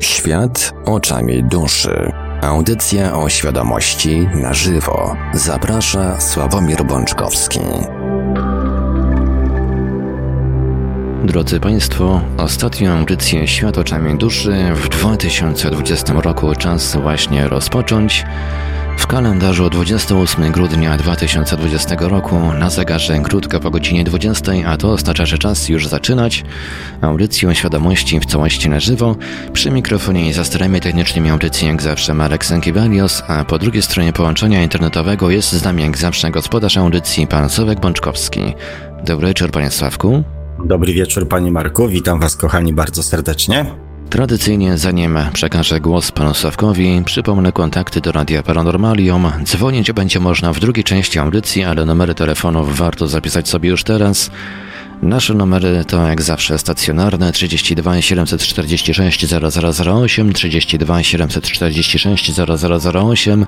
[0.00, 2.12] Świat oczami duszy.
[2.42, 5.16] Audycja o świadomości na żywo.
[5.34, 7.60] Zaprasza Sławomir Bączkowski.
[11.24, 18.24] Drodzy Państwo, ostatnią audycję Świat oczami duszy w 2020 roku czas właśnie rozpocząć.
[18.96, 25.26] W kalendarzu 28 grudnia 2020 roku na zegarze krótko po godzinie 20, a to oznacza,
[25.26, 26.44] że czas już zaczynać
[27.00, 29.16] audycję świadomości w całości na żywo.
[29.52, 34.12] Przy mikrofonie i za sterami technicznymi audycji jak zawsze Marek Sankiewalios, a po drugiej stronie
[34.12, 38.40] połączenia internetowego jest z nami jak zawsze gospodarz audycji pan Sławek Bączkowski.
[39.04, 40.22] Dobry wieczór panie Sławku.
[40.64, 43.85] Dobry wieczór panie Marku, witam was kochani bardzo serdecznie.
[44.10, 49.30] Tradycyjnie, zanim przekażę głos panu Sławkowi, przypomnę kontakty do Radia Paranormalium.
[49.44, 54.30] Dzwonić będzie można w drugiej części audycji, ale numery telefonów warto zapisać sobie już teraz.
[55.02, 62.32] Nasze numery to jak zawsze stacjonarne 32 746 0008, 32 746
[62.94, 63.46] 0008,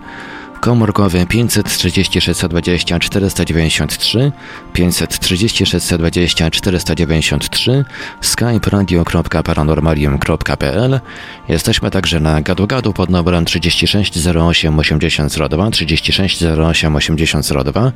[0.61, 2.11] komórkowy 536
[2.49, 4.33] 20 493,
[4.73, 5.67] 536
[5.99, 7.85] 20 493,
[8.21, 11.01] skype radio.paranormalium.pl.
[11.49, 17.93] Jesteśmy także na gadu-gadu pod numerem 36 08 8002, 36 08 8002.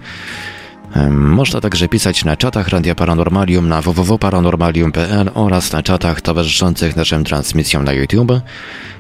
[1.11, 7.85] Można także pisać na czatach Radia Paranormalium na www.paranormalium.pl oraz na czatach towarzyszących naszym transmisjom
[7.85, 8.33] na YouTube.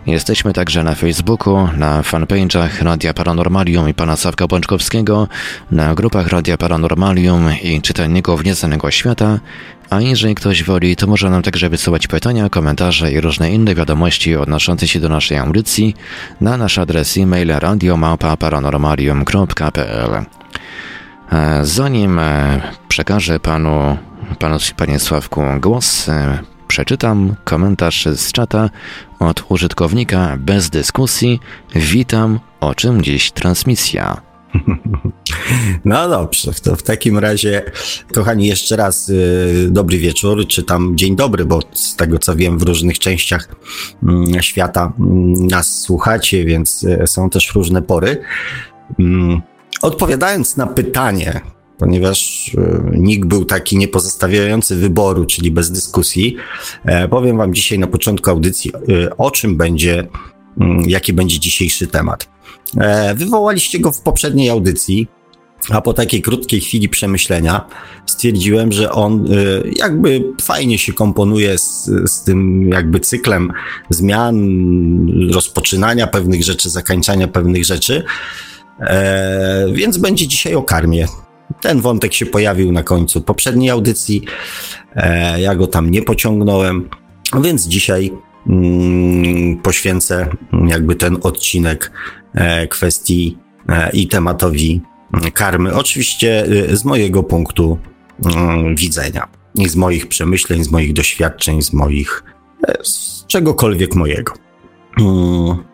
[0.06, 5.28] Jesteśmy także na Facebooku, na fanpage'ach Radia Paranormalium i pana Sawka Bączkowskiego,
[5.70, 9.40] na grupach Radia Paranormalium i czytelników Nieznanego Świata,
[9.90, 14.36] a jeżeli ktoś woli, to może nam także wysyłać pytania, komentarze i różne inne wiadomości
[14.36, 15.94] odnoszące się do naszej audycji
[16.40, 20.24] na nasz adres e-mail radiomałpa.paranormalium.pl
[21.62, 22.20] Zanim
[22.88, 23.97] przekażę panu,
[24.38, 26.11] panu panie Sławku głos,
[26.69, 28.70] przeczytam komentarz z czata
[29.19, 31.41] od użytkownika bez dyskusji.
[31.74, 34.20] Witam, o czym dziś transmisja.
[35.84, 37.62] No dobrze, to w takim razie,
[38.14, 42.58] kochani, jeszcze raz y, dobry wieczór, czy tam dzień dobry, bo z tego co wiem,
[42.58, 43.48] w różnych częściach
[44.39, 45.02] y, świata y,
[45.51, 48.23] nas słuchacie, więc są też różne pory.
[49.80, 51.40] Odpowiadając na pytanie,
[51.83, 56.36] ponieważ e, nikt był taki niepozostawiający wyboru, czyli bez dyskusji,
[56.84, 58.72] e, powiem Wam dzisiaj na początku audycji,
[59.05, 60.08] e, o czym będzie,
[60.61, 62.32] mm, jaki będzie dzisiejszy temat.
[63.14, 65.06] Wywołaliście go w poprzedniej audycji,
[65.70, 67.66] a po takiej krótkiej chwili przemyślenia
[68.06, 69.28] stwierdziłem, że on
[69.77, 73.52] jakby fajnie się komponuje z, z tym jakby cyklem
[73.90, 74.36] zmian,
[75.32, 78.05] rozpoczynania pewnych rzeczy, zakończania pewnych rzeczy.
[78.82, 81.06] E, więc będzie dzisiaj o karmie.
[81.60, 84.24] Ten wątek się pojawił na końcu poprzedniej audycji.
[84.96, 86.88] E, ja go tam nie pociągnąłem,
[87.42, 88.10] więc dzisiaj
[88.48, 90.28] mm, poświęcę
[90.66, 91.92] jakby ten odcinek
[92.34, 93.38] e, kwestii
[93.68, 94.80] e, i tematowi
[95.34, 95.74] karmy.
[95.74, 97.78] Oczywiście e, z mojego punktu
[98.24, 102.24] mm, widzenia i z moich przemyśleń, z moich doświadczeń, z moich
[102.68, 104.32] e, z czegokolwiek mojego.
[105.00, 105.64] Mm,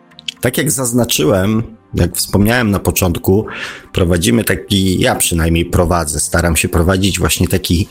[0.41, 1.63] tak jak zaznaczyłem,
[1.93, 3.45] jak wspomniałem na początku,
[3.93, 7.87] prowadzimy taki, ja przynajmniej prowadzę, staram się prowadzić właśnie taki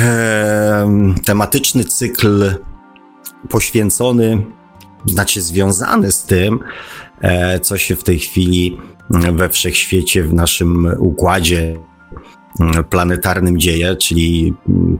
[0.00, 0.88] e,
[1.24, 2.54] tematyczny cykl
[3.48, 4.46] poświęcony,
[5.06, 6.58] znaczy związany z tym,
[7.20, 8.78] e, co się w tej chwili
[9.10, 11.78] we wszechświecie, w naszym układzie
[12.90, 14.54] planetarnym dzieje, czyli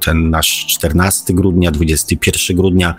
[0.05, 2.95] ten nasz 14 grudnia, 21 grudnia,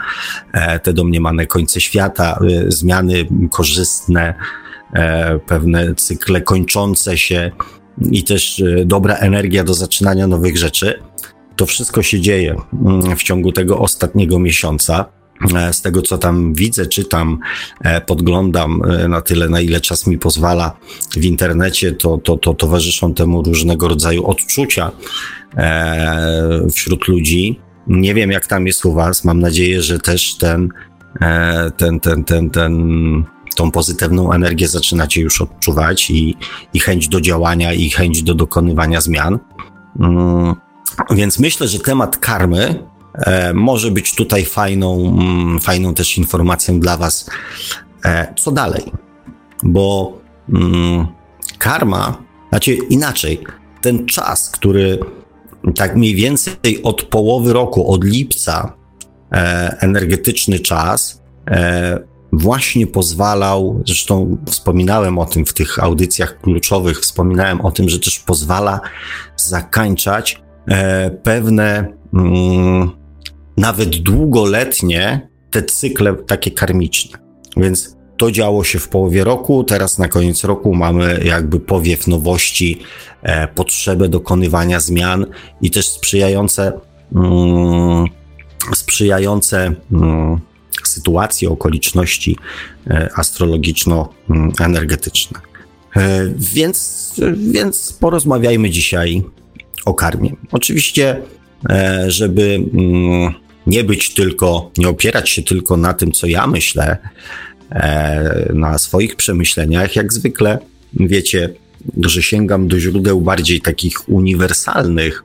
[0.51, 4.33] e, te domniemane końce świata, e, zmiany korzystne,
[5.47, 7.51] pewne cykle kończące się
[8.11, 10.99] i też e, dobra energia do zaczynania nowych rzeczy.
[11.55, 15.05] To wszystko się dzieje mm, w ciągu tego ostatniego miesiąca.
[15.55, 17.39] E, z tego, co tam widzę, czytam,
[18.05, 20.77] podglądam na tyle, na ile czas mi pozwala
[21.11, 24.91] w internecie, to, to, to towarzyszą temu różnego rodzaju odczucia
[26.73, 27.59] wśród ludzi.
[27.87, 29.23] Nie wiem, jak tam jest u Was.
[29.23, 30.69] Mam nadzieję, że też ten,
[31.77, 33.23] ten, ten, ten, ten
[33.59, 36.35] tą pozytywną energię zaczynacie już odczuwać i,
[36.73, 39.39] i chęć do działania, i chęć do dokonywania zmian.
[39.99, 40.55] Mm,
[41.11, 42.83] więc myślę, że temat karmy
[43.13, 47.29] e, może być tutaj fajną, mm, fajną też informacją dla Was,
[48.05, 48.83] e, co dalej.
[49.63, 50.17] Bo
[50.53, 51.07] mm,
[51.57, 52.17] karma,
[52.49, 53.43] znaczy inaczej,
[53.81, 54.99] ten czas, który
[55.75, 58.73] tak mniej więcej od połowy roku, od lipca,
[59.31, 67.61] e, energetyczny czas, e, właśnie pozwalał, zresztą wspominałem o tym w tych audycjach kluczowych, wspominałem
[67.61, 68.79] o tym, że też pozwala
[69.35, 72.91] zakańczać e, pewne mm,
[73.57, 77.19] nawet długoletnie te cykle takie karmiczne.
[77.57, 82.79] Więc to działo się w połowie roku, teraz na koniec roku mamy jakby powiew nowości,
[83.21, 85.25] e, potrzebę dokonywania zmian
[85.61, 86.73] i też sprzyjające,
[87.15, 88.05] mm,
[88.73, 90.39] sprzyjające mm,
[90.89, 92.37] sytuacje, okoliczności
[92.87, 95.39] e, astrologiczno-energetyczne.
[95.95, 99.23] E, więc, więc porozmawiajmy dzisiaj
[99.85, 100.35] o karmie.
[100.51, 101.21] Oczywiście,
[101.69, 103.33] e, żeby mm,
[103.67, 106.97] nie być tylko, nie opierać się tylko na tym, co ja myślę,
[108.53, 110.59] na swoich przemyśleniach, jak zwykle
[110.93, 111.49] wiecie,
[111.97, 115.23] że sięgam do źródeł bardziej takich uniwersalnych,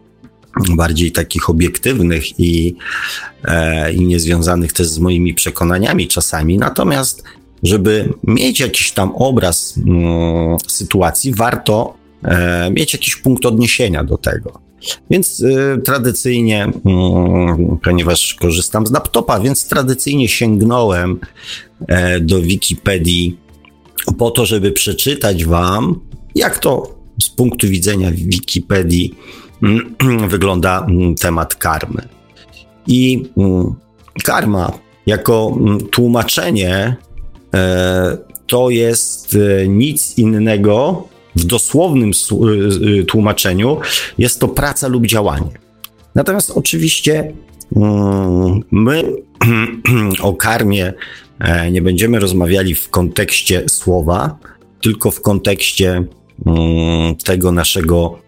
[0.76, 2.74] bardziej takich obiektywnych i,
[3.94, 6.58] i niezwiązanych też z moimi przekonaniami czasami.
[6.58, 7.24] Natomiast
[7.64, 14.60] żeby mieć jakiś tam obraz mm, sytuacji, warto e, mieć jakiś punkt odniesienia do tego.
[15.10, 21.20] Więc y, tradycyjnie, y, ponieważ korzystam z laptopa, więc tradycyjnie sięgnąłem
[21.88, 23.38] e, do Wikipedii
[24.18, 26.00] po to, żeby przeczytać Wam,
[26.34, 29.14] jak to z punktu widzenia Wikipedii
[30.28, 30.86] wygląda
[31.20, 32.08] temat karmy.
[32.86, 33.22] I
[34.24, 34.72] karma
[35.06, 35.58] jako
[35.90, 36.96] tłumaczenie
[37.54, 43.78] E, to jest e, nic innego w dosłownym e, tłumaczeniu,
[44.18, 45.50] jest to praca lub działanie.
[46.14, 47.32] Natomiast oczywiście
[47.76, 49.12] mm, my
[50.22, 50.92] o karmie
[51.72, 54.38] nie będziemy rozmawiali w kontekście słowa,
[54.82, 56.04] tylko w kontekście
[56.46, 58.23] mm, tego naszego mm,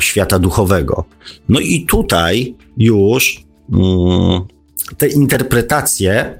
[0.00, 1.04] świata duchowego.
[1.48, 3.44] No i tutaj już
[4.96, 6.38] te interpretacje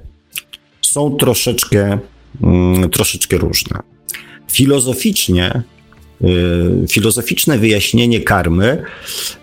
[0.81, 1.99] są troszeczkę,
[2.43, 3.79] mm, troszeczkę różne.
[4.51, 5.61] Filozoficznie,
[6.21, 8.83] y, filozoficzne wyjaśnienie karmy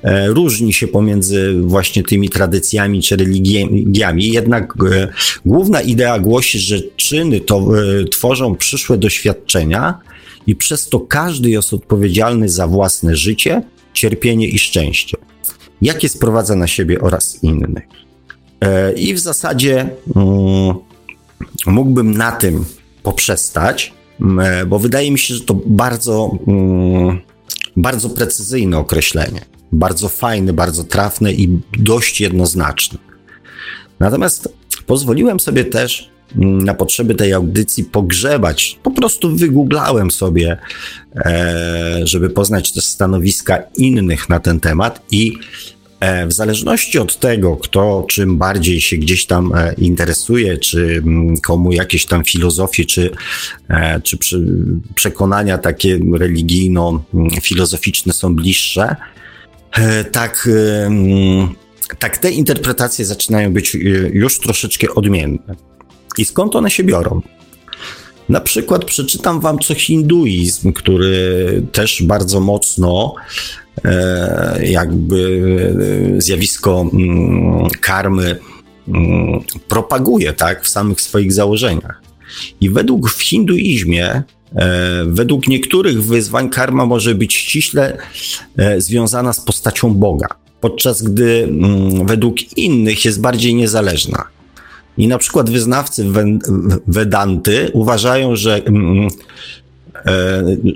[0.03, 5.09] e, różni się pomiędzy właśnie tymi tradycjami czy religiami, jednak e,
[5.47, 9.99] główna idea głosi, że czyny to e, tworzą przyszłe doświadczenia
[10.51, 13.63] i przez to każdy jest odpowiedzialny za własne życie,
[13.93, 15.17] cierpienie i szczęście,
[15.83, 17.85] jakie sprowadza na siebie oraz innych.
[18.97, 20.75] I w zasadzie mm,
[21.67, 22.65] mógłbym na tym
[23.03, 23.93] poprzestać,
[24.43, 27.21] e, bo wydaje mi się, że to bardzo, mm,
[27.77, 29.41] bardzo precyzyjne określenie.
[29.73, 32.99] Bardzo fajne, bardzo trafne i dość jednoznaczne.
[34.01, 34.55] Natomiast
[34.87, 38.79] pozwoliłem sobie też na potrzeby tej audycji pogrzebać.
[38.83, 40.57] Po prostu wygooglałem sobie,
[41.17, 45.39] e, żeby poznać też stanowiska innych na ten temat i
[46.01, 51.39] E, w zależności od tego, kto czym bardziej się gdzieś tam e, interesuje, czy mm,
[51.39, 53.11] komu jakieś tam filozofie, czy,
[54.03, 54.19] czy
[54.95, 58.97] przekonania takie religijno-filozoficzne są bliższe,
[60.13, 60.49] tak,
[60.87, 61.49] mm,
[61.99, 63.75] tak te interpretacje zaczynają być
[64.13, 65.70] już troszeczkę odmienne.
[66.19, 67.21] I skąd one się biorą?
[68.29, 73.15] Na przykład przeczytam wam co hinduizm, który też bardzo mocno
[73.85, 75.43] E, jakby
[76.17, 78.39] e, zjawisko mm, karmy
[78.89, 82.03] mm, propaguje tak, w samych swoich założeniach.
[82.61, 84.23] I według w hinduizmie, e,
[85.07, 87.99] według niektórych wyzwań karma może być ściśle
[88.79, 90.29] związana z postacią Boga,
[90.61, 94.25] podczas gdy mm, według innych jest bardziej niezależna.
[95.01, 96.07] I na przykład wyznawcy
[96.87, 98.63] Vedanty uważają, że,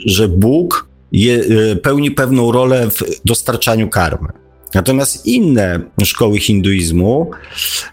[0.06, 4.28] że Bóg je, e, pełni pewną rolę w dostarczaniu karmy.
[4.74, 7.30] Natomiast inne szkoły hinduizmu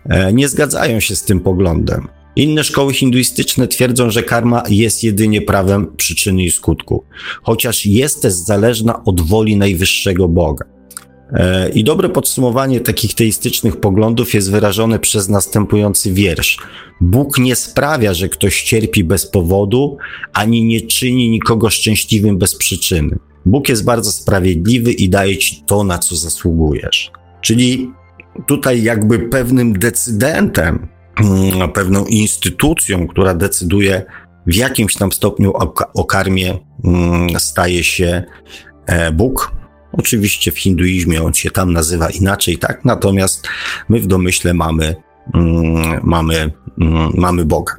[0.05, 2.07] e, nie zgadzają się z tym poglądem.
[2.35, 7.03] Inne szkoły hinduistyczne twierdzą, że karma jest jedynie prawem przyczyny i skutku,
[7.43, 10.65] chociaż jest też zależna od woli najwyższego Boga.
[11.33, 16.57] E, I dobre podsumowanie takich teistycznych poglądów jest wyrażone przez następujący wiersz.
[17.01, 19.97] Bóg nie sprawia, że ktoś cierpi bez powodu,
[20.33, 23.17] ani nie czyni nikogo szczęśliwym bez przyczyny.
[23.45, 27.11] Bóg jest bardzo sprawiedliwy i daje ci to, na co zasługujesz.
[27.41, 27.91] Czyli
[28.47, 34.05] tutaj jakby pewnym decydentem, mm, pewną instytucją, która decyduje
[34.47, 38.23] w jakimś tam stopniu o, o karmie, mm, staje się
[38.85, 39.60] e, Bóg,
[39.93, 42.85] Oczywiście w hinduizmie on się tam nazywa inaczej, tak?
[42.85, 43.47] Natomiast
[43.89, 44.95] my w domyśle mamy,
[45.33, 47.73] mm, mamy, mm, mamy Boga.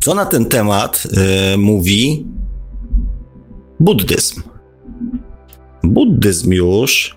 [0.00, 1.06] Co na ten temat
[1.54, 2.26] y, mówi
[3.80, 4.42] buddyzm?
[5.82, 7.16] Buddyzm już.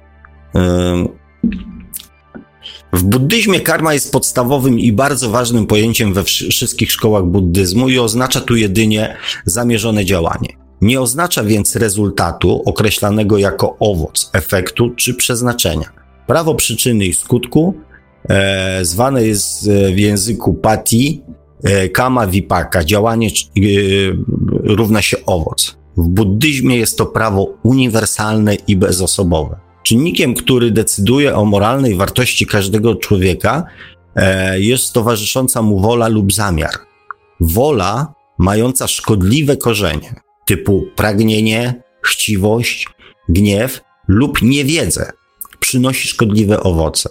[0.55, 0.59] Y,
[2.93, 8.41] w buddyzmie karma jest podstawowym i bardzo ważnym pojęciem we wszystkich szkołach buddyzmu i oznacza
[8.41, 10.68] tu jedynie zamierzone działanie.
[10.81, 15.89] Nie oznacza więc rezultatu określanego jako owoc, efektu czy przeznaczenia.
[16.27, 17.73] Prawo przyczyny i skutku
[18.29, 21.21] e, zwane jest w języku Pati
[21.63, 23.61] e, kama vipaka, działanie e,
[24.63, 25.77] równa się owoc.
[25.97, 29.59] W buddyzmie jest to prawo uniwersalne i bezosobowe.
[29.83, 33.63] Czynnikiem, który decyduje o moralnej wartości każdego człowieka,
[34.15, 36.71] e, jest towarzysząca mu wola lub zamiar.
[37.39, 40.15] Wola mająca szkodliwe korzenie,
[40.49, 42.87] typu pragnienie, chciwość,
[43.29, 45.11] gniew lub niewiedzę,
[45.59, 47.09] przynosi szkodliwe owoce.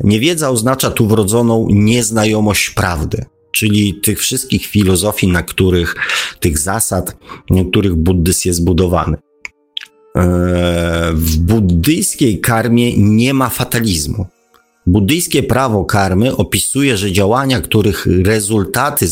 [0.00, 5.94] Niewiedza oznacza tu wrodzoną nieznajomość prawdy, czyli tych wszystkich filozofii, na których,
[6.40, 7.16] tych zasad,
[7.50, 9.16] na których buddyzm jest zbudowany.
[10.16, 14.26] E, w buddyjskiej karmie nie ma fatalizmu.
[14.86, 19.06] Buddyjskie prawo karmy opisuje, że działania, których rezultaty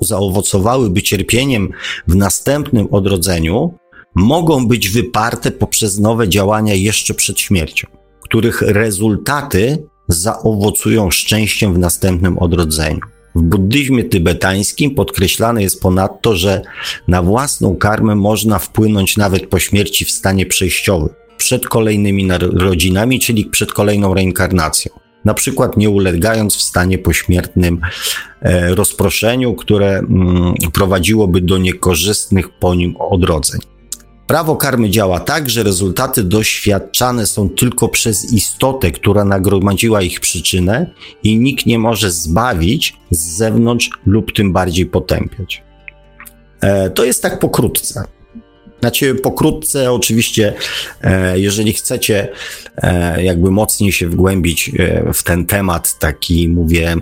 [0.00, 1.68] zaowocowałyby cierpieniem
[2.08, 3.74] w następnym odrodzeniu,
[4.14, 7.88] mogą być wyparte poprzez nowe działania jeszcze przed śmiercią,
[8.20, 13.00] których rezultaty zaowocują szczęściem w następnym odrodzeniu.
[13.34, 16.62] W buddyzmie tybetańskim podkreślane jest ponadto, że
[17.08, 23.44] na własną karmę można wpłynąć nawet po śmierci w stanie przejściowym, przed kolejnymi rodzinami, czyli
[23.44, 25.01] przed kolejną reinkarnacją.
[25.24, 27.80] Na przykład nie ulegając w stanie pośmiertnym
[28.40, 33.60] e, rozproszeniu, które mm, prowadziłoby do niekorzystnych po nim odrodzeń.
[34.26, 40.90] Prawo karmy działa tak, że rezultaty doświadczane są tylko przez istotę, która nagromadziła ich przyczynę
[41.22, 45.62] i nikt nie może zbawić z zewnątrz lub tym bardziej potępiać.
[46.60, 48.04] E, to jest tak pokrótce.
[48.82, 50.54] Znaczy, pokrótce, oczywiście,
[51.02, 52.28] e, jeżeli chcecie
[52.76, 56.96] e, jakby mocniej się wgłębić e, w ten temat, taki mówię,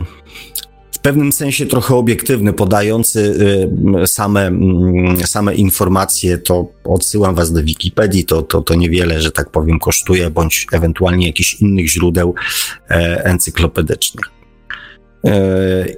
[0.93, 3.39] w pewnym sensie trochę obiektywny, podający
[4.07, 9.51] same, mm, same informacje, to odsyłam Was do Wikipedii, to, to, to niewiele, że tak
[9.51, 12.35] powiem, kosztuje, bądź ewentualnie jakichś innych źródeł
[13.25, 14.31] encyklopedycznych.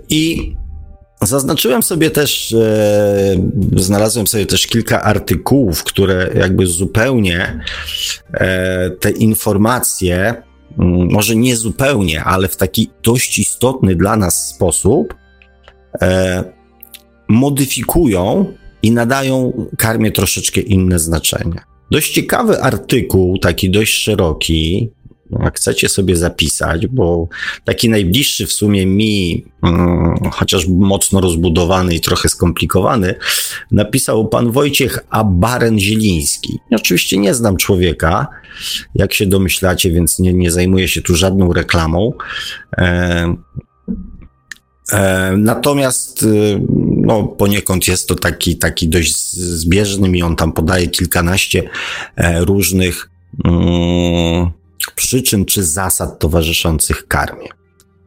[0.08, 0.54] I
[1.22, 3.36] Zaznaczyłem sobie też, e,
[3.76, 7.60] znalazłem sobie też kilka artykułów, które jakby zupełnie
[8.34, 10.42] e, te informacje
[10.78, 15.14] Mm, może nie zupełnie, ale w taki dość istotny dla nas sposób
[16.02, 16.44] e,
[17.28, 18.52] modyfikują
[18.82, 21.60] i nadają karmie troszeczkę inne znaczenie.
[21.90, 24.90] Dość ciekawy artykuł, taki dość szeroki,
[25.40, 27.28] jak chcecie sobie zapisać, bo
[27.64, 33.14] taki najbliższy w sumie mi, hmm, chociaż mocno rozbudowany i trochę skomplikowany,
[33.70, 36.58] napisał pan Wojciech Abaren-Zieliński.
[36.70, 38.26] Oczywiście nie znam człowieka,
[38.94, 42.12] jak się domyślacie, więc nie, nie zajmuję się tu żadną reklamą.
[42.78, 43.34] E,
[44.92, 46.26] e, natomiast e,
[46.96, 51.70] no, poniekąd jest to taki, taki dość zbieżny i on tam podaje kilkanaście
[52.16, 53.08] e, różnych
[53.44, 54.50] mm,
[54.90, 57.48] przyczyn czy zasad towarzyszących karmie.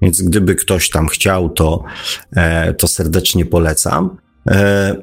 [0.01, 1.83] Więc gdyby ktoś tam chciał, to,
[2.35, 4.17] e, to serdecznie polecam.
[4.49, 4.95] E,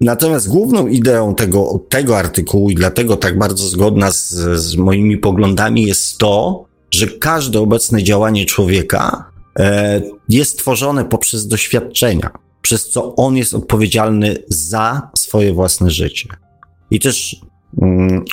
[0.00, 4.28] natomiast główną ideą tego, tego artykułu i dlatego tak bardzo zgodna z,
[4.60, 12.30] z moimi poglądami jest to, że każde obecne działanie człowieka e, jest tworzone poprzez doświadczenia,
[12.62, 16.28] przez co on jest odpowiedzialny za swoje własne życie.
[16.90, 17.36] I też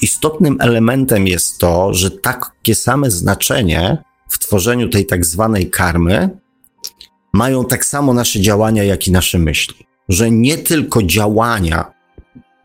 [0.01, 6.29] istotnym elementem jest to, że takie same znaczenie w tworzeniu tej tak zwanej karmy
[7.33, 9.75] mają tak samo nasze działania, jak i nasze myśli.
[10.09, 11.93] Że nie tylko działania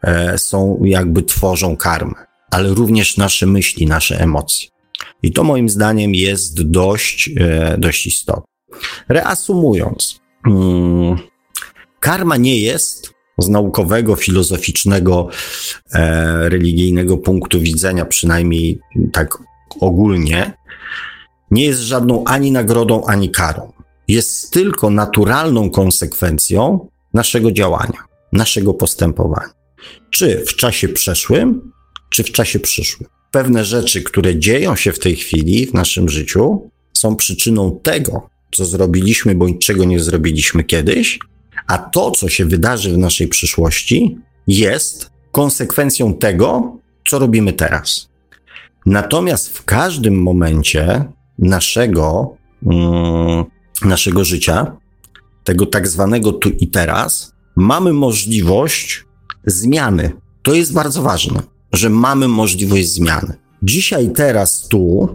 [0.03, 2.15] e, są, jakby tworzą karmę,
[2.51, 4.69] ale również nasze myśli, nasze emocje.
[5.23, 8.43] I to moim zdaniem jest dość, e, dość istotne.
[9.09, 11.19] Reasumując, mm,
[12.01, 15.29] karma nie jest z naukowego, filozoficznego,
[15.93, 18.79] e, religijnego punktu widzenia, przynajmniej
[19.13, 19.39] tak
[19.81, 20.53] ogólnie,
[21.51, 23.73] nie jest żadną ani nagrodą, ani karą.
[24.09, 29.51] Jest tylko naturalną konsekwencją naszego działania, naszego postępowania.
[30.11, 31.73] Czy w czasie przeszłym,
[32.11, 33.09] czy w czasie przyszłym.
[33.31, 38.65] Pewne rzeczy, które dzieją się w tej chwili w naszym życiu, są przyczyną tego, co
[38.65, 41.19] zrobiliśmy bądź czego nie zrobiliśmy kiedyś,
[41.69, 46.77] a to, co się wydarzy w naszej przyszłości, jest konsekwencją tego,
[47.09, 48.09] co robimy teraz.
[48.87, 51.05] Natomiast w każdym momencie
[51.39, 53.45] naszego, mm,
[53.85, 54.77] naszego życia,
[55.45, 59.05] tego tak zwanego tu i teraz, mamy możliwość
[59.47, 60.13] zmiany.
[60.43, 63.35] To jest bardzo ważne, że mamy możliwość zmiany.
[63.63, 65.09] Dzisiaj, teraz, tu,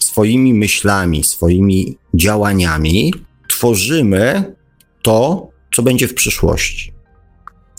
[0.00, 3.12] swoimi myślami, swoimi działaniami
[3.48, 4.54] tworzymy
[5.02, 6.92] to, co będzie w przyszłości.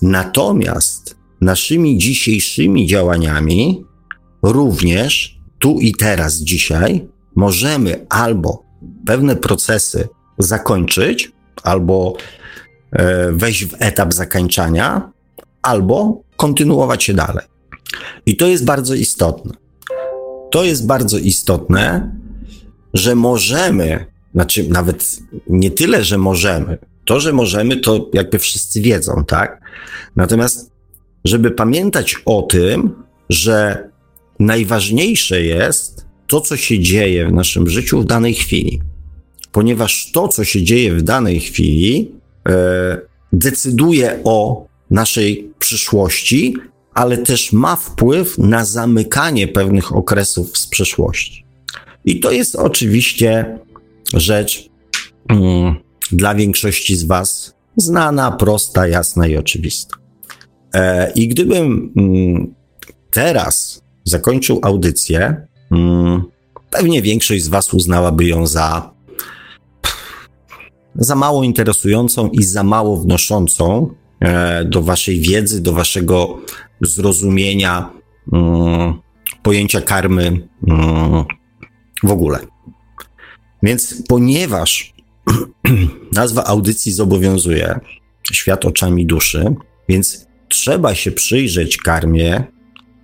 [0.01, 3.85] Natomiast naszymi dzisiejszymi działaniami
[4.43, 8.63] również tu i teraz, dzisiaj, możemy albo
[9.05, 11.31] pewne procesy zakończyć
[11.63, 12.17] albo
[12.91, 15.11] e, wejść w etap zakończenia,
[15.61, 17.45] albo kontynuować je dalej.
[18.25, 19.53] I to jest bardzo istotne.
[20.51, 22.15] To jest bardzo istotne,
[22.93, 26.77] że możemy, znaczy nawet nie tyle, że możemy.
[27.07, 29.61] To, że możemy, to jakby wszyscy wiedzą, tak?
[30.15, 30.71] Natomiast,
[31.25, 33.89] żeby pamiętać o tym, że
[34.39, 38.81] najważniejsze jest to, co się dzieje w naszym życiu w danej chwili.
[39.51, 42.11] Ponieważ to, co się dzieje w danej chwili,
[42.49, 43.01] e,
[43.33, 46.55] decyduje o naszej przyszłości,
[46.93, 51.45] ale też ma wpływ na zamykanie pewnych okresów z przeszłości.
[52.05, 53.59] I to jest oczywiście
[54.13, 54.69] rzecz
[55.29, 59.97] mm, dla większości z Was znana, prosta, jasna i oczywista.
[60.73, 62.53] E, I gdybym mm,
[63.11, 66.23] teraz zakończył audycję, mm,
[66.69, 68.97] pewnie większość z Was uznałaby ją za
[70.95, 76.37] za mało interesującą i za mało wnoszącą e, do Waszej wiedzy, do Waszego
[76.81, 77.89] zrozumienia
[78.33, 78.93] mm,
[79.43, 80.47] pojęcia karmy
[82.03, 82.39] w ogóle.
[83.63, 84.93] Więc ponieważ
[86.13, 87.79] nazwa audycji zobowiązuje
[88.33, 89.55] świat oczami duszy,
[89.89, 92.43] więc trzeba się przyjrzeć karmie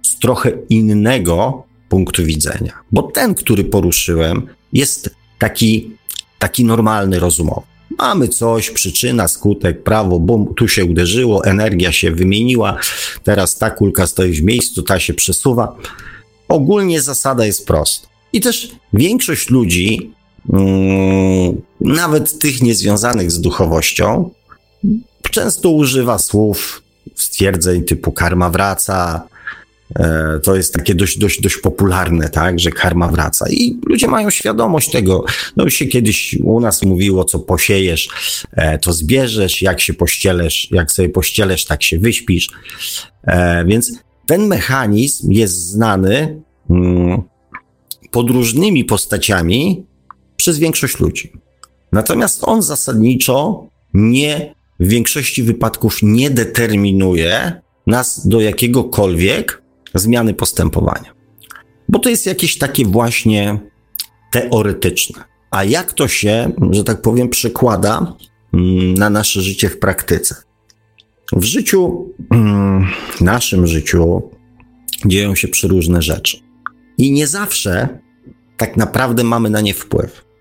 [0.02, 2.74] z trochę innego punktu widzenia.
[2.92, 5.92] Bo ten, który poruszyłem, jest taki,
[6.40, 7.62] taki normalny, rozumowy.
[7.98, 12.78] Mamy coś, przyczyna, skutek, prawo, bum, tu się uderzyło, energia się wymieniła,
[13.24, 15.76] teraz ta kulka stoi w miejscu, ta się przesuwa.
[16.48, 18.08] Ogólnie zasada jest prosta.
[18.34, 20.12] I też większość ludzi,
[21.82, 24.30] nawet tych niezwiązanych z duchowością,
[25.32, 26.84] często używa słów,
[27.16, 29.28] stwierdzeń typu karma wraca,
[29.96, 33.50] E, to jest takie dość, dość, dość popularne, tak, że karma wraca.
[33.50, 35.26] I ludzie mają świadomość tego.
[35.56, 38.10] No się kiedyś u nas mówiło, co posiejesz,
[38.52, 42.50] e, to zbierzesz, jak się pościelesz, jak sobie pościelesz, tak się wyśpisz.
[43.24, 43.92] E, więc
[44.26, 47.22] ten mechanizm jest znany mm,
[48.12, 49.86] pod różnymi postaciami
[50.44, 51.32] przez większość ludzi.
[51.92, 59.62] Natomiast on zasadniczo nie, w większości wypadków nie determinuje nas do jakiegokolwiek
[59.94, 61.14] zmiany postępowania.
[61.90, 63.60] Bo to jest jakieś takie właśnie
[64.32, 65.24] teoretyczne.
[65.52, 68.16] A jak to się, że tak powiem, przekłada
[68.54, 70.36] mm, na nasze życie w praktyce?
[71.34, 72.88] W życiu, mm,
[73.22, 74.22] naszym życiu,
[75.06, 76.38] dzieją się przeróżne rzeczy.
[76.98, 78.00] I nie zawsze
[78.58, 80.33] tak naprawdę mamy na nie wpływ.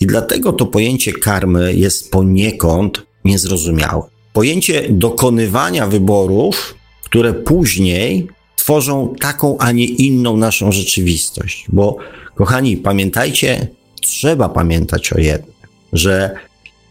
[0.00, 4.02] I dlatego to pojęcie karmy jest poniekąd niezrozumiałe.
[4.32, 11.64] Pojęcie dokonywania wyborów, które później tworzą taką, a nie inną naszą rzeczywistość.
[11.68, 11.96] Bo,
[12.34, 13.68] kochani, pamiętajcie,
[14.00, 15.54] trzeba pamiętać o jednym,
[15.92, 16.34] że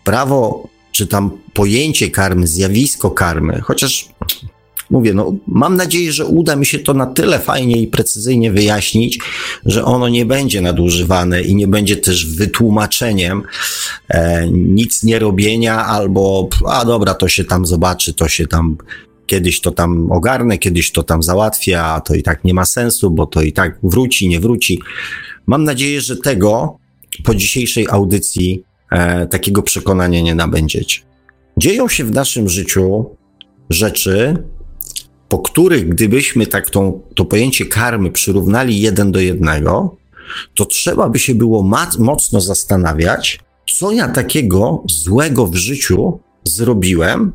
[0.03, 4.09] prawo, czy tam pojęcie karmy, zjawisko karmy, chociaż
[4.89, 9.19] mówię, no, mam nadzieję, że uda mi się to na tyle fajnie i precyzyjnie wyjaśnić,
[9.65, 13.43] że ono nie będzie nadużywane i nie będzie też wytłumaczeniem
[14.09, 18.77] e, nic nie robienia albo, a dobra, to się tam zobaczy, to się tam
[19.25, 23.11] kiedyś to tam ogarnę, kiedyś to tam załatwię, a to i tak nie ma sensu,
[23.11, 24.81] bo to i tak wróci, nie wróci.
[25.45, 26.77] Mam nadzieję, że tego
[27.23, 31.01] po dzisiejszej audycji e, takiego przekonania nie nabędziecie.
[31.57, 33.05] Dzieją się w naszym życiu
[33.69, 34.43] rzeczy,
[35.29, 39.95] po których gdybyśmy tak tą, to pojęcie karmy przyrównali jeden do jednego,
[40.55, 41.63] to trzeba by się było
[41.99, 43.39] mocno zastanawiać,
[43.77, 47.31] co ja takiego złego w życiu zrobiłem,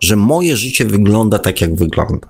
[0.00, 2.28] że moje życie wygląda tak, jak wygląda.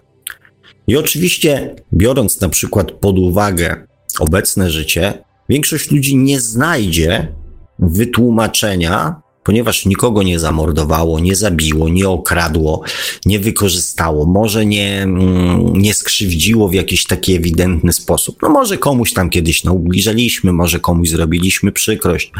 [0.86, 3.86] I oczywiście, biorąc na przykład pod uwagę
[4.18, 7.32] obecne życie, większość ludzi nie znajdzie
[7.78, 12.82] wytłumaczenia, ponieważ nikogo nie zamordowało, nie zabiło, nie okradło,
[13.26, 18.36] nie wykorzystało, może nie, mm, nie skrzywdziło w jakiś taki ewidentny sposób.
[18.42, 22.32] No może komuś tam kiedyś naubliżaliśmy, może komuś zrobiliśmy przykrość,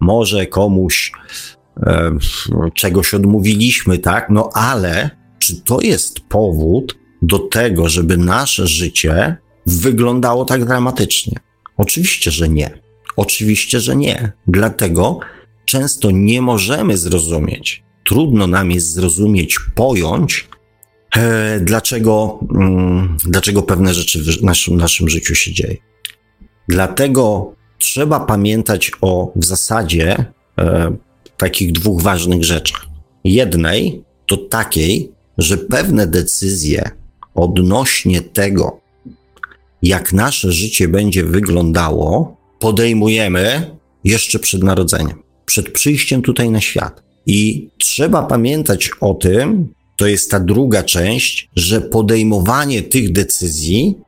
[0.00, 1.12] może komuś
[1.82, 2.18] E,
[2.74, 4.30] czegoś odmówiliśmy, tak?
[4.30, 11.38] No ale czy to jest powód do tego, żeby nasze życie wyglądało tak dramatycznie?
[11.76, 12.78] Oczywiście, że nie.
[13.16, 14.32] Oczywiście, że nie.
[14.46, 15.18] Dlatego
[15.66, 20.48] często nie możemy zrozumieć, trudno nam jest zrozumieć, pojąć,
[21.16, 25.76] e, dlaczego, mm, dlaczego pewne rzeczy w naszym, naszym życiu się dzieją.
[26.68, 30.24] Dlatego trzeba pamiętać o w zasadzie
[30.58, 30.96] e,
[31.36, 32.86] takich dwóch ważnych rzeczach.
[33.24, 36.90] Jednej to takiej, że pewne decyzje
[37.34, 38.80] odnośnie tego,
[39.82, 47.02] jak nasze życie będzie wyglądało, podejmujemy jeszcze przed narodzeniem, przed przyjściem tutaj na świat.
[47.26, 53.98] I trzeba pamiętać o tym, to jest ta druga część, że podejmowanie tych decyzji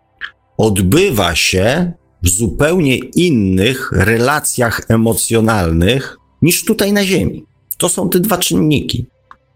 [0.57, 7.44] odbywa się w zupełnie innych relacjach emocjonalnych niż tutaj na Ziemi.
[7.79, 9.07] To są te dwa czynniki.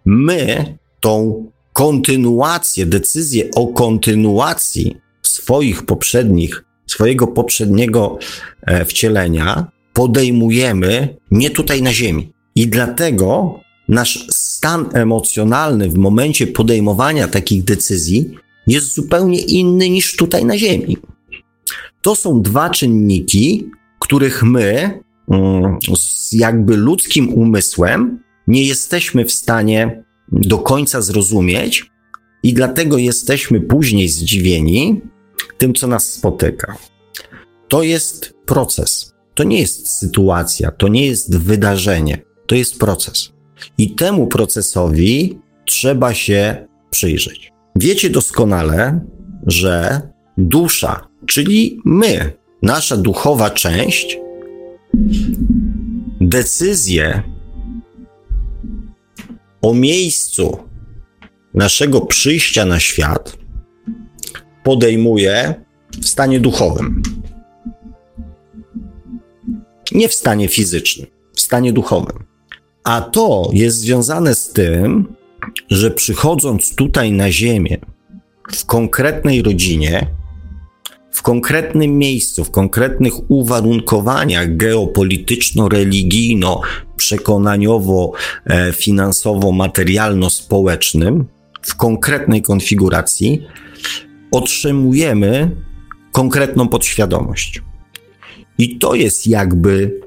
[0.05, 8.19] My tą kontynuację, decyzję o kontynuacji swoich poprzednich, swojego poprzedniego
[8.63, 12.33] e, wcielenia podejmujemy nie tutaj na Ziemi.
[12.55, 18.31] I dlatego nasz stan emocjonalny w momencie podejmowania takich decyzji
[18.67, 20.97] jest zupełnie inny niż tutaj na Ziemi.
[22.03, 25.01] To są dwa czynniki, których my
[25.31, 31.87] mm, z jakby ludzkim umysłem nie jesteśmy w stanie do końca zrozumieć
[32.43, 35.01] i dlatego jesteśmy później zdziwieni
[35.59, 36.77] tym, co nas spotyka.
[37.69, 39.12] To jest proces.
[39.35, 43.33] To nie jest sytuacja, to nie jest wydarzenie, to jest proces.
[43.79, 47.53] I temu procesowi trzeba się przyjrzeć.
[47.77, 49.01] Wiecie doskonale,
[49.47, 50.01] że
[50.39, 54.19] dusza, czyli my, nasza duchowa część,
[56.21, 57.23] decyzje
[59.63, 60.59] o miejscu
[61.55, 63.37] naszego przyjścia na świat
[64.65, 65.55] podejmuje
[66.03, 67.03] w stanie duchowym.
[69.95, 72.25] Nie w stanie fizycznym, w stanie duchowym.
[72.85, 75.15] A to jest związane z tym,
[75.71, 77.79] że przychodząc tutaj na Ziemię,
[78.53, 80.07] w konkretnej rodzinie,
[81.11, 86.61] w konkretnym miejscu, w konkretnych uwarunkowaniach geopolityczno-religijno,
[86.97, 88.13] przekonaniowo,
[88.47, 91.25] e, finansowo, materialno-społecznym,
[91.63, 93.47] w konkretnej konfiguracji,
[94.33, 95.57] otrzymujemy
[96.13, 97.63] konkretną podświadomość.
[98.63, 100.01] I to jest jakby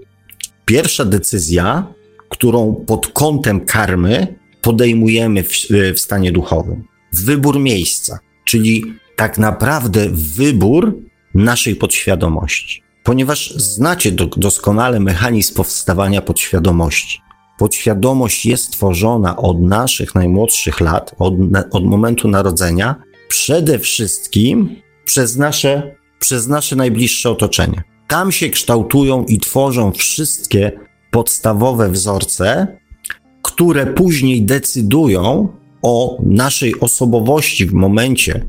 [0.65, 1.93] pierwsza decyzja,
[2.29, 5.49] którą pod kątem karmy podejmujemy w,
[5.95, 6.83] w stanie duchowym.
[7.13, 8.83] Wybór miejsca, czyli
[9.15, 10.97] tak naprawdę wybór
[11.33, 12.83] naszej podświadomości.
[13.03, 17.21] Ponieważ znacie do, doskonale mechanizm powstawania podświadomości.
[17.57, 21.33] Podświadomość jest tworzona od naszych najmłodszych lat, od,
[21.71, 22.95] od momentu narodzenia,
[23.27, 27.94] przede wszystkim przez nasze, przez nasze najbliższe otoczenie.
[28.07, 30.71] Tam się kształtują i tworzą wszystkie
[31.11, 32.67] podstawowe wzorce,
[33.41, 35.47] które później decydują
[35.81, 38.45] o naszej osobowości w momencie,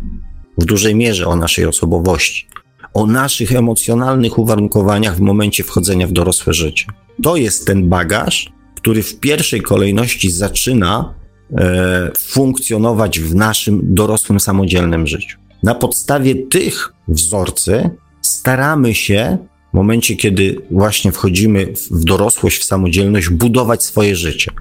[0.58, 2.46] w dużej mierze o naszej osobowości,
[2.94, 6.84] o naszych emocjonalnych uwarunkowaniach w momencie wchodzenia w dorosłe życie.
[7.22, 11.14] To jest ten bagaż, który w pierwszej kolejności zaczyna
[11.52, 15.38] e, funkcjonować w naszym dorosłym, samodzielnym życiu.
[15.62, 17.90] Na podstawie tych wzorcy
[18.26, 19.38] staramy się
[19.72, 24.52] w momencie, kiedy właśnie wchodzimy w dorosłość, w samodzielność, budować swoje życie.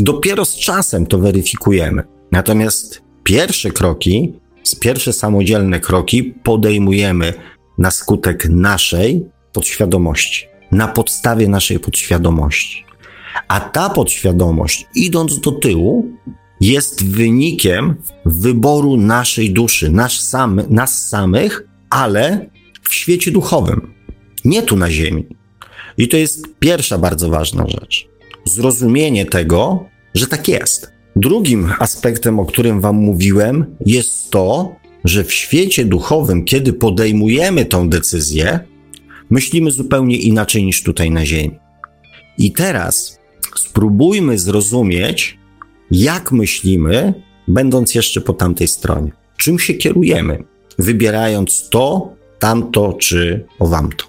[0.00, 2.02] Dopiero z czasem to weryfikujemy.
[2.32, 4.32] Natomiast pierwsze kroki,
[4.80, 7.34] pierwsze samodzielne kroki podejmujemy
[7.78, 12.84] na skutek naszej podświadomości, na podstawie naszej podświadomości.
[13.48, 16.06] A ta podświadomość, idąc do tyłu,
[16.60, 22.50] jest wynikiem wyboru naszej duszy, nas, sam, nas samych, ale
[22.88, 23.94] w świecie duchowym,
[24.44, 25.26] nie tu na Ziemi.
[25.98, 28.08] I to jest pierwsza bardzo ważna rzecz.
[28.44, 30.92] Zrozumienie tego, że tak jest.
[31.16, 37.88] Drugim aspektem, o którym Wam mówiłem, jest to, że w świecie duchowym, kiedy podejmujemy tą
[37.88, 38.60] decyzję,
[39.30, 41.58] myślimy zupełnie inaczej niż tutaj na Ziemi.
[42.38, 43.18] I teraz
[43.56, 45.38] spróbujmy zrozumieć,
[45.90, 47.14] jak myślimy,
[47.48, 49.12] będąc jeszcze po tamtej stronie.
[49.36, 50.44] Czym się kierujemy,
[50.78, 54.04] wybierając to, tamto czy owamto.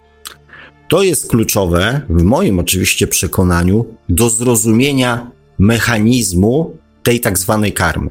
[0.87, 8.09] To jest kluczowe, w moim oczywiście przekonaniu, do zrozumienia mechanizmu tej tak zwanej karmy.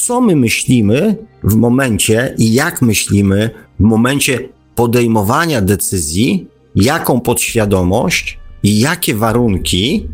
[0.00, 8.80] Co my myślimy w momencie i jak myślimy w momencie podejmowania decyzji, jaką podświadomość i
[8.80, 10.08] jakie warunki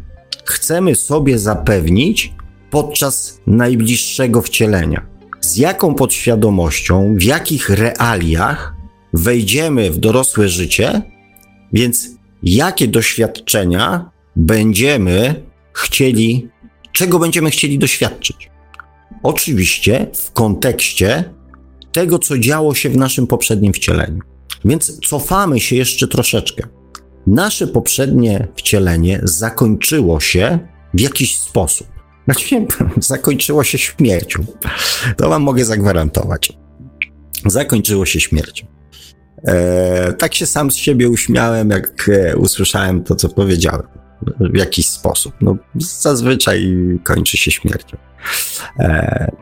[0.44, 2.32] chcemy sobie zapewnić
[2.70, 5.06] podczas najbliższego wcielenia.
[5.40, 8.74] Z jaką podświadomością, w jakich realiach
[9.12, 11.02] wejdziemy w dorosłe życie,
[11.72, 12.08] więc
[12.42, 16.48] jakie doświadczenia będziemy chcieli,
[16.92, 18.50] czego będziemy chcieli doświadczyć.
[19.22, 21.24] Oczywiście w kontekście
[21.92, 24.18] tego, co działo się w naszym poprzednim wcieleniu.
[24.64, 26.66] Więc cofamy się jeszcze troszeczkę.
[27.26, 30.58] Nasze poprzednie wcielenie zakończyło się
[30.94, 31.86] w jakiś sposób.
[32.24, 34.44] Znaczy, zakończyło się śmiercią.
[35.16, 36.52] To wam mogę zagwarantować.
[37.46, 38.71] Zakończyło się śmiercią.
[39.46, 43.86] E, tak się sam z siebie uśmiałem, jak e, usłyszałem to, co powiedziałem.
[44.40, 45.34] W jakiś sposób.
[45.40, 45.56] No,
[46.00, 47.96] zazwyczaj kończy się śmiercią.
[48.78, 49.32] E,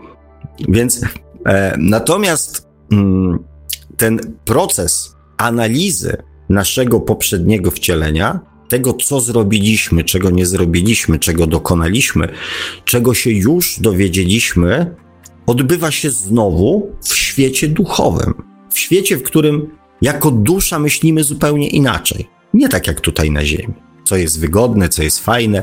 [0.69, 1.01] więc
[1.47, 3.39] e, natomiast mm,
[3.97, 6.17] ten proces analizy
[6.49, 12.29] naszego poprzedniego wcielenia, tego co zrobiliśmy, czego nie zrobiliśmy, czego dokonaliśmy,
[12.85, 14.95] czego się już dowiedzieliśmy,
[15.47, 18.35] odbywa się znowu w świecie duchowym.
[18.71, 22.29] W świecie, w którym jako dusza myślimy zupełnie inaczej.
[22.55, 23.75] Nie tak jak tutaj na Ziemi.
[24.05, 25.63] Co jest wygodne, co jest fajne,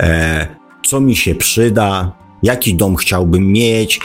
[0.00, 0.46] e,
[0.86, 4.00] co mi się przyda, jaki dom chciałbym mieć,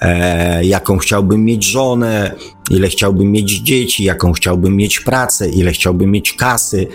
[0.00, 2.34] e, jaką chciałbym mieć żonę,
[2.70, 6.86] ile chciałbym mieć dzieci, jaką chciałbym mieć pracę, ile chciałbym mieć kasy,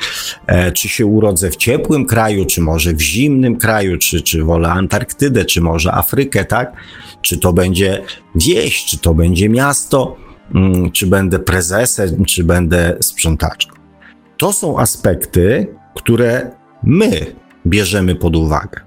[0.48, 4.70] e, czy się urodzę w ciepłym kraju, czy może w zimnym kraju, czy, czy wolę
[4.70, 6.74] Antarktydę, czy może Afrykę, tak?
[7.22, 8.04] Czy to będzie
[8.36, 10.27] wieś, czy to będzie miasto,
[10.94, 13.78] czy będę prezesem, czy będę sprzątaczką.
[14.38, 16.52] To są aspekty, które
[16.84, 17.36] my
[17.68, 18.82] bierzemy pod uwagę.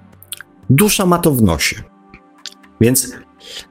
[0.70, 1.76] Dusza ma to w nosie.
[2.80, 3.12] Więc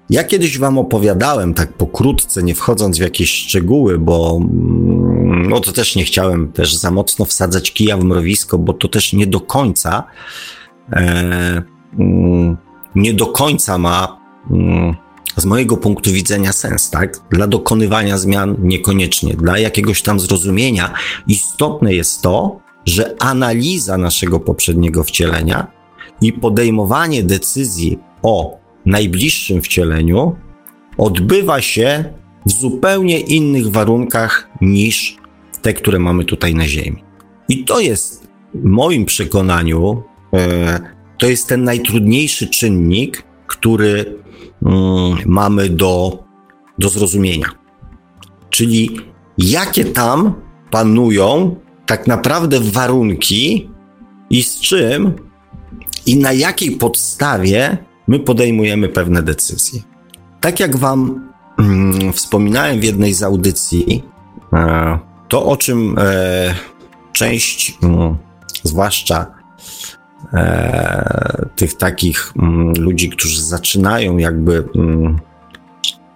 [0.10, 5.72] ja kiedyś wam opowiadałem, tak pokrótce, nie wchodząc w jakieś szczegóły, bo mm, no to
[5.72, 9.40] też nie chciałem też za mocno wsadzać kija w mrowisko, bo to też nie do
[9.40, 10.04] końca
[10.94, 11.64] e,
[12.00, 12.58] mm,
[12.96, 14.20] nie do końca ma
[14.52, 14.96] mm,
[15.40, 17.18] z mojego punktu widzenia sens, tak?
[17.32, 20.94] Dla dokonywania zmian niekoniecznie, dla jakiegoś tam zrozumienia
[21.28, 25.68] istotne jest to, że analiza naszego poprzedniego wcielenia
[26.22, 30.36] i podejmowanie decyzji o najbliższym wcieleniu
[30.98, 32.14] odbywa się
[32.46, 35.18] w zupełnie innych warunkach niż
[35.62, 37.04] te, które mamy tutaj na Ziemi.
[37.50, 40.80] I to jest w moim przekonaniu, e,
[41.18, 44.20] to jest ten najtrudniejszy czynnik, który
[45.26, 46.24] mamy do,
[46.80, 47.48] do zrozumienia.
[48.50, 49.00] Czyli
[49.38, 50.34] jakie tam
[50.72, 53.70] panują tak naprawdę warunki
[54.30, 55.14] i z czym
[56.06, 59.82] i na jakiej podstawie my podejmujemy pewne decyzje.
[60.40, 64.04] Tak jak Wam mm, wspominałem w jednej z audycji,
[64.54, 66.56] e, to o czym e,
[67.14, 68.18] część, mm,
[68.64, 69.26] zwłaszcza
[70.34, 75.20] e, tych takich mm, ludzi, którzy zaczynają jakby mm,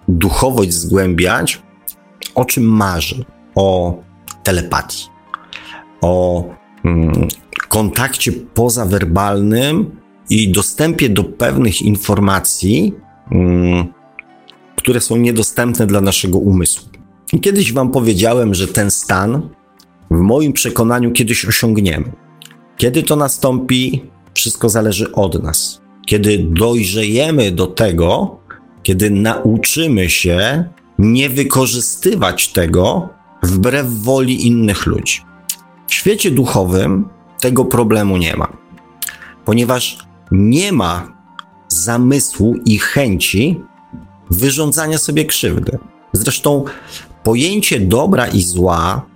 [0.08, 1.62] duchowość zgłębiać,
[2.34, 3.24] o czym marzy?
[3.54, 3.98] O
[4.42, 5.06] telepatii,
[6.00, 6.44] o
[6.84, 7.28] mm,
[7.68, 12.94] kontakcie pozawerbalnym i dostępie do pewnych informacji,
[14.76, 16.88] które są niedostępne dla naszego umysłu.
[17.42, 19.48] Kiedyś Wam powiedziałem, że ten stan
[20.10, 22.12] w moim przekonaniu kiedyś osiągniemy.
[22.76, 24.02] Kiedy to nastąpi,
[24.34, 25.80] wszystko zależy od nas.
[26.06, 28.38] Kiedy dojrzejemy do tego,
[28.82, 30.64] kiedy nauczymy się
[30.98, 33.08] nie wykorzystywać tego
[33.42, 35.20] wbrew woli innych ludzi.
[35.88, 37.08] W świecie duchowym
[37.40, 38.56] tego problemu nie ma,
[39.44, 39.98] ponieważ
[40.32, 41.12] nie ma
[41.68, 43.60] zamysłu i chęci
[44.30, 45.78] wyrządzania sobie krzywdy.
[46.12, 46.64] Zresztą
[47.22, 49.06] pojęcie dobra i zła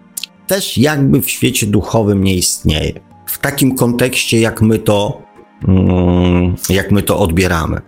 [0.46, 3.07] też jakby w świecie duchowym nie istnieje.
[3.28, 5.22] W takim kontekście, jak my to,
[5.68, 7.80] mm, jak my to odbieramy.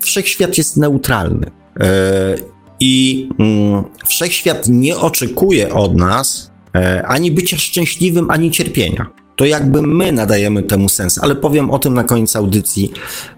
[0.00, 1.50] Wszechświat jest neutralny.
[1.80, 2.36] E,
[2.80, 9.82] I mm, wszechświat nie oczekuje od nas e, ani bycia szczęśliwym, ani cierpienia to jakby
[9.82, 12.92] my nadajemy temu sens, ale powiem o tym na koniec audycji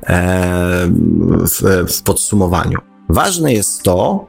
[0.06, 0.86] e,
[1.46, 2.78] w, w, podsumowaniu.
[3.08, 4.26] Ważne jest to,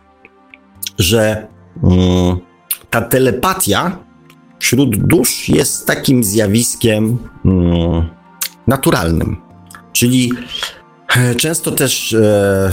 [0.97, 1.47] że
[1.84, 2.38] mm,
[2.89, 3.97] ta telepatia
[4.60, 8.10] wśród dusz jest takim zjawiskiem mm,
[8.67, 9.38] naturalnym.
[9.93, 10.32] Czyli
[11.15, 12.70] e, często też e,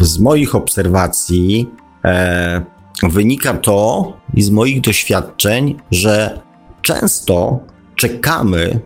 [0.00, 1.70] z moich obserwacji
[2.04, 2.62] e,
[3.02, 6.40] wynika to i z moich doświadczeń, że
[6.82, 7.60] często
[7.96, 8.80] czekamy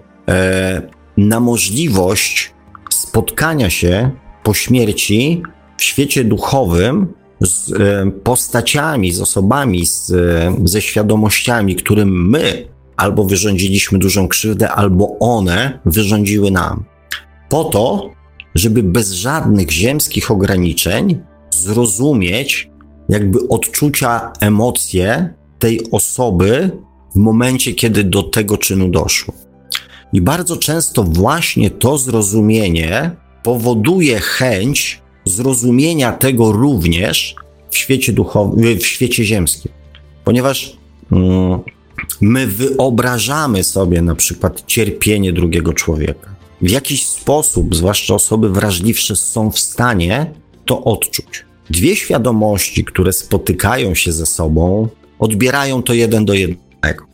[1.17, 2.55] na możliwość
[2.91, 4.11] spotkania się
[4.43, 5.43] po śmierci
[5.77, 7.15] w świecie duchowym
[7.47, 14.71] z e, postaciami, z osobami, z, e, ze świadomościami, którym my albo wyrządziliśmy dużą krzywdę,
[14.71, 16.85] albo one wyrządziły nam.
[17.49, 18.11] Po to,
[18.55, 22.71] żeby bez żadnych ziemskich ograniczeń zrozumieć
[23.09, 26.71] jakby odczucia, emocje tej osoby,
[27.15, 29.35] w momencie, kiedy do tego czynu doszło.
[30.13, 33.11] I bardzo często właśnie to zrozumienie
[33.43, 37.35] powoduje chęć zrozumienia tego również
[37.71, 39.73] w świecie duchowym, w świecie ziemskim.
[40.25, 40.77] Ponieważ
[41.13, 41.61] mm,
[42.21, 46.35] my wyobrażamy sobie na przykład cierpienie drugiego człowieka.
[46.63, 50.33] W jakiś sposób, zwłaszcza osoby wrażliwsze, są w stanie
[50.65, 51.45] to odczuć.
[51.71, 57.05] Dwie świadomości, które spotykają się ze sobą, odbierają to jeden do jednego.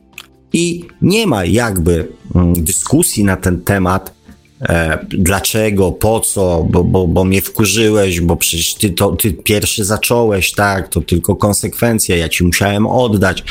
[0.52, 4.14] I nie ma jakby mm, dyskusji na ten temat,
[4.62, 9.84] e, dlaczego, po co, bo, bo, bo mnie wkurzyłeś, bo przecież ty, to, ty pierwszy
[9.84, 13.44] zacząłeś, tak, to tylko konsekwencja, ja ci musiałem oddać,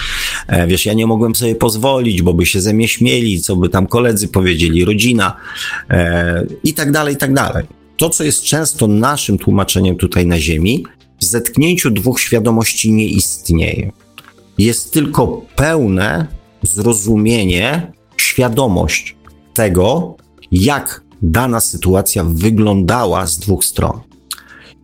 [0.48, 3.70] e, wiesz, ja nie mogłem sobie pozwolić, bo by się ze mnie śmieli, co by
[3.70, 5.36] tam koledzy powiedzieli, rodzina
[5.90, 7.66] e, i tak dalej, i tak dalej.
[7.98, 10.86] To, co jest często naszym tłumaczeniem tutaj na Ziemi,
[11.20, 13.92] w zetknięciu dwóch świadomości nie istnieje.
[14.58, 16.28] Jest tylko pełne
[16.64, 19.16] zrozumienie, świadomość
[19.54, 20.16] tego,
[20.52, 24.00] jak dana sytuacja wyglądała z dwóch stron.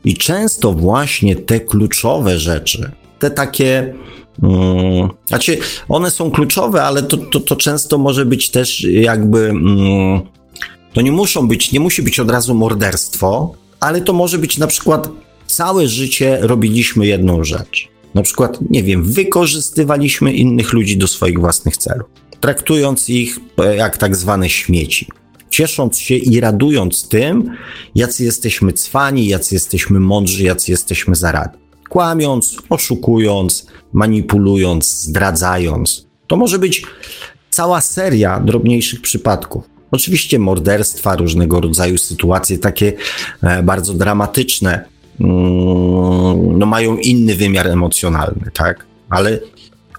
[0.06, 3.94] I często właśnie te kluczowe rzeczy, te takie,
[4.42, 5.58] um, znaczy
[5.90, 10.22] one są kluczowe, ale to, to, to często może być też jakby, um,
[10.94, 14.68] to nie muszą być, nie musi być od razu morderstwo, ale to może być na
[14.68, 15.10] przykład
[15.48, 17.90] całe życie robiliśmy jedną rzecz.
[18.14, 22.08] Na przykład, nie wiem, wykorzystywaliśmy innych ludzi do swoich własnych celów,
[22.40, 25.08] traktując ich e, jak tak zwane śmieci.
[25.56, 27.52] Ciesząc się i radując tym,
[27.96, 31.62] jacy jesteśmy cwani, jacy jesteśmy mądrzy, jacy jesteśmy zaradni.
[31.90, 36.08] Kłamiąc, oszukując, manipulując, zdradzając.
[36.28, 36.84] To może być
[37.50, 39.64] cała seria drobniejszych przypadków.
[39.92, 42.94] Oczywiście morderstwa, różnego rodzaju sytuacje takie
[43.44, 44.86] e, bardzo dramatyczne,
[45.20, 48.86] Mm, no mają inny wymiar emocjonalny, tak?
[49.10, 49.40] Ale,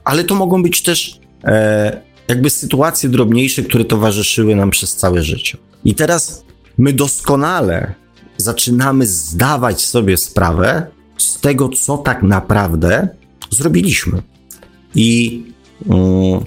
[0.04, 5.58] ale to mogą być też e, jakby sytuacje drobniejsze, które towarzyszyły nam przez całe życie.
[5.84, 6.44] I teraz
[6.78, 7.94] my doskonale
[8.36, 10.86] zaczynamy zdawać sobie sprawę
[11.18, 13.08] z tego, co tak naprawdę
[13.50, 14.22] zrobiliśmy.
[14.94, 15.42] I
[15.88, 16.40] mm,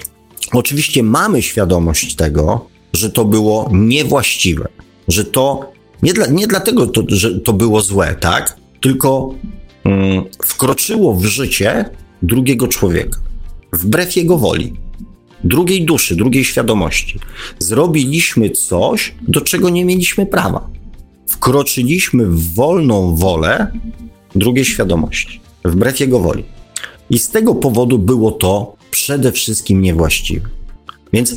[0.53, 4.67] oczywiście mamy świadomość tego, że to było niewłaściwe,
[5.07, 5.71] że to
[6.03, 8.55] nie, dla, nie dlatego, to, że to było złe, tak?
[8.81, 9.35] Tylko
[9.83, 11.89] mm, wkroczyło w życie
[12.21, 13.19] drugiego człowieka,
[13.73, 14.73] wbrew jego woli,
[15.43, 17.19] drugiej duszy, drugiej świadomości.
[17.59, 20.69] Zrobiliśmy coś, do czego nie mieliśmy prawa.
[21.27, 23.71] Wkroczyliśmy w wolną wolę
[24.35, 26.43] drugiej świadomości, wbrew jego woli.
[27.09, 30.47] I z tego powodu było to przede wszystkim niewłaściwe.
[31.13, 31.35] Więc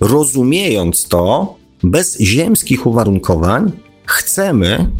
[0.00, 3.72] rozumiejąc to, bez ziemskich uwarunkowań,
[4.06, 4.90] chcemy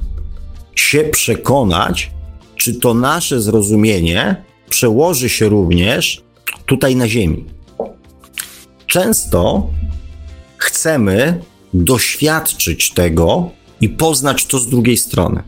[0.74, 2.10] się przekonać,
[2.56, 4.36] czy to nasze zrozumienie
[4.70, 6.22] przełoży się również
[6.66, 7.44] tutaj na Ziemi.
[8.90, 9.70] Często
[10.56, 11.40] chcemy
[11.74, 13.50] doświadczyć tego
[13.80, 15.42] i poznać to z drugiej strony,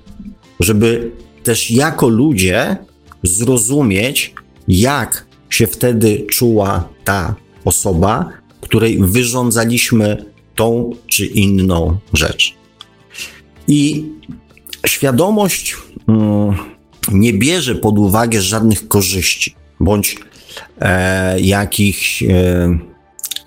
[0.61, 1.11] żeby
[1.43, 2.77] też jako ludzie
[3.23, 4.35] zrozumieć,
[4.69, 8.29] jak się wtedy czuła ta osoba,
[8.61, 10.25] której wyrządzaliśmy
[10.55, 12.55] tą czy inną rzecz.
[13.69, 14.05] I
[14.87, 15.77] świadomość
[16.09, 16.55] mm,
[17.13, 20.17] nie bierze pod uwagę żadnych korzyści bądź
[20.81, 22.92] e, jakichś e,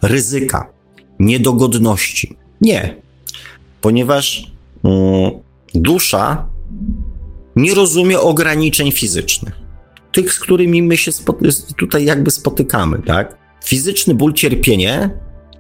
[0.08, 0.70] ryzyka,
[1.20, 2.38] niedogodności.
[2.62, 2.96] Nie,
[3.82, 4.52] ponieważ
[4.84, 5.32] mm,
[5.74, 6.50] dusza
[7.56, 9.54] nie rozumie ograniczeń fizycznych,
[10.12, 11.12] tych, z którymi my się
[11.78, 13.38] tutaj jakby spotykamy, tak?
[13.64, 15.10] Fizyczny ból, cierpienie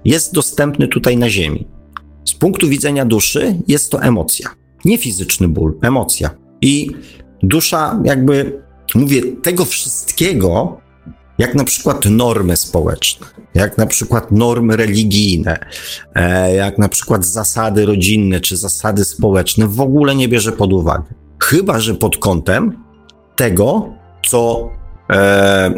[0.05, 1.67] jest dostępny tutaj na Ziemi.
[2.25, 4.49] Z punktu widzenia duszy jest to emocja.
[4.85, 6.29] Nie fizyczny ból, emocja.
[6.61, 6.91] I
[7.43, 8.61] dusza, jakby
[8.95, 10.81] mówię, tego wszystkiego,
[11.37, 15.57] jak na przykład normy społeczne, jak na przykład normy religijne,
[16.15, 21.13] e, jak na przykład zasady rodzinne czy zasady społeczne, w ogóle nie bierze pod uwagę.
[21.43, 22.83] Chyba, że pod kątem
[23.35, 23.93] tego,
[24.27, 24.69] co
[25.09, 25.73] e,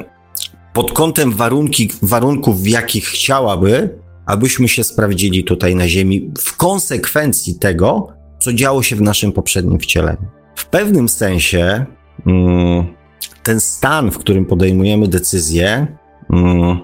[0.74, 7.56] pod kątem warunki, warunków, w jakich chciałaby, abyśmy się sprawdzili tutaj na Ziemi, w konsekwencji
[7.56, 8.08] tego,
[8.40, 10.26] co działo się w naszym poprzednim wcieleniu.
[10.56, 11.86] W pewnym sensie
[12.28, 12.97] mm,
[13.44, 15.88] ten stan, w którym podejmujemy decyzje,
[16.34, 16.80] mm,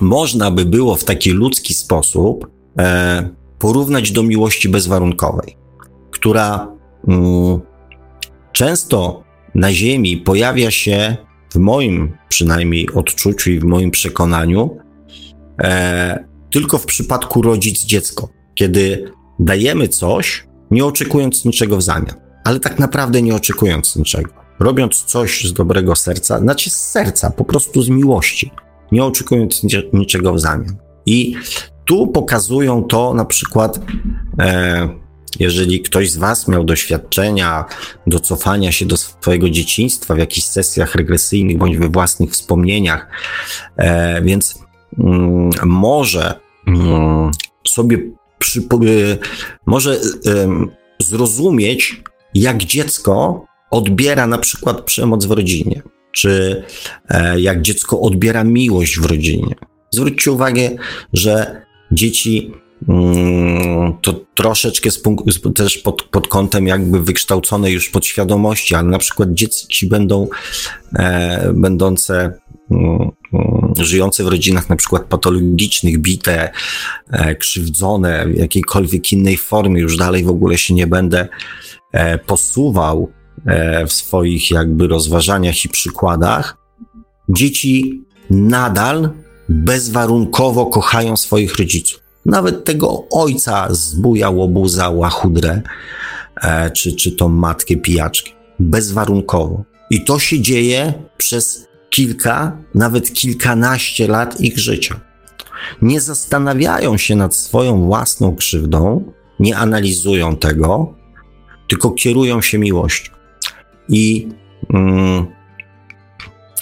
[0.00, 5.56] można by było w taki ludzki sposób e, porównać do miłości bezwarunkowej,
[6.10, 6.68] która
[7.08, 7.60] mm,
[8.52, 11.16] często na Ziemi pojawia się
[11.52, 14.78] w moim przynajmniej odczuciu i w moim przekonaniu
[15.62, 22.14] e, tylko w przypadku rodzic-dziecko, kiedy dajemy coś, nie oczekując niczego w zamian,
[22.44, 24.45] ale tak naprawdę nie oczekując niczego.
[24.60, 28.50] Robiąc coś z dobrego serca, znaczy z serca, po prostu z miłości,
[28.92, 30.76] nie oczekując niczego w zamian.
[31.06, 31.36] I
[31.84, 33.80] tu pokazują to na przykład,
[34.38, 34.88] e,
[35.38, 37.64] jeżeli ktoś z Was miał doświadczenia
[38.06, 43.08] do cofania się do swojego dzieciństwa w jakichś sesjach regresyjnych bądź we własnych wspomnieniach,
[43.76, 44.58] e, więc
[44.98, 47.30] mm, może mm,
[47.68, 47.98] sobie
[48.38, 48.62] przy,
[49.66, 50.00] może
[50.98, 52.02] zrozumieć,
[52.34, 56.62] jak dziecko odbiera na przykład przemoc w rodzinie, czy
[57.08, 59.54] e, jak dziecko odbiera miłość w rodzinie.
[59.90, 60.70] Zwróćcie uwagę,
[61.12, 61.62] że
[61.92, 62.52] dzieci
[62.88, 64.90] mm, to troszeczkę
[65.54, 70.28] też pod, pod kątem jakby wykształcone już podświadomości, ale na przykład dzieci będą
[70.98, 72.38] e, będące
[72.70, 76.50] mm, mm, żyjące w rodzinach na przykład patologicznych, bite,
[77.10, 81.28] e, krzywdzone w jakiejkolwiek innej formie, już dalej w ogóle się nie będę
[81.92, 83.12] e, posuwał
[83.86, 86.56] w swoich jakby rozważaniach i przykładach.
[87.28, 89.10] Dzieci nadal
[89.48, 92.00] bezwarunkowo kochają swoich rodziców.
[92.26, 95.62] Nawet tego ojca z buja, łobuza, łachudrę,
[96.42, 98.30] e, czy, czy tą matkę pijaczkę.
[98.58, 99.64] Bezwarunkowo.
[99.90, 105.00] I to się dzieje przez kilka, nawet kilkanaście lat ich życia.
[105.82, 110.94] Nie zastanawiają się nad swoją własną krzywdą, nie analizują tego,
[111.68, 113.15] tylko kierują się miłością.
[113.88, 114.28] I
[114.74, 115.26] mm,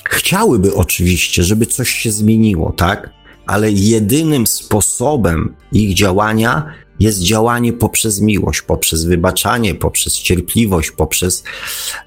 [0.08, 3.10] Chciałyby oczywiście, żeby coś się zmieniło, tak?
[3.46, 11.44] Ale jedynym sposobem ich działania jest działanie poprzez miłość, poprzez wybaczanie, poprzez cierpliwość, poprzez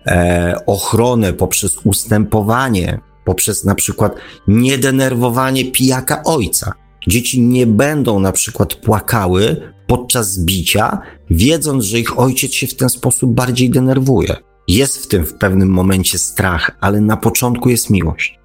[0.06, 4.16] e, ochronę, poprzez ustępowanie, poprzez na przykład
[4.48, 6.74] niedenerwowanie pijaka ojca.
[7.08, 11.00] Dzieci nie będą na przykład płakały podczas bicia,
[11.30, 14.47] wiedząc, że ich ojciec się w ten sposób bardziej denerwuje.
[14.68, 18.40] Jest w tym w pewnym momencie strach, ale na początku jest miłość.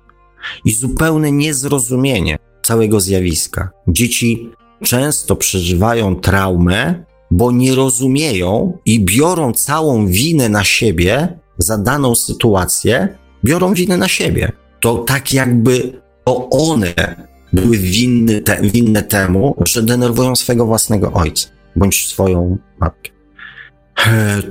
[0.64, 3.70] I zupełne niezrozumienie całego zjawiska.
[3.88, 4.50] Dzieci
[4.84, 13.18] często przeżywają traumę, bo nie rozumieją i biorą całą winę na siebie za daną sytuację,
[13.44, 14.52] biorą winę na siebie.
[14.80, 16.94] To tak jakby to one
[17.52, 23.11] były winne, te, winne temu, że denerwują swego własnego ojca bądź swoją matkę.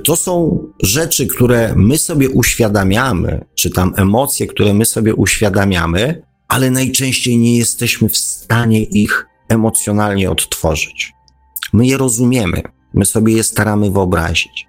[0.04, 6.70] To są rzeczy, które my sobie uświadamiamy, czy tam emocje, które my sobie uświadamiamy, ale
[6.70, 11.12] najczęściej nie jesteśmy w stanie ich emocjonalnie odtworzyć.
[11.72, 12.62] My je rozumiemy,
[12.94, 14.66] my sobie je staramy wyobrazić.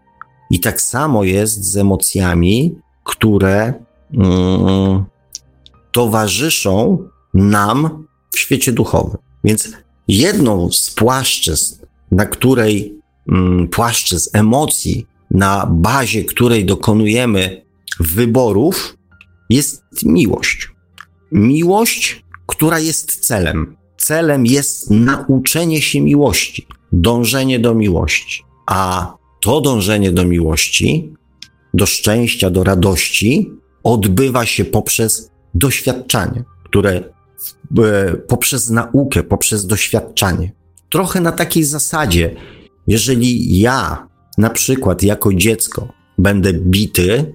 [0.50, 3.74] I tak samo jest z emocjami, które
[4.14, 5.04] mm,
[5.92, 6.98] towarzyszą
[7.34, 9.18] nam w świecie duchowym.
[9.44, 9.70] Więc
[10.08, 13.03] jedną z płaszczyzn, na której
[13.72, 17.66] płaszczyzn emocji, na bazie której dokonujemy
[18.00, 18.98] wyborów,
[19.50, 20.70] jest miłość.
[21.32, 23.76] Miłość, która jest celem.
[23.98, 28.44] Celem jest nauczenie się miłości, dążenie do miłości.
[28.66, 31.14] A to dążenie do miłości,
[31.74, 33.52] do szczęścia, do radości
[33.84, 40.52] odbywa się poprzez doświadczanie, które e, poprzez naukę, poprzez doświadczanie.
[40.90, 42.36] Trochę na takiej zasadzie,
[42.88, 44.08] jeżeli ja,
[44.38, 47.34] na przykład jako dziecko, będę bity,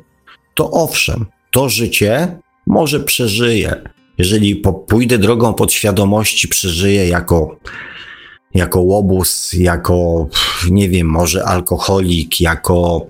[0.55, 3.83] to owszem, to życie może przeżyję.
[4.19, 7.57] Jeżeli pójdę drogą podświadomości, przeżyję jako,
[8.55, 10.29] jako łobuz, jako,
[10.71, 13.07] nie wiem, może alkoholik, jako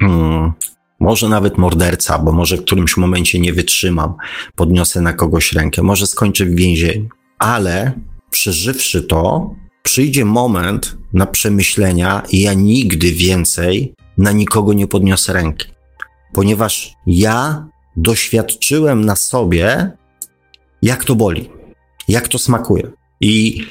[0.00, 0.52] hmm,
[1.00, 4.14] może nawet morderca, bo może w którymś momencie nie wytrzymam,
[4.56, 7.08] podniosę na kogoś rękę, może skończę w więzieniu.
[7.38, 7.92] Ale
[8.30, 15.66] przeżywszy to, przyjdzie moment na przemyślenia i ja nigdy więcej na nikogo nie podniosę ręki,
[16.32, 17.66] ponieważ ja
[17.96, 19.90] doświadczyłem na sobie,
[20.82, 21.50] jak to boli,
[22.08, 22.90] jak to smakuje.
[23.20, 23.66] I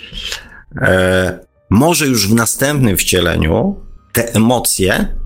[0.81, 1.39] e,
[1.69, 3.75] może już w następnym wcieleniu
[4.11, 5.17] te emocje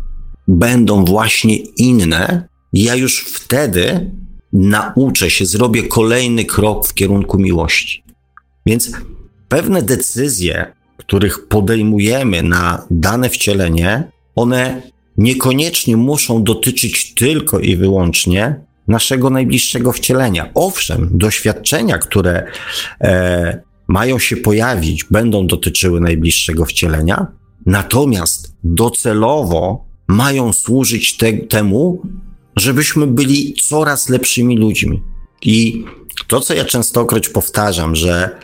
[0.47, 2.47] będą właśnie inne.
[2.73, 4.11] Ja już wtedy
[4.53, 8.03] nauczę się, zrobię kolejny krok w kierunku miłości.
[8.65, 8.91] Więc
[9.47, 10.74] pewne decyzje,
[11.07, 14.81] których podejmujemy na dane wcielenie, one
[15.17, 20.49] niekoniecznie muszą dotyczyć tylko i wyłącznie naszego najbliższego wcielenia.
[20.53, 22.47] Owszem, doświadczenia, które
[23.01, 27.27] e, mają się pojawić, będą dotyczyły najbliższego wcielenia,
[27.65, 32.01] natomiast docelowo mają służyć te, temu,
[32.55, 35.01] żebyśmy byli coraz lepszymi ludźmi.
[35.41, 35.85] I
[36.27, 38.37] to, co ja częstokroć powtarzam, że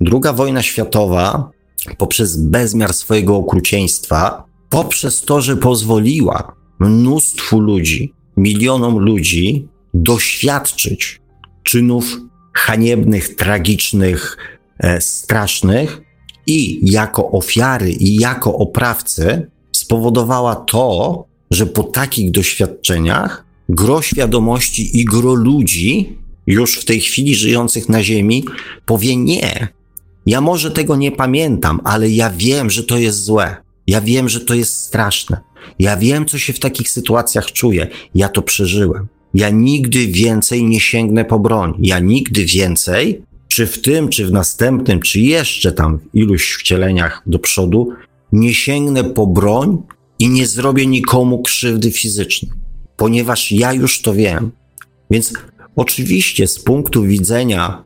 [0.00, 1.50] Druga wojna światowa
[1.98, 11.20] poprzez bezmiar swojego okrucieństwa, poprzez to, że pozwoliła mnóstwu ludzi, milionom ludzi doświadczyć
[11.62, 12.18] czynów
[12.54, 14.36] haniebnych, tragicznych,
[14.78, 16.00] e, strasznych
[16.46, 25.04] i jako ofiary i jako oprawcy spowodowała to, że po takich doświadczeniach gro świadomości i
[25.04, 28.44] gro ludzi już w tej chwili żyjących na Ziemi
[28.86, 29.68] powie nie,
[30.26, 33.56] ja może tego nie pamiętam, ale ja wiem, że to jest złe.
[33.86, 35.40] Ja wiem, że to jest straszne.
[35.78, 37.88] Ja wiem, co się w takich sytuacjach czuje.
[38.14, 39.06] Ja to przeżyłem.
[39.34, 41.74] Ja nigdy więcej nie sięgnę po broń.
[41.78, 47.22] Ja nigdy więcej, czy w tym, czy w następnym, czy jeszcze tam w iluś wcieleniach
[47.26, 47.88] do przodu,
[48.32, 49.78] nie sięgnę po broń
[50.18, 52.52] i nie zrobię nikomu krzywdy fizycznej,
[52.96, 54.50] ponieważ ja już to wiem.
[55.10, 55.32] Więc
[55.76, 57.84] oczywiście z punktu widzenia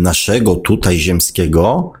[0.00, 1.92] naszego tutaj ziemskiego,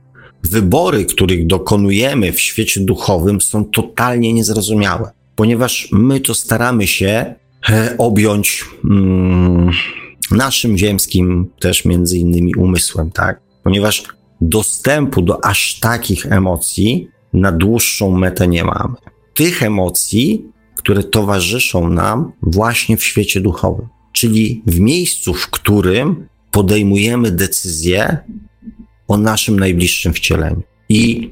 [0.42, 7.34] wybory, których dokonujemy w świecie duchowym, są totalnie niezrozumiałe, ponieważ my to staramy się
[7.68, 9.70] e, objąć mm,
[10.30, 13.40] naszym ziemskim też między innymi umysłem, tak?
[13.62, 14.04] Ponieważ
[14.40, 18.94] dostępu do aż takich emocji na dłuższą metę nie mamy.
[19.34, 20.44] Tych emocji,
[20.76, 28.18] które towarzyszą nam właśnie w świecie duchowym, czyli w miejscu, w którym podejmujemy decyzję
[29.08, 30.62] o naszym najbliższym wcieleniu.
[30.88, 31.30] I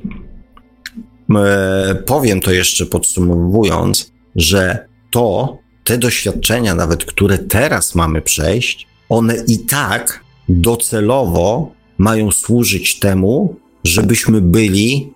[1.36, 9.36] e, powiem to jeszcze podsumowując, że to, te doświadczenia, nawet które teraz mamy przejść, one
[9.48, 15.12] i tak docelowo mają służyć temu, żebyśmy byli,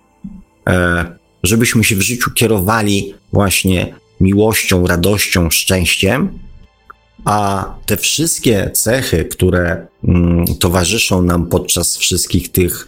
[0.69, 1.05] e,
[1.43, 6.39] żebyśmy się w życiu kierowali właśnie miłością, radością, szczęściem,
[7.25, 12.87] a te wszystkie cechy, które mm, towarzyszą nam podczas wszystkich tych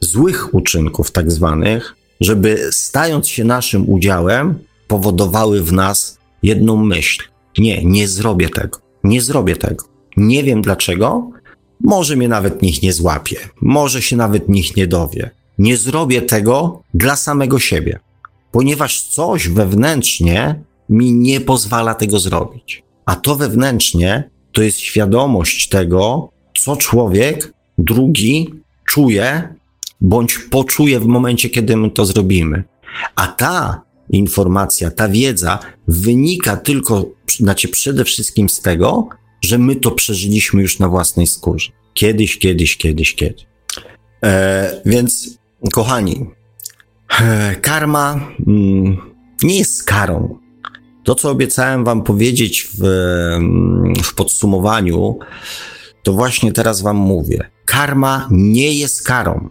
[0.00, 4.58] złych uczynków, tak zwanych, żeby stając się naszym udziałem,
[4.88, 7.24] powodowały w nas jedną myśl:
[7.58, 9.84] Nie, nie zrobię tego, nie zrobię tego.
[10.16, 11.30] Nie wiem dlaczego,
[11.80, 15.30] może mnie nawet nikt nie złapie, może się nawet nikt nie dowie.
[15.58, 17.98] Nie zrobię tego dla samego siebie,
[18.52, 22.85] ponieważ coś wewnętrznie mi nie pozwala tego zrobić.
[23.06, 26.28] A to wewnętrznie to jest świadomość tego,
[26.58, 28.54] co człowiek drugi
[28.88, 29.54] czuje
[30.00, 32.64] bądź poczuje w momencie, kiedy my to zrobimy.
[33.14, 39.08] A ta informacja, ta wiedza wynika tylko, znaczy przede wszystkim z tego,
[39.40, 41.70] że my to przeżyliśmy już na własnej skórze.
[41.94, 43.46] Kiedyś, kiedyś, kiedyś, kiedyś.
[44.24, 45.38] E, więc,
[45.72, 46.26] kochani,
[47.20, 48.96] e, karma mm,
[49.42, 50.38] nie jest karą.
[51.06, 52.82] To, co obiecałem Wam powiedzieć w,
[54.02, 55.18] w podsumowaniu,
[56.02, 57.50] to właśnie teraz Wam mówię.
[57.64, 59.48] Karma nie jest karą.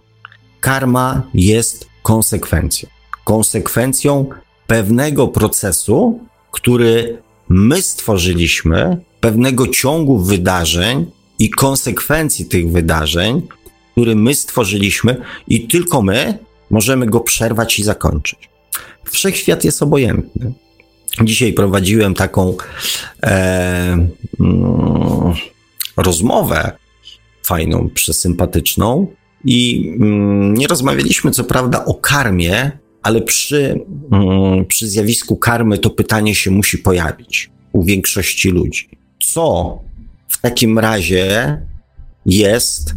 [0.59, 2.89] Karma jest konsekwencją.
[3.23, 4.29] Konsekwencją
[4.67, 6.19] pewnego procesu,
[6.51, 13.47] który my stworzyliśmy, pewnego ciągu wydarzeń i konsekwencji tych wydarzeń,
[13.91, 16.37] który my stworzyliśmy, i tylko my
[16.69, 18.49] możemy go przerwać i zakończyć.
[19.03, 20.53] Wszechświat jest obojętny.
[21.23, 22.57] Dzisiaj prowadziłem taką
[23.23, 24.07] e,
[24.39, 25.33] mm,
[25.97, 26.71] rozmowę
[27.43, 29.07] fajną, przesympatyczną
[29.45, 32.71] i mm, nie rozmawialiśmy co prawda o karmie,
[33.03, 38.89] ale przy, mm, przy zjawisku karmy to pytanie się musi pojawić u większości ludzi.
[39.23, 39.79] Co
[40.27, 41.57] w takim razie
[42.25, 42.93] jest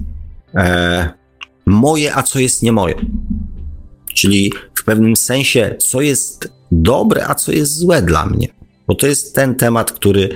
[0.55, 1.11] e,
[1.67, 2.95] moje, a co jest nie moje?
[4.15, 8.49] Czyli w pewnym sensie, co jest dobre, a co jest złe dla mnie.
[8.87, 10.29] Bo to jest ten temat, który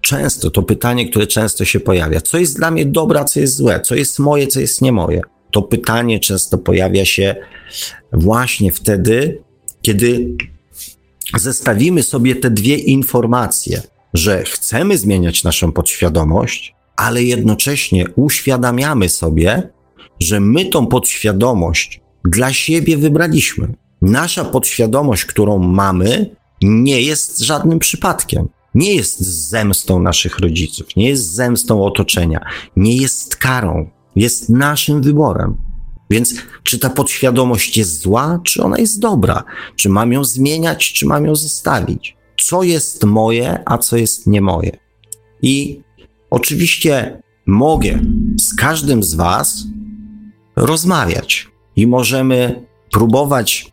[0.00, 2.20] często, to pytanie, które często się pojawia.
[2.20, 3.80] Co jest dla mnie dobre, a co jest złe?
[3.80, 5.20] Co jest moje, co jest nie moje?
[5.50, 7.36] To pytanie często pojawia się
[8.12, 9.42] właśnie wtedy,
[9.82, 10.36] kiedy
[11.36, 13.82] zestawimy sobie te dwie informacje,
[14.14, 19.70] że chcemy zmieniać naszą podświadomość, ale jednocześnie uświadamiamy sobie,
[20.20, 23.74] że my tą podświadomość dla siebie wybraliśmy.
[24.02, 28.48] Nasza podświadomość, którą mamy, nie jest żadnym przypadkiem.
[28.74, 32.40] Nie jest zemstą naszych rodziców, nie jest zemstą otoczenia,
[32.76, 35.56] nie jest karą, jest naszym wyborem.
[36.10, 39.44] Więc czy ta podświadomość jest zła, czy ona jest dobra?
[39.76, 42.16] Czy mam ją zmieniać, czy mam ją zostawić?
[42.40, 44.78] Co jest moje, a co jest nie moje?
[45.42, 45.80] I
[46.30, 47.98] oczywiście mogę
[48.40, 49.64] z każdym z Was
[50.56, 53.72] rozmawiać i możemy próbować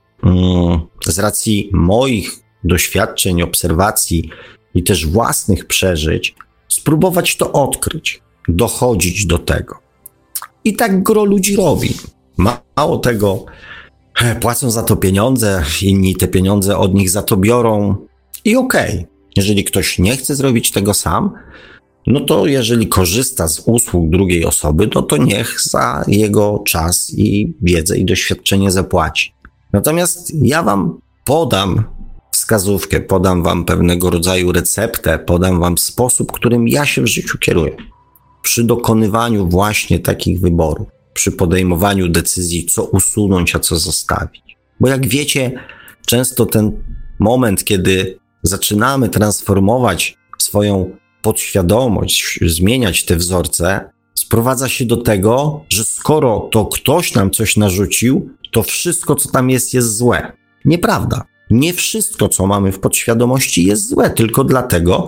[1.05, 2.31] z racji moich
[2.63, 4.29] doświadczeń, obserwacji
[4.75, 6.35] i też własnych przeżyć,
[6.67, 9.75] spróbować to odkryć, dochodzić do tego.
[10.63, 11.89] I tak gro ludzi robi.
[12.37, 13.45] Mało tego,
[14.41, 17.95] płacą za to pieniądze, inni te pieniądze od nich za to biorą.
[18.45, 21.31] I okej, okay, jeżeli ktoś nie chce zrobić tego sam,
[22.07, 27.53] no to jeżeli korzysta z usług drugiej osoby, no to niech za jego czas i
[27.61, 29.34] wiedzę i doświadczenie zapłaci.
[29.75, 31.83] Natomiast ja wam podam
[32.31, 37.77] wskazówkę, podam wam pewnego rodzaju receptę, podam wam sposób, którym ja się w życiu kieruję.
[38.41, 44.57] Przy dokonywaniu właśnie takich wyborów, przy podejmowaniu decyzji, co usunąć, a co zostawić.
[44.79, 45.51] Bo jak wiecie,
[46.05, 46.83] często ten
[47.19, 56.49] moment, kiedy zaczynamy transformować swoją podświadomość, zmieniać te wzorce, sprowadza się do tego, że skoro
[56.51, 60.31] to ktoś nam coś narzucił, to wszystko, co tam jest, jest złe.
[60.65, 61.25] Nieprawda.
[61.49, 65.07] Nie wszystko, co mamy w podświadomości, jest złe, tylko dlatego,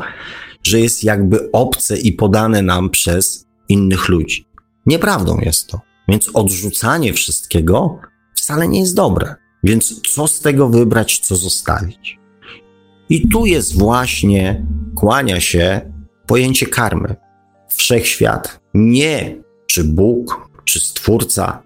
[0.64, 4.45] że jest jakby obce i podane nam przez innych ludzi.
[4.86, 5.82] Nieprawdą jest to.
[6.08, 7.99] Więc odrzucanie wszystkiego
[8.34, 9.36] wcale nie jest dobre.
[9.64, 12.20] Więc co z tego wybrać, co zostawić?
[13.10, 15.91] I tu jest właśnie, kłania się
[16.28, 17.16] pojęcie karmy.
[17.70, 19.36] Wszechświat, nie
[19.68, 21.64] czy Bóg, czy Stwórca,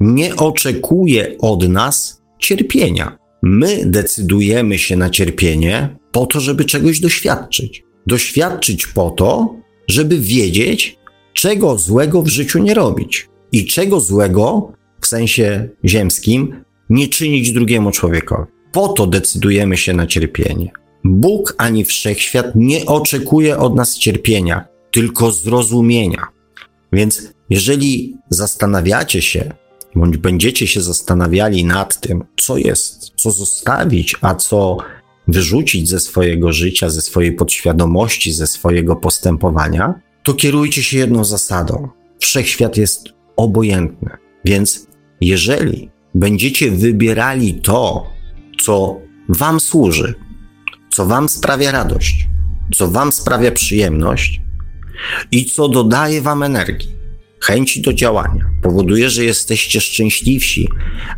[0.00, 3.18] nie oczekuje od nas cierpienia.
[3.42, 7.84] My decydujemy się na cierpienie po to, żeby czegoś doświadczyć.
[8.06, 9.54] Doświadczyć po to,
[9.88, 10.98] żeby wiedzieć,
[11.32, 17.90] czego złego w życiu nie robić i czego złego w sensie ziemskim nie czynić drugiemu
[17.90, 18.50] człowiekowi.
[18.72, 20.70] Po to decydujemy się na cierpienie.
[21.04, 26.31] Bóg ani wszechświat nie oczekuje od nas cierpienia, tylko zrozumienia.
[26.92, 29.54] Więc jeżeli zastanawiacie się,
[29.94, 34.76] bądź będziecie się zastanawiali nad tym, co jest, co zostawić, a co
[35.28, 41.88] wyrzucić ze swojego życia, ze swojej podświadomości, ze swojego postępowania, to kierujcie się jedną zasadą.
[42.18, 44.10] Wszechświat jest obojętny.
[44.44, 44.86] Więc
[45.20, 48.10] jeżeli będziecie wybierali to,
[48.62, 50.14] co Wam służy,
[50.94, 52.28] co Wam sprawia radość,
[52.74, 54.40] co Wam sprawia przyjemność
[55.30, 56.92] i co dodaje Wam energii,
[57.40, 60.68] chęci do działania, powoduje, że jesteście szczęśliwsi,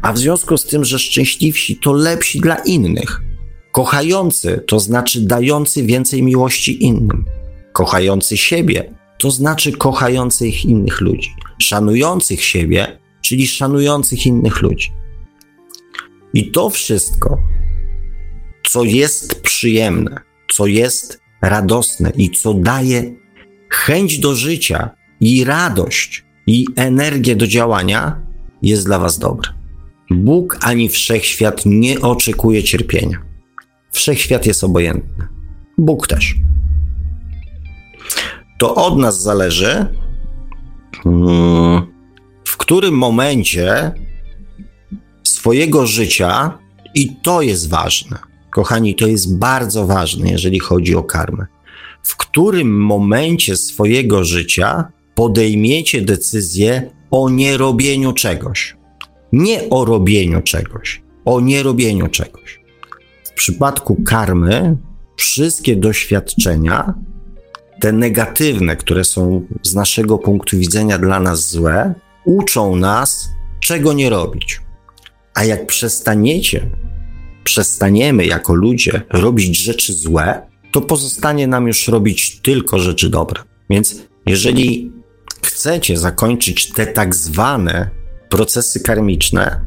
[0.02, 3.20] a w związku z tym, że szczęśliwsi, to lepsi dla innych.
[3.72, 7.24] Kochający to znaczy dający więcej miłości innym.
[7.72, 11.30] Kochający siebie to znaczy kochających innych ludzi.
[11.58, 14.92] Szanujących siebie, czyli szanujących innych ludzi.
[16.34, 17.38] I to wszystko,
[18.70, 20.20] co jest przyjemne,
[20.52, 23.14] co jest radosne i co daje
[23.74, 28.20] chęć do życia i radość i energię do działania,
[28.62, 29.50] jest dla Was dobre.
[30.10, 33.22] Bóg ani wszechświat nie oczekuje cierpienia.
[33.92, 35.28] Wszechświat jest obojętny.
[35.78, 36.34] Bóg też.
[38.58, 39.86] To od nas zależy,
[41.06, 41.82] mm,
[42.44, 43.92] w którym momencie
[45.22, 46.58] swojego życia,
[46.94, 48.18] i to jest ważne,
[48.50, 51.46] kochani, to jest bardzo ważne, jeżeli chodzi o karmę,
[52.04, 58.76] w którym momencie swojego życia podejmiecie decyzję o nierobieniu czegoś.
[59.32, 62.60] Nie o robieniu czegoś, o nierobieniu czegoś.
[63.24, 64.76] W przypadku karmy,
[65.16, 66.94] wszystkie doświadczenia,
[67.80, 71.94] te negatywne, które są z naszego punktu widzenia dla nas złe,
[72.24, 73.28] uczą nas,
[73.60, 74.60] czego nie robić.
[75.34, 76.70] A jak przestaniecie,
[77.44, 83.42] przestaniemy jako ludzie robić rzeczy złe, to pozostanie nam już robić tylko rzeczy dobre.
[83.70, 84.92] Więc jeżeli
[85.42, 87.90] chcecie zakończyć te tak zwane
[88.28, 89.60] procesy karmiczne,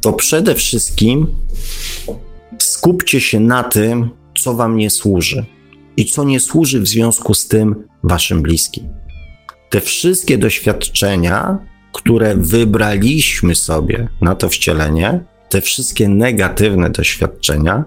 [0.00, 1.26] to przede wszystkim
[2.58, 5.44] skupcie się na tym, co wam nie służy
[5.96, 8.88] i co nie służy w związku z tym waszym bliskim.
[9.70, 11.58] Te wszystkie doświadczenia,
[11.92, 17.84] które wybraliśmy sobie na to wcielenie, te wszystkie negatywne doświadczenia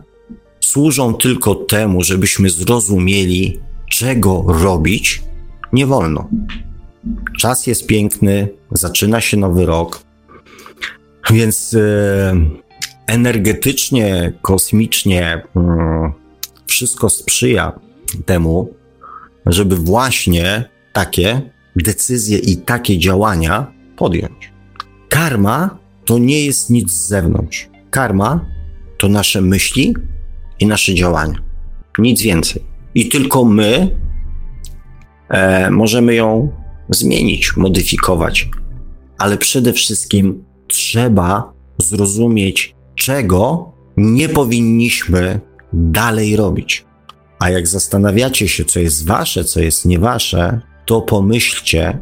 [0.76, 3.60] służą tylko temu, żebyśmy zrozumieli,
[3.90, 5.24] czego robić
[5.74, 6.30] nie wolno.
[7.40, 10.04] Czas jest piękny, zaczyna się nowy rok,
[11.32, 11.80] więc e,
[13.08, 16.12] energetycznie, kosmicznie e,
[16.68, 17.80] wszystko sprzyja
[18.26, 18.74] temu,
[19.46, 21.42] żeby właśnie takie
[21.76, 24.52] decyzje i takie działania podjąć.
[25.10, 27.70] Karma to nie jest nic z zewnątrz.
[27.90, 28.46] Karma
[28.98, 29.94] to nasze myśli
[30.60, 31.40] i nasze działania.
[32.00, 32.64] Nic więcej.
[32.96, 33.98] I tylko my
[35.30, 36.50] e, możemy ją
[36.90, 38.50] zmienić, modyfikować,
[39.18, 45.40] ale przede wszystkim trzeba zrozumieć, czego nie powinniśmy
[45.74, 46.86] dalej robić.
[47.40, 52.00] A jak zastanawiacie się, co jest wasze, co jest nie wasze, to pomyślcie,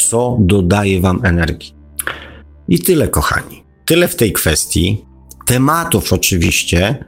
[0.00, 1.74] co dodaje wam energii.
[2.68, 3.64] I tyle, kochani.
[3.84, 5.04] Tyle w tej kwestii.
[5.46, 7.04] Tematów oczywiście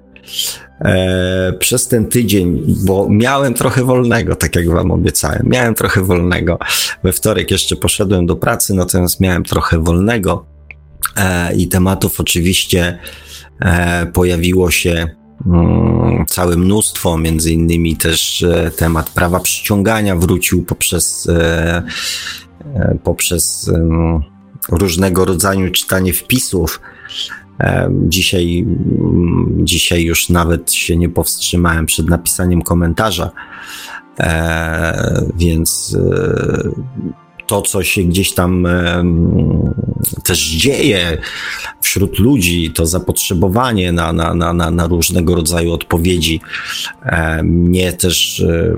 [0.80, 5.42] e, przez ten tydzień, bo miałem trochę wolnego, tak jak wam obiecałem.
[5.44, 6.58] Miałem trochę wolnego.
[7.04, 10.46] We wtorek jeszcze poszedłem do pracy, natomiast miałem trochę wolnego
[11.16, 12.98] e, i tematów oczywiście
[13.60, 15.08] e, pojawiło się
[15.46, 21.82] mm, całe mnóstwo, między innymi też e, temat prawa przyciągania wrócił poprzez, e,
[22.74, 23.70] e, poprzez
[24.68, 26.80] różnego rodzaju czytanie wpisów
[28.08, 33.30] Dzisiaj, mm, dzisiaj już nawet się nie powstrzymałem przed napisaniem komentarza,
[35.36, 35.96] więc
[37.46, 38.66] to, co się gdzieś tam
[40.24, 41.18] też dzieje
[41.82, 46.40] wśród ludzi, to zapotrzebowanie na, na, na, na różnego rodzaju odpowiedzi
[47.42, 48.74] mnie też e,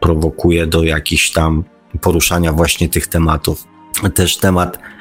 [0.00, 1.64] prowokuje do jakichś tam
[2.00, 3.64] poruszania właśnie tych tematów.
[4.14, 4.97] Też temat e,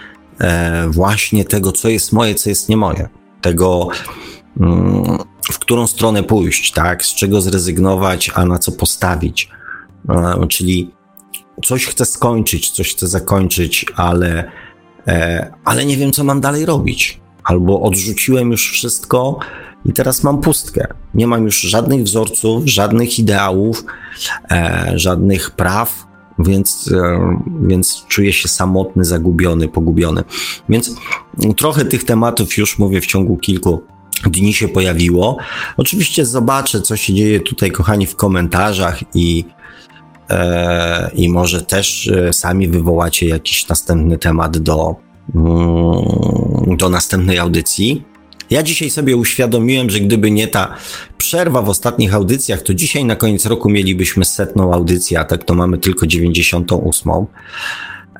[0.89, 3.09] właśnie tego, co jest moje, co jest nie moje.
[3.41, 3.87] Tego,
[4.59, 5.17] mm,
[5.51, 7.05] w którą stronę pójść, tak?
[7.05, 9.49] Z czego zrezygnować, a na co postawić.
[10.09, 10.91] E, czyli
[11.65, 14.51] coś chcę skończyć, coś chcę zakończyć, ale,
[15.07, 17.21] e, ale nie wiem, co mam dalej robić.
[17.43, 19.39] Albo odrzuciłem już wszystko
[19.85, 20.87] i teraz mam pustkę.
[21.13, 23.85] Nie mam już żadnych wzorców, żadnych ideałów,
[24.51, 26.06] e, żadnych praw,
[26.39, 30.23] więc, e, więc czuję się samotny, zagubiony, pogubiony.
[30.69, 30.95] Więc
[31.57, 33.81] trochę tych tematów już mówię w ciągu kilku
[34.25, 35.37] dni się pojawiło.
[35.77, 39.45] Oczywiście zobaczę, co się dzieje tutaj, kochani, w komentarzach i
[40.29, 44.95] E, i może też e, sami wywołacie jakiś następny temat do,
[45.35, 48.03] mm, do następnej audycji.
[48.49, 50.75] Ja dzisiaj sobie uświadomiłem, że gdyby nie ta
[51.17, 55.53] przerwa w ostatnich audycjach, to dzisiaj na koniec roku mielibyśmy setną audycję, a tak to
[55.53, 57.11] mamy tylko 98.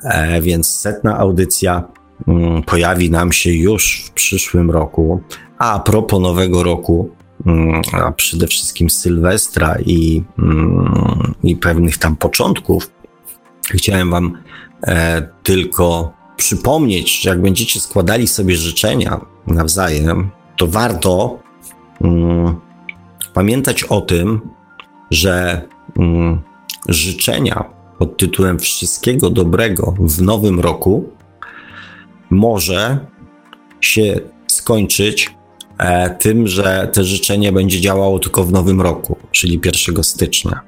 [0.04, 1.84] E, więc setna audycja
[2.28, 5.20] mm, pojawi nam się już w przyszłym roku.
[5.58, 7.10] A, a propos nowego roku,
[7.46, 12.90] Mm, a przede wszystkim Sylwestra i, mm, i pewnych tam początków,
[13.70, 14.38] chciałem Wam
[14.86, 19.20] e, tylko przypomnieć, że jak będziecie składali sobie życzenia
[19.54, 21.38] nawzajem, to warto
[22.00, 22.56] mm,
[23.34, 24.40] pamiętać o tym,
[25.10, 25.62] że
[26.88, 27.64] życzenia
[27.98, 31.08] pod tytułem Wszystkiego dobrego w nowym roku
[32.30, 33.06] może
[33.80, 35.38] się skończyć
[35.78, 40.60] E, tym, że to życzenie będzie działało tylko w nowym roku, czyli 1 stycznia.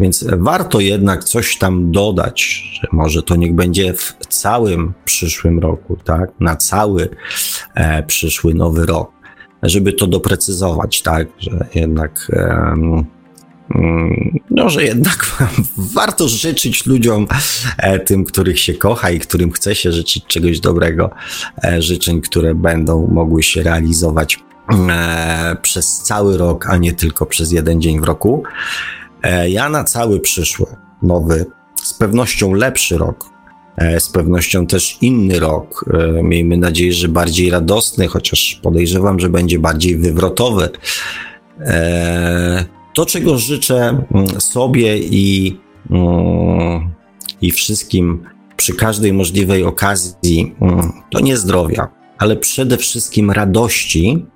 [0.00, 5.96] Więc warto jednak coś tam dodać, że może to niech będzie w całym przyszłym roku,
[6.04, 6.30] tak?
[6.40, 7.08] Na cały
[7.74, 9.10] e, przyszły nowy rok,
[9.62, 11.28] żeby to doprecyzować, tak?
[11.38, 12.30] Że jednak.
[12.32, 12.74] E,
[14.50, 15.44] no, że jednak
[15.94, 17.26] warto życzyć ludziom,
[17.78, 21.10] e, tym, których się kocha i którym chce się życzyć czegoś dobrego,
[21.64, 24.38] e, życzeń, które będą mogły się realizować
[24.90, 28.42] e, przez cały rok, a nie tylko przez jeden dzień w roku.
[29.22, 30.66] E, ja na cały przyszły,
[31.02, 31.46] nowy,
[31.82, 33.24] z pewnością lepszy rok,
[33.76, 35.84] e, z pewnością też inny rok.
[35.94, 40.68] E, miejmy nadzieję, że bardziej radosny, chociaż podejrzewam, że będzie bardziej wywrotowy.
[42.94, 45.56] To, czego życzę mm, sobie i,
[45.90, 46.90] mm,
[47.40, 48.24] i wszystkim
[48.56, 51.88] przy każdej możliwej okazji, mm, to nie zdrowia,
[52.18, 54.26] ale przede wszystkim radości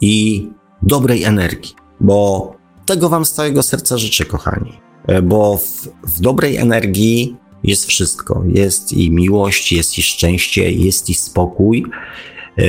[0.00, 0.46] i
[0.82, 2.59] dobrej energii, bo
[2.90, 4.72] tego Wam z całego serca życzę, kochani.
[5.06, 8.44] E, bo w, w dobrej energii jest wszystko.
[8.48, 11.84] Jest i miłość, jest i szczęście, jest i spokój.
[12.56, 12.62] E,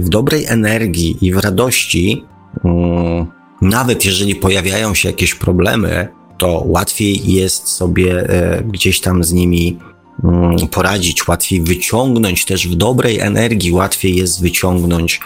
[0.00, 2.24] w dobrej energii i w radości,
[2.64, 3.26] mm,
[3.62, 6.08] nawet jeżeli pojawiają się jakieś problemy,
[6.38, 9.78] to łatwiej jest sobie e, gdzieś tam z nimi
[10.24, 15.20] mm, poradzić, łatwiej wyciągnąć też w dobrej energii, łatwiej jest wyciągnąć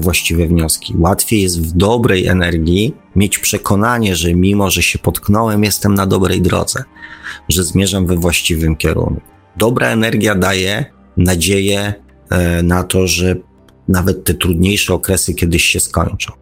[0.00, 0.94] właściwe wnioski.
[0.98, 6.42] Łatwiej jest w dobrej energii mieć przekonanie, że mimo, że się potknąłem, jestem na dobrej
[6.42, 6.84] drodze,
[7.48, 9.20] że zmierzam we właściwym kierunku.
[9.56, 10.84] Dobra energia daje
[11.16, 11.94] nadzieję
[12.30, 13.36] e, na to, że
[13.88, 16.32] nawet te trudniejsze okresy kiedyś się skończą.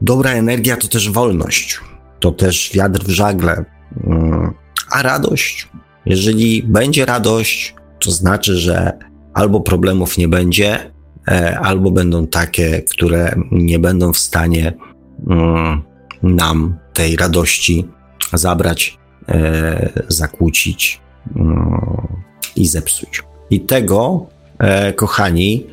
[0.00, 1.80] Dobra energia to też wolność,
[2.20, 3.64] to też wiatr w żagle,
[4.04, 4.54] mm,
[4.90, 5.68] a radość.
[6.06, 8.92] Jeżeli będzie radość, to znaczy, że
[9.34, 10.95] albo problemów nie będzie, E,
[11.60, 14.72] albo będą takie, które nie będą w stanie
[15.30, 15.82] mm,
[16.22, 17.88] nam tej radości
[18.32, 18.98] zabrać,
[19.28, 21.00] e, zakłócić
[21.36, 22.06] mm,
[22.56, 23.22] i zepsuć.
[23.50, 24.26] I tego,
[24.58, 25.66] e, kochani,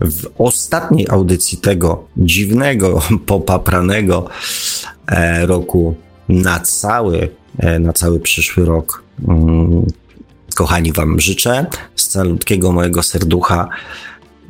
[0.00, 4.28] w ostatniej audycji tego dziwnego, popapranego
[5.42, 5.94] roku
[6.28, 7.28] na cały,
[7.80, 9.86] na cały przyszły rok, mm,
[10.54, 11.66] kochani, Wam życzę
[11.96, 13.68] z calutkiego mojego serducha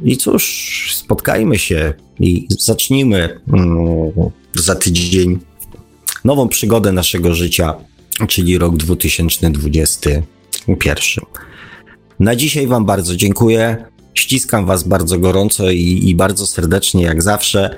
[0.03, 4.12] i cóż, spotkajmy się i zacznijmy mm,
[4.55, 5.38] za tydzień
[6.24, 7.74] nową przygodę naszego życia,
[8.28, 11.24] czyli rok 2021.
[12.20, 13.84] Na dzisiaj Wam bardzo dziękuję.
[14.14, 17.76] Ściskam Was bardzo gorąco i, i bardzo serdecznie, jak zawsze.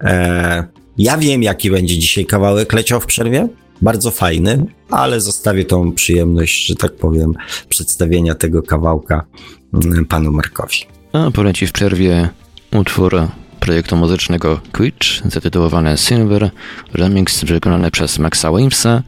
[0.00, 0.64] E,
[0.98, 3.48] ja wiem, jaki będzie dzisiaj kawałek leciał w przerwie.
[3.82, 7.32] Bardzo fajny, ale zostawię tą przyjemność, że tak powiem,
[7.68, 9.26] przedstawienia tego kawałka
[9.84, 10.93] mm, panu Markowi.
[11.14, 12.28] A poleci w przerwie
[12.72, 13.28] utwór
[13.60, 16.50] projektu muzycznego Quitch zatytułowany Silver,
[16.94, 19.02] remix wykonany przez Maxa Wimsa,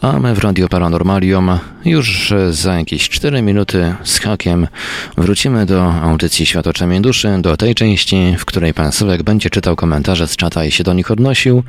[0.00, 4.68] a my w Radio Paranormalium już za jakieś 4 minuty z hakiem
[5.16, 9.76] wrócimy do audycji Świat oczami duszy, do tej części, w której pan Sylwek będzie czytał
[9.76, 11.62] komentarze z czata i się do nich odnosił,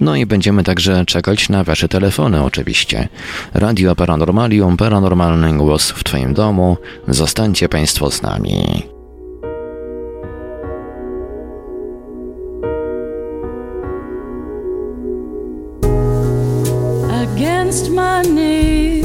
[0.00, 3.08] no i będziemy także czekać na wasze telefony oczywiście.
[3.54, 6.76] Radio Paranormalium, paranormalny głos w twoim domu,
[7.08, 8.93] zostańcie państwo z nami.
[17.94, 19.04] My knees,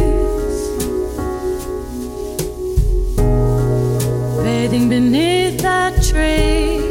[4.44, 6.82] bathing beneath that tree.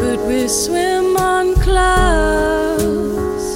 [0.00, 3.46] Could we swim on clouds,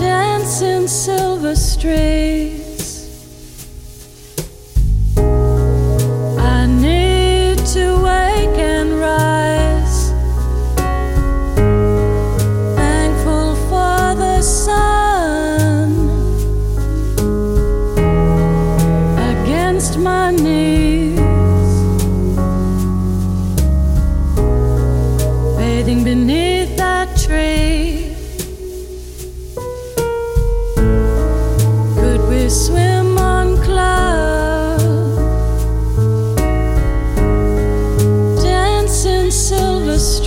[0.00, 1.54] dance in silver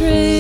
[0.01, 0.30] straight.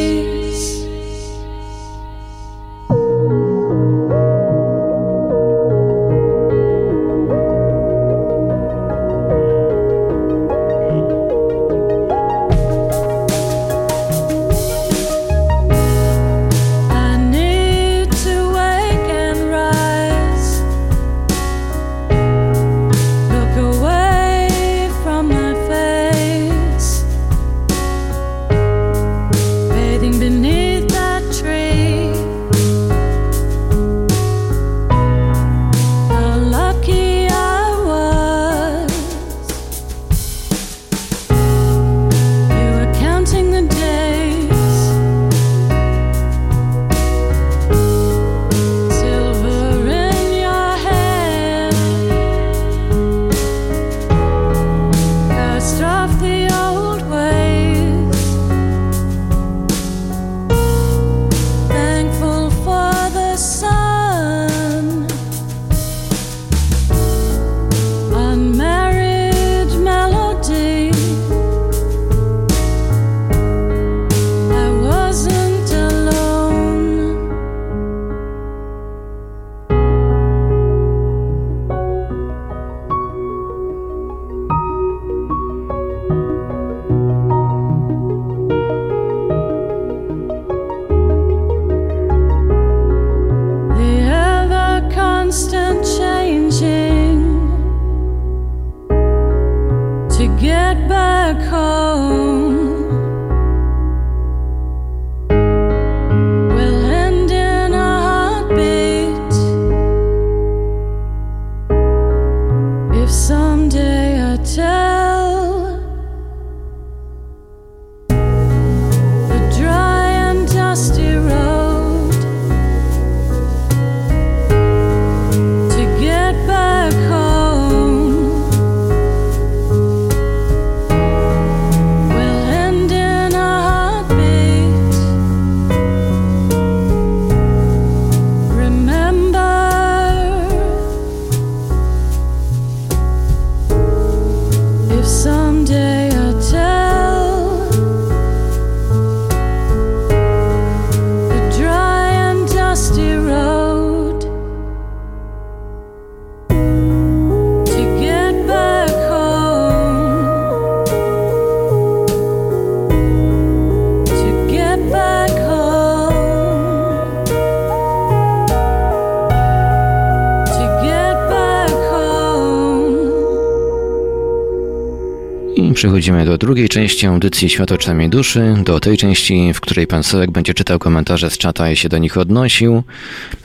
[175.81, 180.31] Przechodzimy do drugiej części audycji Świat oczami duszy, do tej części, w której pan Sołek
[180.31, 182.83] będzie czytał komentarze z czata i się do nich odnosił.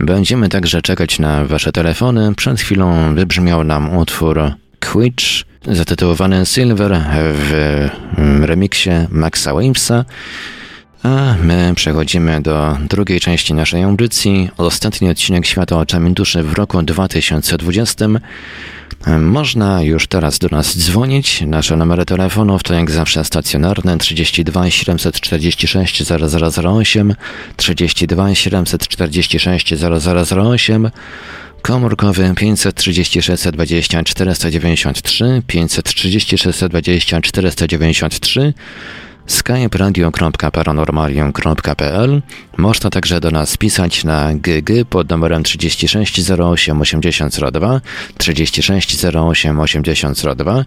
[0.00, 2.34] Będziemy także czekać na wasze telefony.
[2.34, 4.40] Przed chwilą wybrzmiał nam utwór
[4.80, 5.24] Quitch,
[5.66, 7.88] zatytułowany Silver w
[8.42, 10.04] remiksie Maxa Wavesa.
[11.02, 16.82] A my przechodzimy do drugiej części naszej audycji, ostatni odcinek Świata oczami duszy w roku
[16.82, 18.06] 2020.
[19.06, 21.40] Można już teraz do nas dzwonić.
[21.46, 27.14] Nasze numery telefonów to jak zawsze stacjonarne 32 746 0008,
[27.56, 30.90] 32 746 0008,
[31.62, 38.54] komórkowy 536 20 493, 536 20 493,
[39.26, 42.22] skype radio.paranormalium.pl.
[42.56, 47.80] Można także do nas pisać na GG pod numerem 3608 8002
[48.18, 50.64] 3608 8002.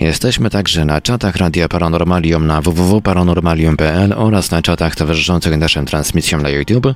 [0.00, 6.48] Jesteśmy także na czatach Radia Paranormalium na www.paranormalium.pl oraz na czatach towarzyszących naszym transmisjom na
[6.48, 6.94] YouTube.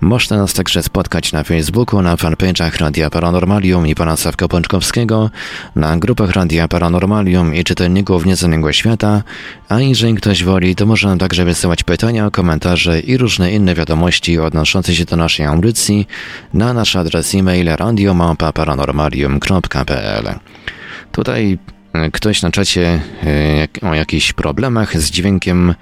[0.00, 5.30] Można nas także spotkać na Facebooku, na fanpage'ach Radia Paranormalium i pana Sawka Pączkowskiego,
[5.76, 9.22] na grupach Radia Paranormalium i czytelników Nieznanego Świata,
[9.68, 14.94] a jeżeli ktoś woli, to można także wysyłać pytania, komentarze i różne inne wiadomości odnoszące
[14.94, 16.06] się do naszej audycji
[16.54, 20.34] na nasz adres e-mail radiomapa.paranormalium.pl
[21.12, 21.58] Tutaj
[22.12, 23.00] Ktoś na czacie
[23.82, 25.74] e, o jakichś problemach z dźwiękiem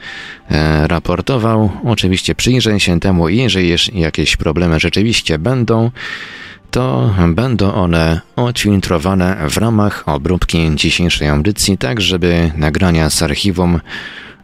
[0.50, 1.70] e, raportował.
[1.84, 5.90] Oczywiście przyjrzę się temu i jeżeli jakieś problemy rzeczywiście będą,
[6.70, 13.80] to będą one odfiltrowane w ramach obróbki dzisiejszej audycji, tak żeby nagrania z archiwum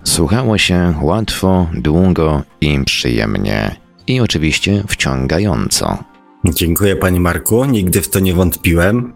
[0.07, 3.77] słuchało się łatwo, długo i przyjemnie.
[4.07, 5.99] I oczywiście wciągająco.
[6.45, 9.13] Dziękuję Panie Marku, nigdy w to nie wątpiłem.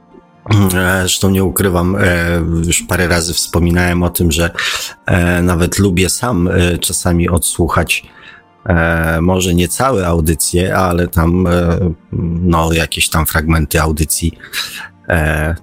[0.50, 2.00] E, zresztą nie ukrywam, e,
[2.66, 4.50] już parę razy wspominałem o tym, że
[5.06, 6.48] e, nawet lubię sam
[6.80, 8.06] czasami odsłuchać
[9.20, 11.48] może nie całe audycje, ale tam
[12.42, 14.32] no, jakieś tam fragmenty audycji.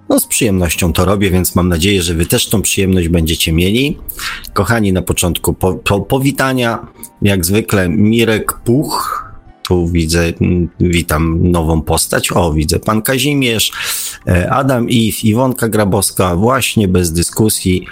[0.10, 3.98] No, z przyjemnością to robię, więc mam nadzieję, że Wy też tą przyjemność będziecie mieli.
[4.54, 6.88] Kochani, na początku po, po, powitania.
[7.22, 9.28] Jak zwykle Mirek Puch,
[9.68, 10.34] tu widzę,
[10.80, 12.32] witam nową postać.
[12.32, 13.72] O, widzę pan Kazimierz,
[14.28, 17.86] e, Adam Iw, Iwonka Grabowska, właśnie bez dyskusji.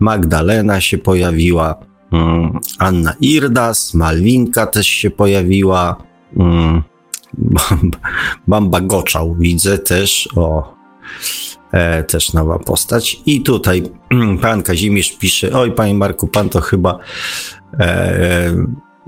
[0.00, 1.74] Magdalena się pojawiła,
[2.12, 5.96] mm, Anna Irdas, Malwinka też się pojawiła.
[6.36, 6.82] Mm,
[8.48, 10.71] Bamba Goczał widzę też, o,
[11.72, 13.22] e, też nowa postać.
[13.26, 13.82] I tutaj
[14.42, 16.98] pan Kazimierz pisze, oj panie Marku, pan to chyba
[17.78, 18.54] e,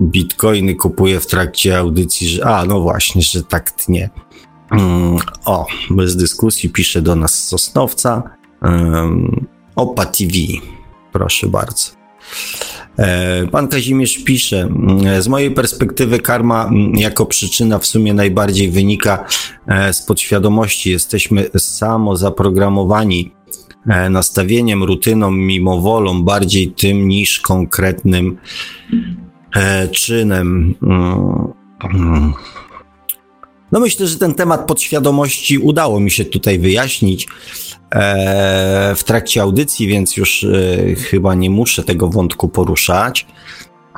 [0.01, 4.11] bitcoiny kupuje w trakcie audycji, że a, no właśnie, że tak tnie.
[4.71, 8.23] Um, o, bez dyskusji pisze do nas Sosnowca.
[8.63, 9.47] Um,
[9.77, 10.33] Opa TV,
[11.13, 12.04] proszę bardzo.
[12.99, 18.71] E, pan Kazimierz pisze, mm, z mojej perspektywy karma mm, jako przyczyna w sumie najbardziej
[18.71, 19.25] wynika
[19.67, 20.91] e, z podświadomości.
[20.91, 23.35] Jesteśmy samo zaprogramowani
[23.87, 28.37] e, nastawieniem, rutyną, mimowolą, bardziej tym niż konkretnym
[29.93, 30.75] czynem.
[33.75, 37.27] No myślę, że ten temat podświadomości udało mi się tutaj wyjaśnić
[37.91, 43.27] e, w trakcie audycji, więc już e, chyba nie muszę tego wątku poruszać.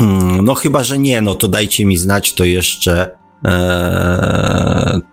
[0.01, 3.11] Mm, no chyba, że nie, no to dajcie mi znać, to jeszcze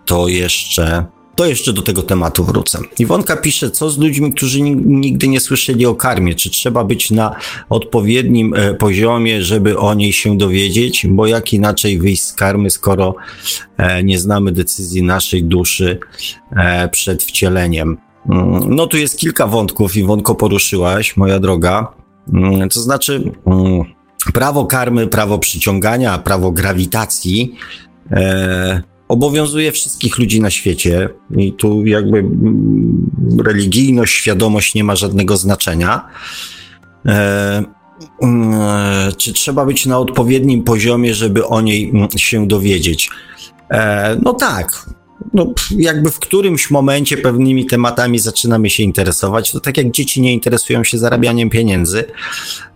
[0.04, 1.04] to jeszcze
[1.34, 2.78] to jeszcze do tego tematu wrócę.
[2.98, 6.34] Iwonka pisze, co z ludźmi, którzy nigdy nie słyszeli o karmie?
[6.34, 7.36] Czy trzeba być na
[7.68, 11.06] odpowiednim e, poziomie, żeby o niej się dowiedzieć?
[11.10, 13.14] Bo jak inaczej wyjść z karmy, skoro
[13.76, 15.98] e, nie znamy decyzji naszej duszy
[16.56, 17.96] e, przed wcieleniem?
[18.30, 21.92] Mm, no tu jest kilka wątków, Iwonko poruszyłaś, moja droga.
[22.32, 23.82] Mm, to znaczy, mm,
[24.34, 27.54] prawo karmy, prawo przyciągania, prawo grawitacji
[29.08, 33.10] obowiązuje wszystkich ludzi na świecie i tu jakby mm,
[33.44, 36.08] religijność, świadomość nie ma żadnego znaczenia.
[37.06, 37.64] E,
[38.22, 38.54] mm,
[39.16, 43.10] czy trzeba być na odpowiednim poziomie, żeby o niej mm, się dowiedzieć?
[43.70, 44.86] E, no tak.
[45.32, 50.32] No, jakby w którymś momencie pewnymi tematami zaczynamy się interesować, to tak jak dzieci nie
[50.32, 52.04] interesują się zarabianiem pieniędzy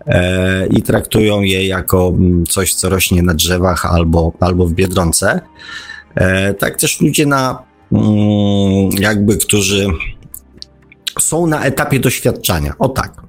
[0.06, 2.12] e, i traktują je jako
[2.48, 5.40] coś, co rośnie na drzewach albo, albo w biedronce.
[6.18, 7.62] E, tak też ludzie na
[7.92, 9.86] mm, jakby, którzy
[11.20, 12.74] są na etapie doświadczania.
[12.78, 13.22] O tak.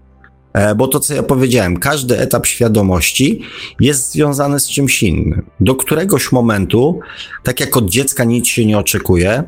[0.54, 3.42] E, bo to, co ja powiedziałem, każdy etap świadomości
[3.80, 5.46] jest związany z czymś innym.
[5.60, 7.00] Do któregoś momentu,
[7.44, 9.44] tak jak od dziecka nic się nie oczekuje,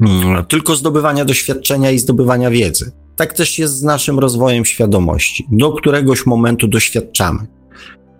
[0.00, 2.92] mm, tylko zdobywania doświadczenia i zdobywania wiedzy.
[3.16, 5.46] Tak też jest z naszym rozwojem świadomości.
[5.52, 7.38] Do któregoś momentu doświadczamy.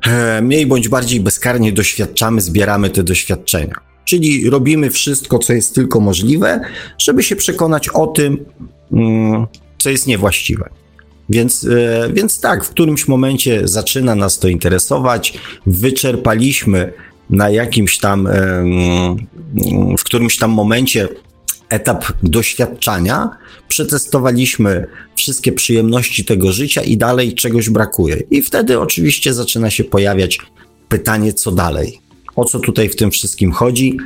[0.06, 3.91] E, mniej bądź bardziej bezkarnie doświadczamy, zbieramy te doświadczenia.
[4.04, 6.60] Czyli robimy wszystko, co jest tylko możliwe,
[6.98, 8.44] żeby się przekonać o tym,
[8.92, 9.46] mm,
[9.78, 10.68] co jest niewłaściwe.
[11.28, 15.38] Więc, e, więc tak, w którymś momencie zaczyna nas to interesować.
[15.66, 16.92] Wyczerpaliśmy
[17.30, 18.28] na jakimś tam,
[19.98, 21.08] w którymś tam momencie
[21.68, 23.30] etap doświadczania,
[23.68, 24.86] przetestowaliśmy
[25.16, 28.22] wszystkie przyjemności tego życia i dalej czegoś brakuje.
[28.30, 30.38] I wtedy oczywiście zaczyna się pojawiać
[30.88, 31.98] pytanie, co dalej.
[32.36, 33.96] O co tutaj w tym wszystkim chodzi?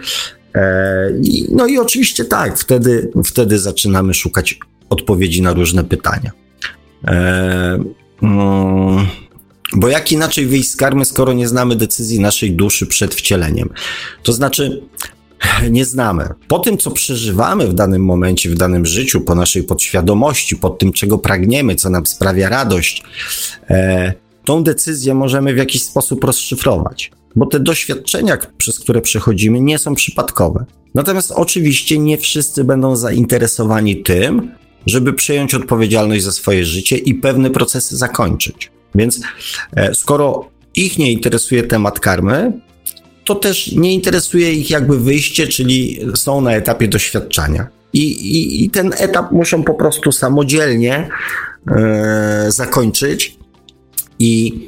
[0.54, 1.10] E,
[1.50, 4.58] no i oczywiście tak, wtedy, wtedy zaczynamy szukać
[4.90, 6.30] odpowiedzi na różne pytania.
[7.04, 7.78] E,
[8.22, 9.06] mm,
[9.72, 13.68] bo jak inaczej wyjść z karmy, skoro nie znamy decyzji naszej duszy przed wcieleniem?
[14.22, 14.82] To znaczy,
[15.70, 16.28] nie znamy.
[16.48, 20.92] Po tym, co przeżywamy w danym momencie, w danym życiu, po naszej podświadomości, po tym,
[20.92, 23.02] czego pragniemy, co nam sprawia radość,
[23.70, 24.12] e,
[24.44, 27.10] tą decyzję możemy w jakiś sposób rozszyfrować.
[27.36, 30.64] Bo te doświadczenia, przez które przechodzimy, nie są przypadkowe.
[30.94, 34.50] Natomiast oczywiście nie wszyscy będą zainteresowani tym,
[34.86, 38.70] żeby przejąć odpowiedzialność za swoje życie i pewne procesy zakończyć.
[38.94, 39.20] Więc
[39.76, 42.52] e, skoro ich nie interesuje temat karmy,
[43.24, 47.66] to też nie interesuje ich jakby wyjście, czyli są na etapie doświadczania.
[47.92, 51.08] I, i, i ten etap muszą po prostu samodzielnie
[51.70, 53.36] e, zakończyć
[54.18, 54.60] i,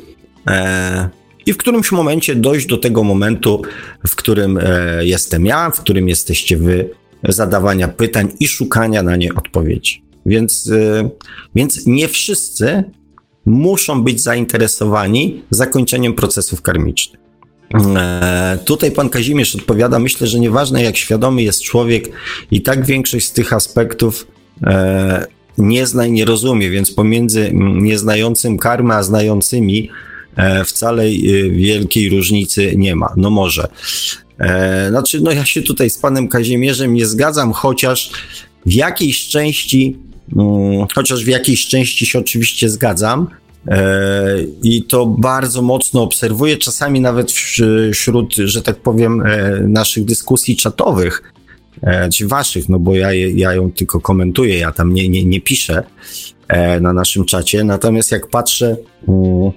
[0.47, 1.09] e,
[1.49, 3.63] i w którymś momencie dojść do tego momentu,
[4.07, 6.91] w którym e, jestem ja, w którym jesteście wy,
[7.29, 10.03] zadawania pytań i szukania na nie odpowiedzi.
[10.27, 11.11] Więc, e,
[11.55, 12.85] więc nie wszyscy
[13.47, 17.21] muszą być zainteresowani zakończeniem procesów karmicznych.
[17.97, 22.09] E, tutaj pan Kazimierz odpowiada, myślę, że nieważne jak świadomy jest człowiek,
[22.51, 24.27] i tak większość z tych aspektów
[25.59, 29.91] nie zna i nie rozumie, więc pomiędzy nieznającym karmy, a znającymi
[30.67, 31.05] wcale
[31.51, 33.15] wielkiej różnicy nie ma.
[33.17, 33.69] No może.
[34.89, 38.11] Znaczy, no ja się tutaj z panem Kazimierzem nie zgadzam, chociaż
[38.67, 39.97] w jakiejś części,
[40.37, 43.29] mm, chociaż w jakiejś części się oczywiście zgadzam,
[43.67, 47.33] E, I to bardzo mocno obserwuję, czasami nawet
[47.93, 51.33] wśród, że tak powiem, e, naszych dyskusji czatowych,
[51.83, 55.41] e, czy waszych, no bo ja, ja ją tylko komentuję, ja tam nie, nie, nie
[55.41, 55.83] piszę
[56.81, 57.65] na naszym czacie.
[57.65, 58.77] Natomiast jak patrzę
[59.09, 59.53] mm,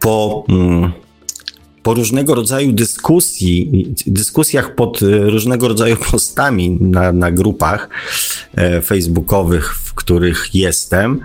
[0.00, 0.92] po, mm,
[1.82, 7.88] po różnego rodzaju dyskusji, dyskusjach pod różnego rodzaju postami na, na grupach
[8.82, 11.20] facebookowych, w których jestem,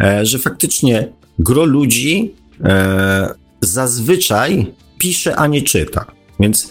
[0.00, 4.66] E, że faktycznie gro ludzi e, zazwyczaj
[4.98, 6.04] pisze, a nie czyta.
[6.40, 6.70] Więc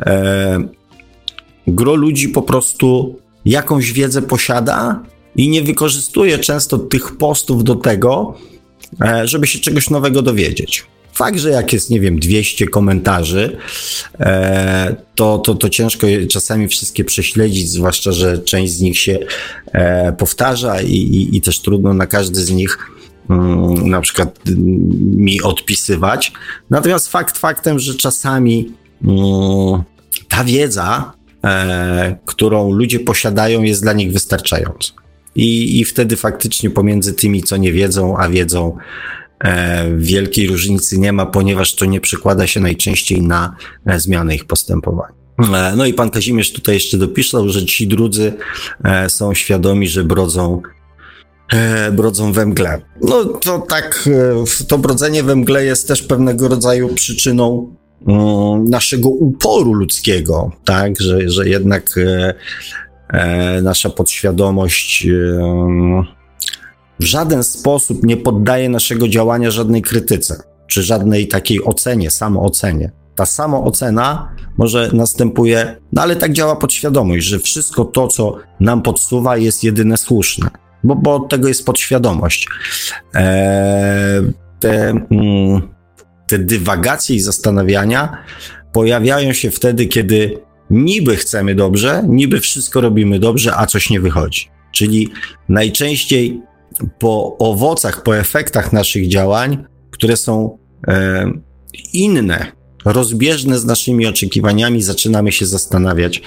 [0.00, 0.68] e,
[1.66, 5.02] gro ludzi po prostu jakąś wiedzę posiada
[5.36, 8.34] i nie wykorzystuje często tych postów do tego,
[9.24, 10.86] żeby się czegoś nowego dowiedzieć.
[11.12, 13.56] Fakt, że jak jest, nie wiem, 200 komentarzy,
[15.14, 19.18] to, to, to ciężko czasami wszystkie prześledzić, zwłaszcza, że część z nich się
[20.18, 22.78] powtarza i, i, i też trudno na każdy z nich
[23.30, 24.40] mm, na przykład
[25.16, 26.32] mi odpisywać.
[26.70, 28.72] Natomiast fakt faktem, że czasami
[29.04, 29.82] mm,
[30.28, 31.12] ta wiedza,
[31.44, 35.03] e, którą ludzie posiadają, jest dla nich wystarczająca.
[35.34, 38.78] I, I wtedy faktycznie pomiędzy tymi, co nie wiedzą, a wiedzą,
[39.44, 43.56] E, wielkiej różnicy nie ma, ponieważ to nie przekłada się najczęściej na
[43.86, 45.14] e, zmianę ich postępowania.
[45.38, 48.32] E, no i pan Kazimierz tutaj jeszcze dopisał, że ci drudzy
[49.08, 50.62] są świadomi, że brodzą
[51.92, 52.80] brodzą we mgle.
[53.02, 54.08] No to tak,
[54.68, 57.74] to brodzenie we mgle jest też pewnego rodzaju przyczyną
[58.08, 61.94] mm, naszego uporu ludzkiego, tak, że, że jednak
[63.62, 65.06] nasza podświadomość
[67.00, 72.92] w żaden sposób nie poddaje naszego działania żadnej krytyce, czy żadnej takiej ocenie, samoocenie.
[73.14, 79.36] Ta samoocena może następuje, no ale tak działa podświadomość, że wszystko to, co nam podsuwa,
[79.36, 80.48] jest jedyne słuszne,
[80.84, 82.48] bo, bo od tego jest podświadomość.
[83.14, 85.74] Eee, te, mm,
[86.26, 88.24] te dywagacje i zastanawiania
[88.72, 90.38] pojawiają się wtedy, kiedy
[90.70, 94.48] niby chcemy dobrze, niby wszystko robimy dobrze, a coś nie wychodzi.
[94.72, 95.08] Czyli
[95.48, 96.42] najczęściej
[96.98, 100.58] po owocach, po efektach naszych działań, które są
[100.88, 101.32] e,
[101.92, 102.52] inne,
[102.84, 106.22] rozbieżne z naszymi oczekiwaniami, zaczynamy się zastanawiać,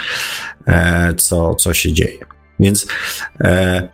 [0.68, 2.20] e, co, co się dzieje.
[2.60, 2.88] Więc
[3.42, 3.90] e,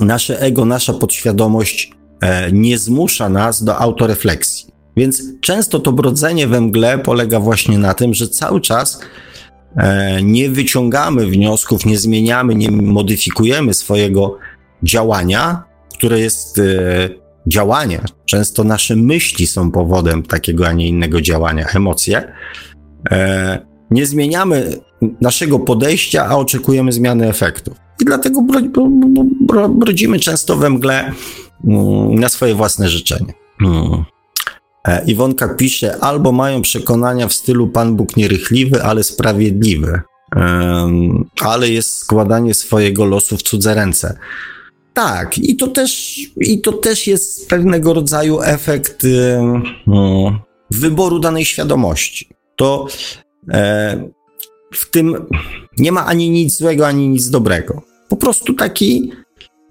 [0.00, 4.74] nasze ego, nasza podświadomość e, nie zmusza nas do autorefleksji.
[4.96, 9.00] Więc często to brodzenie we mgle polega właśnie na tym, że cały czas
[10.22, 14.38] nie wyciągamy wniosków, nie zmieniamy, nie modyfikujemy swojego
[14.82, 15.64] działania,
[15.98, 16.62] które jest e,
[17.46, 18.00] działanie.
[18.24, 22.32] Często nasze myśli są powodem takiego, a nie innego działania, emocje.
[23.10, 24.80] E, nie zmieniamy
[25.20, 27.74] naszego podejścia, a oczekujemy zmiany efektów.
[28.00, 28.42] I dlatego
[29.68, 31.12] brodzimy często we mgle
[31.64, 33.32] mm, na swoje własne życzenie.
[33.58, 34.04] Hmm.
[34.88, 40.00] E, Iwonka pisze, albo mają przekonania w stylu Pan Bóg nierychliwy, ale sprawiedliwy.
[41.40, 44.18] ale jest składanie swojego losu w cudze ręce.
[44.94, 49.06] Tak, i to też, i to też jest pewnego rodzaju efekt
[49.86, 50.38] no,
[50.70, 52.28] wyboru danej świadomości.
[52.56, 52.86] To
[53.52, 54.10] e,
[54.72, 55.26] w tym
[55.78, 57.82] nie ma ani nic złego, ani nic dobrego.
[58.08, 59.12] Po prostu taki,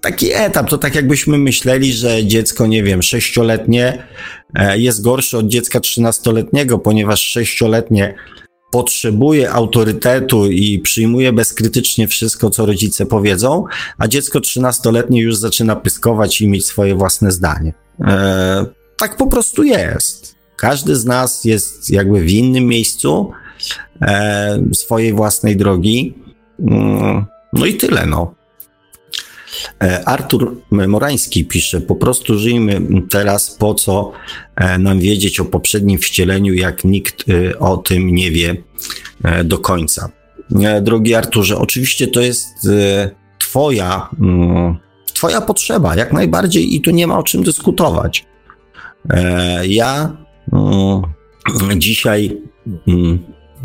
[0.04, 4.06] taki etap, to tak jakbyśmy myśleli, że dziecko, nie wiem, sześcioletnie
[4.54, 8.14] e, jest gorsze od dziecka trzynastoletniego, ponieważ sześcioletnie
[8.70, 13.64] potrzebuje autorytetu i przyjmuje bezkrytycznie wszystko, co rodzice powiedzą,
[13.98, 17.72] a dziecko trzynastoletnie już zaczyna pyskować i mieć swoje własne zdanie.
[18.00, 18.66] E,
[18.96, 20.34] tak po prostu jest.
[20.56, 23.30] Każdy z nas jest jakby w innym miejscu
[24.02, 26.14] e, swojej własnej drogi.
[26.60, 28.43] Mm, no i tyle, no.
[29.82, 34.12] E, Artur Morański pisze, po prostu żyjmy teraz, po co
[34.56, 38.56] e, nam wiedzieć o poprzednim wcieleniu, jak nikt e, o tym nie wie
[39.44, 40.10] do końca.
[40.82, 42.48] Drogi Arturze, oczywiście to jest
[43.38, 44.76] twoja, mm,
[45.14, 48.26] twoja potrzeba, jak najbardziej i tu nie ma o czym dyskutować.
[49.68, 50.16] Ja
[50.52, 51.02] mm,
[51.80, 52.42] dzisiaj
[52.88, 53.18] mm,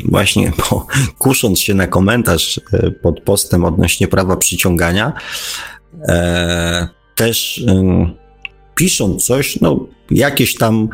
[0.06, 0.52] właśnie
[1.18, 2.62] kusząc się na komentarz
[3.02, 5.14] pod postem odnośnie prawa przyciągania,
[6.08, 8.10] e, też e,
[8.76, 10.90] pisząc coś, no jakieś tam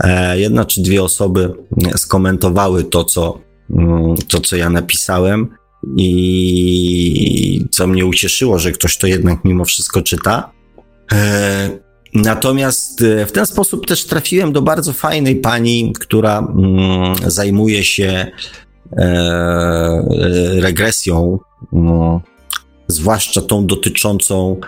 [0.00, 1.54] e, jedna czy dwie osoby
[1.96, 3.38] skomentowały to, co,
[3.70, 5.48] mm, to, co ja napisałem
[5.96, 10.52] i co mnie ucieszyło, że ktoś to jednak mimo wszystko czyta.
[11.12, 11.84] E,
[12.14, 18.26] Natomiast e, w ten sposób też trafiłem do bardzo fajnej pani, która mm, zajmuje się
[18.96, 20.02] e,
[20.60, 21.38] regresją
[21.72, 22.20] mm,
[22.88, 24.60] zwłaszcza tą dotyczącą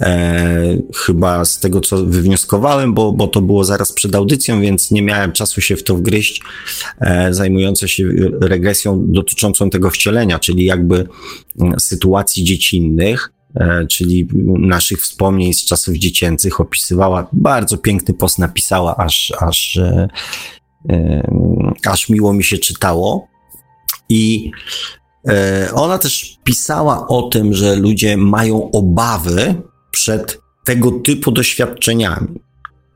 [0.00, 5.02] e, chyba z tego, co wywnioskowałem, bo, bo to było zaraz przed audycją, więc nie
[5.02, 6.42] miałem czasu się w to wgryźć,
[7.00, 8.04] e, zajmujące się
[8.40, 11.08] regresją dotyczącą tego wcielenia, czyli jakby
[11.60, 14.28] mm, sytuacji dziecinnych, e, czyli
[14.58, 20.08] naszych wspomnień z czasów dziecięcych, opisywała, bardzo piękny post napisała, aż, aż, e,
[20.90, 21.22] e,
[21.86, 23.34] aż miło mi się czytało.
[24.08, 24.50] I
[25.74, 29.54] ona też pisała o tym, że ludzie mają obawy
[29.90, 32.40] przed tego typu doświadczeniami.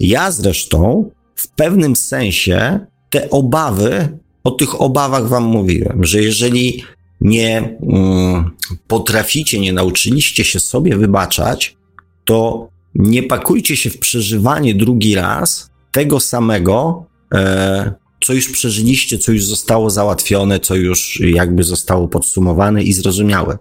[0.01, 2.81] Ja zresztą w pewnym sensie
[3.11, 6.85] te obawy, o tych obawach wam mówiłem, że jeżeli
[7.21, 8.51] nie mm,
[8.87, 11.77] potraficie, nie nauczyliście się sobie wybaczać,
[12.25, 17.93] to nie pakujcie się w przeżywanie drugi raz tego samego, e,
[18.29, 23.59] co już przeżyliście, co już zostało załatwione, co już jakby zostało podsumowane i zrozumiałe.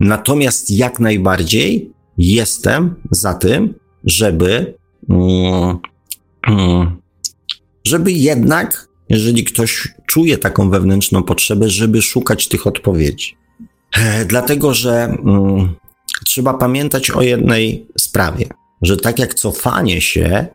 [0.00, 3.74] Natomiast jak najbardziej jestem za tym,
[4.04, 4.74] żeby,
[5.10, 5.78] mm,
[6.48, 6.96] mm,
[7.86, 13.36] żeby jednak, jeżeli ktoś czuje taką wewnętrzną potrzebę, żeby szukać tych odpowiedzi.
[13.96, 15.74] E, dlatego, że mm,
[16.24, 18.46] trzeba pamiętać o jednej sprawie,
[18.82, 20.46] że tak jak cofanie się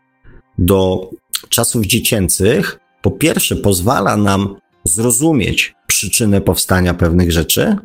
[0.58, 1.10] do
[1.48, 7.76] czasów dziecięcych po pierwsze pozwala nam zrozumieć przyczynę powstania pewnych rzeczy,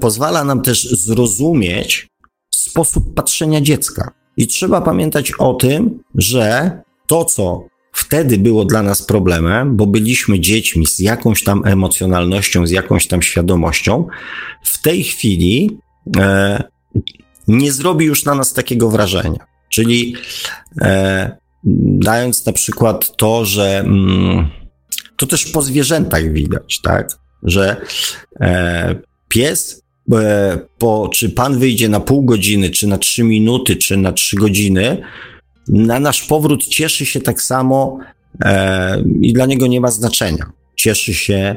[0.00, 2.08] pozwala nam też zrozumieć
[2.50, 4.12] sposób patrzenia dziecka.
[4.36, 6.70] I trzeba pamiętać o tym, że
[7.06, 12.70] to, co wtedy było dla nas problemem, bo byliśmy dziećmi z jakąś tam emocjonalnością, z
[12.70, 14.06] jakąś tam świadomością,
[14.62, 15.78] w tej chwili
[16.16, 16.62] e,
[17.48, 19.46] nie zrobi już na nas takiego wrażenia.
[19.68, 20.16] Czyli
[20.80, 24.48] e, dając na przykład to, że mm,
[25.16, 27.08] to też po zwierzętach widać, tak,
[27.42, 27.76] że
[28.40, 28.94] e,
[29.28, 29.82] pies
[30.12, 34.36] e, po, czy pan wyjdzie na pół godziny, czy na trzy minuty, czy na trzy
[34.36, 35.02] godziny,
[35.68, 37.98] na nasz powrót cieszy się tak samo
[38.44, 40.52] e, i dla niego nie ma znaczenia.
[40.76, 41.56] Cieszy się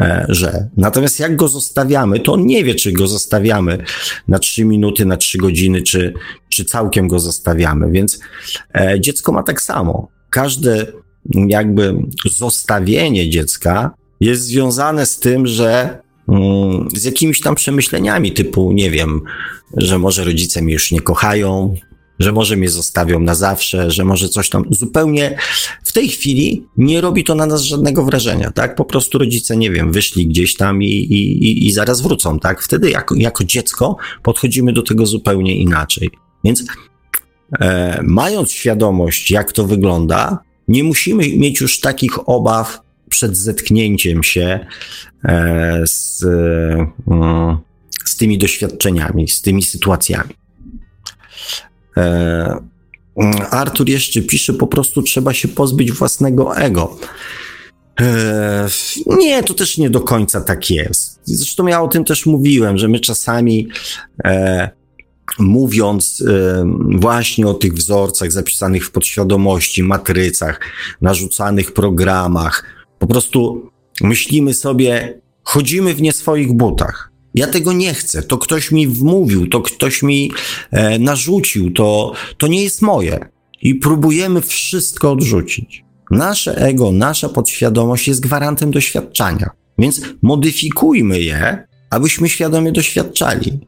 [0.00, 0.68] E, że.
[0.76, 3.84] Natomiast jak go zostawiamy, to on nie wie, czy go zostawiamy
[4.28, 6.12] na 3 minuty, na 3 godziny, czy,
[6.56, 7.90] czy całkiem go zostawiamy.
[7.90, 8.20] Więc
[8.74, 10.08] e, dziecko ma tak samo.
[10.30, 10.86] Każde
[11.34, 18.90] jakby zostawienie dziecka jest związane z tym, że mm, z jakimiś tam przemyśleniami typu, nie
[18.90, 19.20] wiem,
[19.76, 21.74] że może rodzice mnie już nie kochają,
[22.18, 25.38] że może mnie zostawią na zawsze, że może coś tam zupełnie
[25.84, 28.74] w tej chwili nie robi to na nas żadnego wrażenia, tak?
[28.74, 32.62] Po prostu rodzice, nie wiem, wyszli gdzieś tam i, i, i zaraz wrócą, tak?
[32.62, 36.10] Wtedy jako, jako dziecko podchodzimy do tego zupełnie inaczej.
[36.46, 36.64] Więc
[37.60, 44.66] e, mając świadomość, jak to wygląda, nie musimy mieć już takich obaw przed zetknięciem się
[45.24, 47.58] e, z, e,
[48.04, 50.34] z tymi doświadczeniami, z tymi sytuacjami.
[51.96, 52.56] E,
[53.50, 56.98] Artur jeszcze pisze, po prostu trzeba się pozbyć własnego ego.
[58.00, 58.68] E,
[59.06, 61.20] nie, to też nie do końca tak jest.
[61.24, 63.68] Zresztą ja o tym też mówiłem, że my czasami
[64.24, 64.70] e,
[65.38, 66.64] mówiąc e,
[66.98, 70.60] właśnie o tych wzorcach zapisanych w podświadomości, matrycach,
[71.00, 72.64] narzucanych programach,
[72.98, 73.70] po prostu
[74.00, 77.12] myślimy sobie, chodzimy w nie swoich butach.
[77.34, 78.22] Ja tego nie chcę.
[78.22, 80.32] To ktoś mi wmówił, to ktoś mi
[80.70, 83.28] e, narzucił, to, to nie jest moje.
[83.62, 85.84] I próbujemy wszystko odrzucić.
[86.10, 89.50] Nasze ego, nasza podświadomość jest gwarantem doświadczania.
[89.78, 93.60] Więc modyfikujmy je, abyśmy świadomie doświadczali.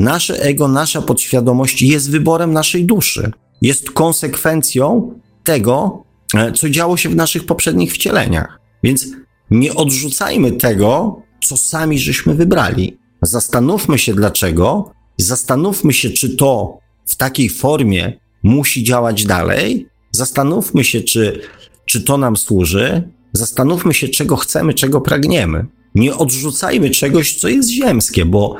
[0.00, 3.30] Nasze ego, nasza podświadomość jest wyborem naszej duszy.
[3.62, 5.14] Jest konsekwencją
[5.44, 6.04] tego,
[6.34, 8.60] e, co działo się w naszych poprzednich wcieleniach.
[8.82, 9.06] Więc
[9.50, 12.98] nie odrzucajmy tego, co sami żeśmy wybrali.
[13.22, 19.86] Zastanówmy się dlaczego, zastanówmy się, czy to w takiej formie musi działać dalej.
[20.12, 21.40] Zastanówmy się, czy,
[21.86, 23.02] czy to nam służy.
[23.32, 25.66] Zastanówmy się, czego chcemy, czego pragniemy.
[25.94, 28.56] Nie odrzucajmy czegoś, co jest ziemskie, bo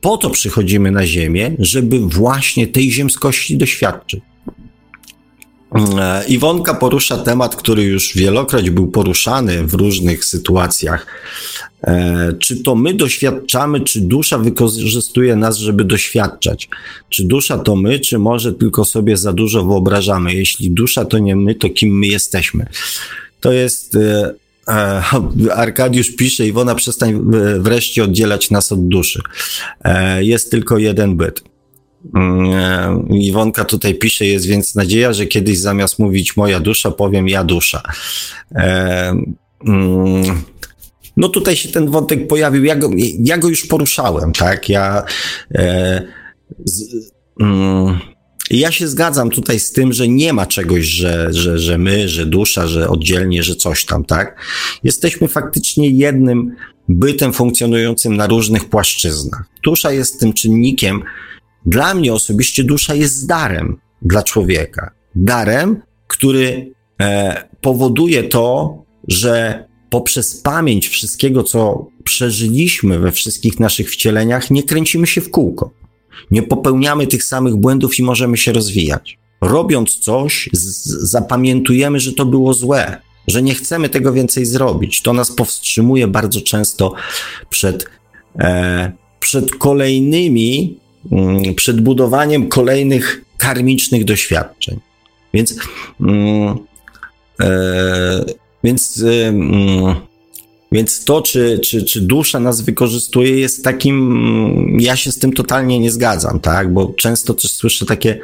[0.00, 4.20] po to przychodzimy na Ziemię, żeby właśnie tej ziemskości doświadczyć.
[5.98, 11.06] E, Iwonka porusza temat, który już wielokroć był poruszany w różnych sytuacjach.
[11.82, 16.68] E, czy to my doświadczamy, czy dusza wykorzystuje nas, żeby doświadczać?
[17.08, 20.34] Czy dusza to my, czy może tylko sobie za dużo wyobrażamy?
[20.34, 22.66] Jeśli dusza to nie my, to kim my jesteśmy?
[23.40, 23.98] To jest.
[24.68, 25.02] E,
[25.54, 27.20] Arkadiusz pisze, Iwona, przestań
[27.58, 29.22] wreszcie oddzielać nas od duszy.
[30.20, 31.42] Jest tylko jeden byt.
[32.14, 37.44] Mm, Iwonka tutaj pisze, jest więc nadzieja, że kiedyś zamiast mówić moja dusza, powiem ja
[37.44, 37.82] dusza.
[39.66, 40.42] Mm,
[41.16, 44.68] no tutaj się ten wątek pojawił, ja go, ja go już poruszałem, tak?
[44.68, 45.04] Ja,
[45.54, 46.02] e,
[46.64, 46.84] z,
[47.40, 47.98] mm,
[48.50, 52.26] ja się zgadzam tutaj z tym, że nie ma czegoś, że, że, że my, że
[52.26, 54.40] dusza, że oddzielnie, że coś tam, tak?
[54.84, 56.56] Jesteśmy faktycznie jednym
[56.88, 59.44] bytem funkcjonującym na różnych płaszczyznach.
[59.64, 61.02] Dusza jest tym czynnikiem,
[61.66, 64.90] dla mnie osobiście dusza jest darem dla człowieka.
[65.14, 68.76] Darem, który e, powoduje to,
[69.08, 75.70] że poprzez pamięć wszystkiego, co przeżyliśmy we wszystkich naszych wcieleniach, nie kręcimy się w kółko.
[76.30, 79.18] Nie popełniamy tych samych błędów i możemy się rozwijać.
[79.40, 80.48] Robiąc coś,
[81.02, 85.02] zapamiętujemy, że to było złe, że nie chcemy tego więcej zrobić.
[85.02, 86.94] To nas powstrzymuje bardzo często
[87.50, 87.86] przed,
[88.38, 90.76] e, przed kolejnymi
[91.12, 94.80] Mm, przed budowaniem kolejnych karmicznych doświadczeń.
[95.34, 95.56] Więc,
[96.00, 96.56] mm,
[97.40, 98.24] e,
[98.64, 99.94] więc, e, mm,
[100.76, 104.76] więc to, czy, czy, czy dusza nas wykorzystuje, jest takim.
[104.80, 106.72] Ja się z tym totalnie nie zgadzam, tak?
[106.72, 108.20] Bo często też słyszę takie,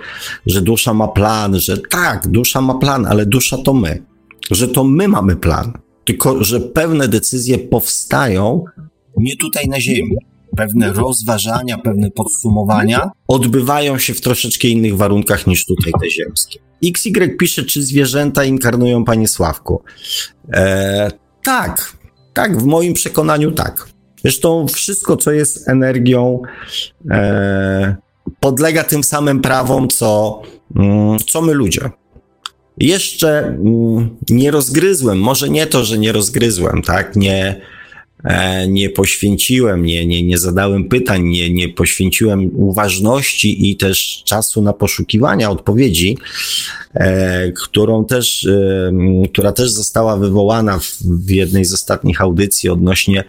[0.47, 4.03] że dusza ma plan, że tak, dusza ma plan, ale dusza to my.
[4.51, 5.73] Że to my mamy plan.
[6.05, 8.65] Tylko, że pewne decyzje powstają
[9.17, 10.17] nie tutaj na Ziemi
[10.57, 16.61] pewne rozważania, pewne podsumowania odbywają się w troszeczkę innych warunkach niż tutaj te ziemskie.
[16.85, 19.83] XY pisze, czy zwierzęta inkarnują, panie Sławku.
[20.53, 21.11] E,
[21.45, 22.02] tak,
[22.33, 23.89] tak, w moim przekonaniu tak.
[24.23, 26.43] Zresztą wszystko, co jest energią,
[27.11, 27.97] e,
[28.41, 30.43] podlega tym samym prawom, co,
[30.77, 31.91] mm, co my ludzie.
[32.79, 37.17] Jeszcze mm, nie rozgryzłem, może nie to, że nie rozgryzłem, tak?
[37.17, 37.61] Nie,
[38.69, 44.73] nie poświęciłem, nie, nie, nie zadałem pytań, nie, nie poświęciłem uważności i też czasu na
[44.73, 46.19] poszukiwania odpowiedzi,
[46.95, 48.93] e, którą też, e,
[49.33, 53.25] która też została wywołana w, w jednej z ostatnich audycji odnośnie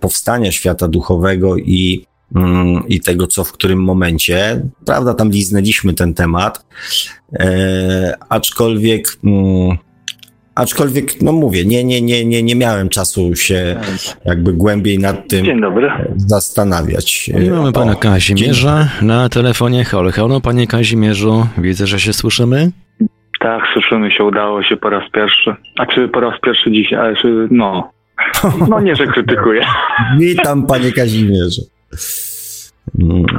[0.00, 4.62] powstania świata duchowego i mm, i tego, co w którym momencie.
[4.84, 6.66] Prawda, tam liznęliśmy ten temat,
[7.32, 9.78] e, aczkolwiek mm,
[10.56, 13.76] Aczkolwiek, no mówię, nie, nie, nie, nie, nie miałem czasu się
[14.24, 15.90] jakby głębiej nad tym Dzień dobry.
[16.16, 17.28] zastanawiać.
[17.28, 19.84] I mamy pana Kazimierza na telefonie.
[19.84, 22.70] Halo, halo, panie Kazimierzu, widzę, że się słyszymy.
[23.40, 25.54] Tak, słyszymy się, udało się po raz pierwszy.
[25.78, 27.90] A czy po raz pierwszy dzisiaj, ale czy, no,
[28.70, 29.66] no nie, że krytykuję.
[30.18, 31.62] Witam, panie Kazimierzu.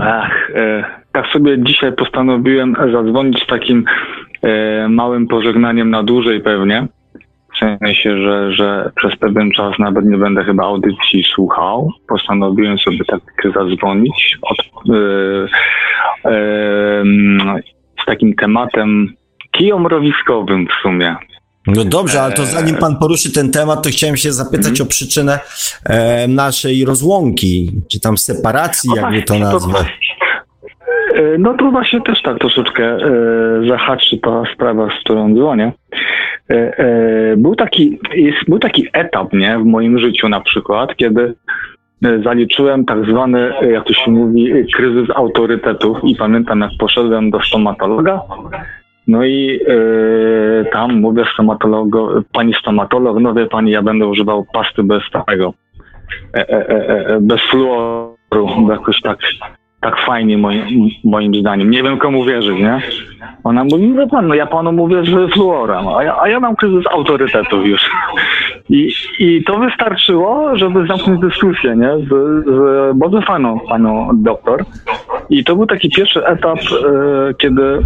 [0.01, 3.85] Ach, e, tak sobie dzisiaj postanowiłem zadzwonić takim
[4.43, 6.87] e, małym pożegnaniem na dłużej pewnie.
[7.59, 11.89] Sensie, że, że przez pewien czas nawet nie będę chyba audycji słuchał.
[12.07, 13.21] Postanowiłem sobie tak
[13.55, 15.47] zadzwonić od, yy,
[16.25, 17.63] yy,
[18.03, 19.13] z takim tematem
[19.51, 21.15] kijomrowiskowym w sumie.
[21.67, 24.81] No dobrze, ale to zanim pan poruszy ten temat, to chciałem się zapytać mm.
[24.81, 25.39] o przyczynę
[25.85, 29.87] e, naszej rozłąki, czy tam separacji, jakby to nazwać.
[31.39, 32.99] No to właśnie też tak troszeczkę e,
[33.67, 35.71] zahaczy ta sprawa, z którą dzwonię.
[36.49, 41.33] e, e, był taki, jest, był taki etap nie, w moim życiu na przykład, kiedy
[42.05, 46.71] e, zaliczyłem tak zwany, e, jak to się mówi, e, kryzys autorytetów i pamiętam jak
[46.79, 48.21] poszedłem do stomatologa,
[49.07, 54.83] no i e, tam mówię stomatologo, pani stomatolog, no wie pani, ja będę używał pasty
[54.83, 55.53] bez tego,
[56.33, 59.17] e, e, e, e, bez fluoru, jakoś tak,
[59.79, 61.69] tak fajnie moim, moim zdaniem.
[61.69, 62.81] Nie wiem komu wierzyć, nie?
[63.43, 66.55] Ona mówi, no pan, no ja panu mówię z fluorem, a ja, a ja mam
[66.55, 67.81] kryzys autorytetów już.
[68.69, 68.89] I,
[69.19, 71.97] I to wystarczyło, żeby zamknąć dyskusję, nie?
[71.97, 72.09] Z,
[72.45, 74.65] z bardzo fajną panią doktor.
[75.29, 77.79] I to był taki pierwszy etap, e, kiedy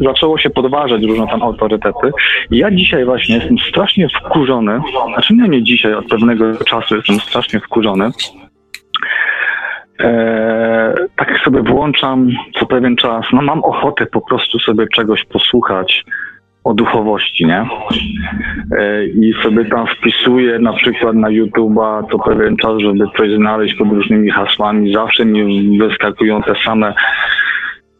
[0.00, 2.10] zaczęło się podważać różne tam autorytety.
[2.50, 4.80] I ja dzisiaj właśnie jestem strasznie wkurzony,
[5.12, 8.10] znaczy nie, nie dzisiaj, od pewnego czasu jestem strasznie wkurzony.
[10.00, 12.28] E, tak sobie włączam
[12.58, 16.04] co pewien czas, no mam ochotę po prostu sobie czegoś posłuchać
[16.64, 17.66] o duchowości, nie?
[18.78, 23.74] E, I sobie tam wpisuję na przykład na YouTube'a co pewien czas, żeby coś znaleźć
[23.74, 24.94] pod różnymi hasłami.
[24.94, 26.94] Zawsze mi wyskakują te same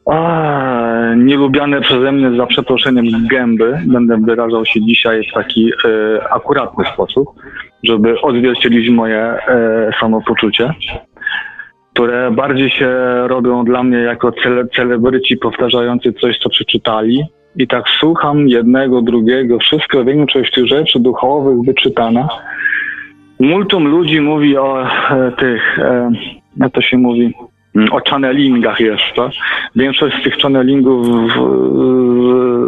[0.06, 3.78] a, nielubiane przeze mnie za przeproszeniem gęby.
[3.86, 7.28] Będę wyrażał się dzisiaj w taki e, akuratny sposób,
[7.84, 10.74] żeby odzwierciedlić moje e, samopoczucie
[11.96, 12.88] które bardziej się
[13.28, 17.24] robią dla mnie jako cele, celebryci powtarzający coś, co przeczytali.
[17.56, 22.28] I tak słucham jednego, drugiego, wszystko, większość tych rzeczy duchowych wyczytana.
[23.40, 26.10] Multum ludzi mówi o e, tych, e,
[26.56, 27.34] jak to się mówi,
[27.76, 29.30] mm, o channelingach jeszcze.
[29.76, 31.06] Większość z tych channelingów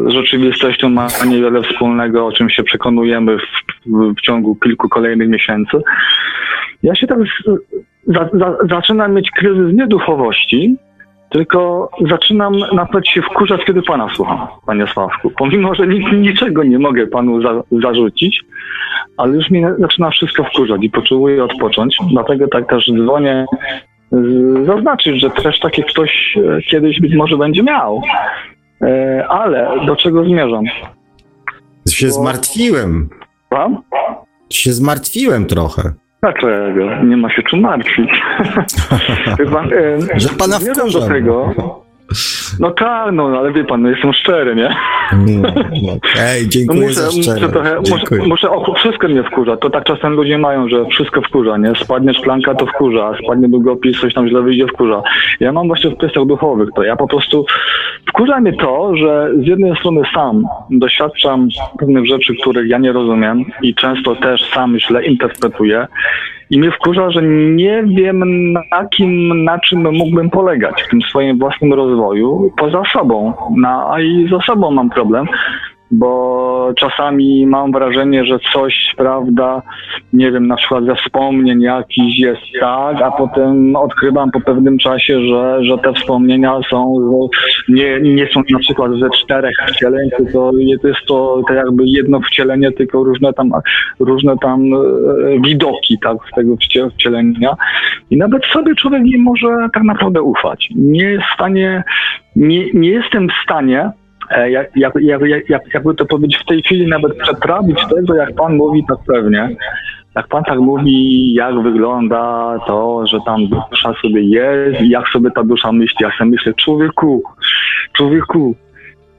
[0.08, 3.42] z rzeczywistością ma niewiele wspólnego, o czym się przekonujemy w,
[3.86, 5.76] w, w ciągu kilku kolejnych miesięcy.
[6.82, 7.18] Ja się tak
[8.08, 10.76] za, za, zaczynam mieć kryzys nie duchowości,
[11.30, 15.30] tylko zaczynam nawet się wkurzać, kiedy pana słucham, panie Sławku.
[15.30, 18.42] Pomimo, że nic, niczego nie mogę panu za, zarzucić,
[19.16, 21.96] ale już mnie zaczyna wszystko wkurzać i potrzebuję odpocząć.
[22.12, 23.46] Dlatego tak też dzwonię
[24.66, 28.02] zaznaczyć, że też takie ktoś e, kiedyś być może będzie miał.
[28.82, 30.64] E, Ale do czego zmierzam?
[31.88, 33.08] Się zmartwiłem.
[33.48, 33.76] Pan?
[34.50, 35.82] Się zmartwiłem trochę.
[36.20, 37.02] Dlaczego?
[37.04, 38.10] Nie ma się czym martwić.
[39.52, 41.54] Pan, e, Że pana zmierzam do tego.
[42.60, 44.76] No tak, no ale wie pan, no jestem szczery, nie?
[45.12, 45.48] No,
[45.82, 45.92] no.
[46.20, 47.52] Ej, No dziękuję muszę, za muszę szczerość.
[47.52, 48.22] trochę, muszę, Dziękuję.
[48.26, 49.56] muszę, o, wszystko mnie wkurza.
[49.56, 51.72] To tak czasem ludzie mają, że wszystko wkurza, nie?
[51.74, 55.02] Spadnie szklanka, to wkurza, spadnie długopis, coś tam źle wyjdzie, wkurza.
[55.40, 56.82] Ja mam właśnie w kwestiach duchowych to.
[56.82, 57.46] Ja po prostu,
[58.08, 61.48] wkurza mnie to, że z jednej strony sam doświadczam
[61.78, 65.86] pewnych rzeczy, których ja nie rozumiem i często też sam źle interpretuję.
[66.50, 71.38] I mnie wkurza, że nie wiem na kim, na czym mógłbym polegać w tym swoim
[71.38, 73.32] własnym rozwoju poza sobą.
[73.56, 75.26] Na, a i za sobą mam problem,
[75.90, 79.62] bo czasami mam wrażenie, że coś, prawda,
[80.12, 85.20] nie wiem, na przykład ze wspomnień jakiś jest tak, a potem odkrywam po pewnym czasie,
[85.20, 86.94] że, że te wspomnienia są,
[87.68, 90.52] nie, nie są na przykład ze czterech wcieleń, tylko
[90.84, 93.50] jest to, to jakby jedno wcielenie, tylko różne tam,
[94.00, 94.78] różne tam e,
[95.44, 97.56] widoki, tak, z tego wcie- wcielenia.
[98.10, 100.68] I nawet sobie człowiek nie może tak naprawdę ufać.
[100.74, 101.84] Nie jest w stanie,
[102.36, 103.90] nie, nie jestem w stanie
[104.30, 108.34] jak, jak, jak, jak, jak, jakby to powiedzieć, w tej chwili nawet przetrawić tego, jak
[108.34, 109.56] Pan mówi tak pewnie.
[110.16, 115.30] Jak Pan tak mówi, jak wygląda to, że tam dusza sobie jest i jak sobie
[115.30, 115.96] ta dusza myśli.
[116.00, 117.22] Ja sobie myślę, człowieku,
[117.92, 118.54] człowieku,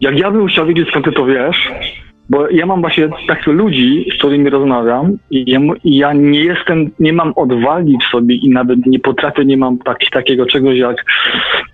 [0.02, 1.72] jak ja bym chciał wiedzieć, skąd ty to wiesz,
[2.30, 7.14] bo ja mam właśnie takich ludzi, z którymi rozmawiam i ja, ja nie jestem, nie
[7.14, 11.06] mam odwagi w sobie i nawet nie potrafię, nie mam tak, takiego czegoś jak,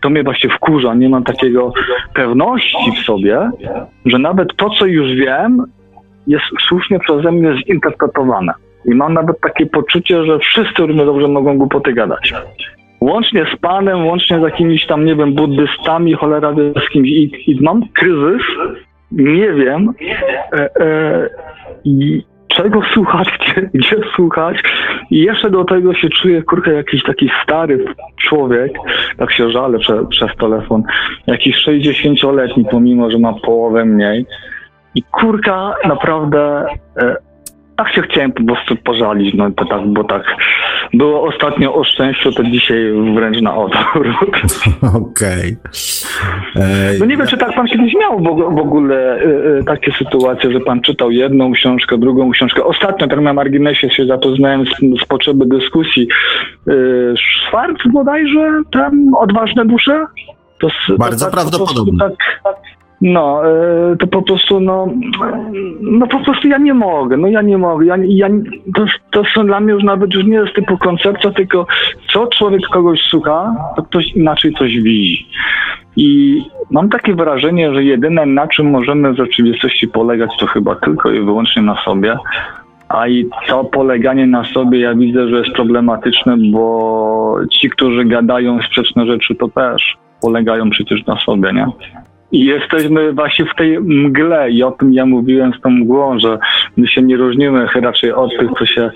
[0.02, 1.74] to mnie właśnie wkurza, nie mam takiego
[2.14, 3.50] pewności w sobie,
[4.06, 5.64] że nawet to, co już wiem,
[6.28, 8.54] jest słusznie przeze mnie zinterpretowane.
[8.86, 12.34] I mam nawet takie poczucie, że wszyscy równie dobrze mogą głupoty gadać.
[13.02, 17.10] Łącznie z Panem, łącznie z jakimiś tam, nie wiem, buddystami, cholera z kimś.
[17.10, 18.42] I, i mam kryzys,
[19.16, 19.94] nie wiem,
[20.54, 21.30] e, e,
[22.48, 24.58] czego słuchać, gdzie, gdzie słuchać.
[25.12, 27.86] I jeszcze do tego się czuję, kurczę, jakiś taki stary
[28.30, 28.72] człowiek,
[29.18, 30.84] tak się żalę prze, przez telefon,
[31.28, 34.26] jakiś 60-letni, pomimo, że ma połowę mniej.
[34.96, 36.66] I kurka, naprawdę,
[36.98, 37.16] e,
[37.78, 40.24] tak się chciałem po prostu pożalić, no to tak, bo tak
[40.94, 44.36] było ostatnio o szczęściu, to dzisiaj wręcz na odwrót.
[45.02, 45.58] Okej.
[46.56, 49.64] Ej, No nie wiem, czy tak pan kiedyś miał w og- w ogóle y, y,
[49.64, 52.64] takie sytuacje, że pan czytał jedną książkę, drugą książkę.
[52.64, 56.08] Ostatnio, tak na marginesie się zapoznałem z, z potrzeby dyskusji.
[56.68, 57.14] Y,
[57.48, 60.06] Schwarz bodajże, tam Odważne dusze?
[60.60, 62.10] To Bardzo tak- tak po prostu prawdopodobne.
[62.44, 62.60] Tak,
[63.06, 64.88] No, e, to po prostu, no,
[65.82, 67.86] no po prostu ja nie mogę, no ja nie mogę.
[67.86, 68.28] Ja, ja,
[68.76, 71.68] to, to są dla mnie już nawet już nie jest typu koncepcja, tylko
[72.14, 75.28] co człowiek kogoś słucha, to ktoś inaczej coś widzi.
[75.96, 76.42] I
[76.72, 81.20] mam takie wrażenie, że jedyne na czym możemy w rzeczywistości polegać, to chyba tylko i
[81.20, 82.18] wyłącznie na sobie.
[82.90, 88.60] A i to poleganie na sobie ja widzę, że jest problematyczne, bo ci, którzy gadają
[88.62, 91.68] sprzeczne rzeczy, to też polegają przecież na sobie, nie?
[92.44, 96.38] Jesteśmy właśnie w tej mgle i o tym ja mówiłem z tą mgłą, że
[96.78, 98.92] my się nie różnimy raczej od tych, co się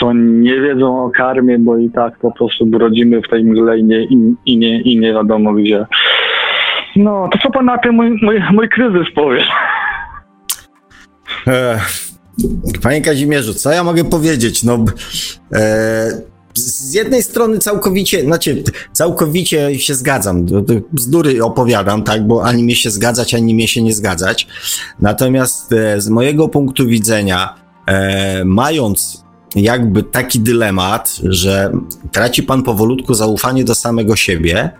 [0.00, 3.84] co nie wiedzą o karmie, bo i tak po prostu brodzimy w tej mgle i
[3.84, 5.86] nie, i, i nie, i nie wiadomo gdzie.
[6.96, 9.44] No, to co pan na tym mój, mój, mój kryzys powie?
[11.46, 11.80] E,
[12.82, 14.64] panie Kazimierzu, co ja mogę powiedzieć?
[14.64, 14.84] No,
[15.54, 18.62] e, z jednej strony całkowicie, znaczy
[18.92, 20.46] całkowicie się zgadzam,
[20.92, 24.46] bzdury opowiadam, tak, bo ani mnie się zgadzać, ani mnie się nie zgadzać.
[25.00, 27.54] Natomiast e, z mojego punktu widzenia,
[27.86, 29.24] e, mając
[29.54, 31.72] jakby taki dylemat, że
[32.12, 34.70] traci pan powolutku zaufanie do samego siebie,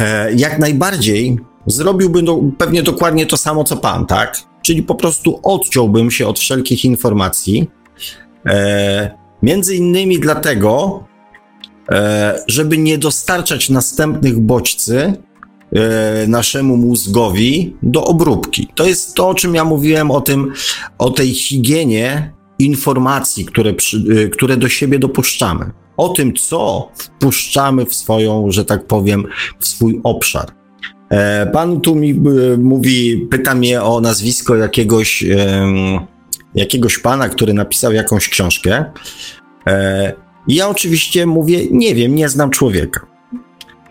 [0.00, 4.36] e, jak najbardziej zrobiłbym do, pewnie dokładnie to samo co pan, tak?
[4.62, 7.70] Czyli po prostu odciąłbym się od wszelkich informacji.
[8.46, 11.04] E, między innymi dlatego,
[11.90, 15.12] e, żeby nie dostarczać następnych bodźcy
[15.72, 18.68] e, naszemu mózgowi do obróbki.
[18.74, 20.52] To jest to, o czym ja mówiłem, o tym,
[20.98, 25.70] o tej higienie informacji, które, e, które do siebie dopuszczamy.
[25.96, 29.24] O tym, co wpuszczamy w swoją, że tak powiem,
[29.58, 30.46] w swój obszar.
[31.52, 32.14] Pan tu mi
[32.58, 35.24] mówi, pyta mnie o nazwisko jakiegoś,
[36.54, 38.84] jakiegoś pana, który napisał jakąś książkę.
[39.66, 40.12] E,
[40.48, 43.06] ja oczywiście mówię, nie wiem, nie znam człowieka.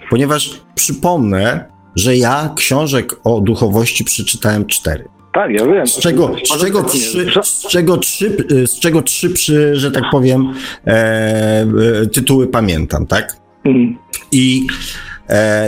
[0.10, 5.06] Ponieważ przypomnę, że ja książek o duchowości przeczytałem cztery.
[5.34, 5.88] Tak, ja wiem.
[5.88, 10.54] Z czego, z czego, trzy, z czego trzy, z czego trzy przy, że tak powiem,
[10.88, 13.38] e, e, tytuły pamiętam, tak?
[13.66, 13.98] Mhm.
[14.32, 14.68] I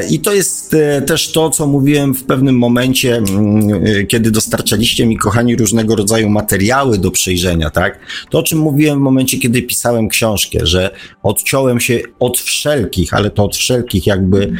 [0.09, 5.05] I to jest e, też to, co mówiłem w pewnym momencie, mm, e, kiedy dostarczaliście
[5.05, 7.99] mi, kochani, różnego rodzaju materiały do przejrzenia, tak?
[8.29, 10.89] To, o czym mówiłem w momencie, kiedy pisałem książkę, że
[11.23, 14.53] odciąłem się od wszelkich, ale to od wszelkich jakby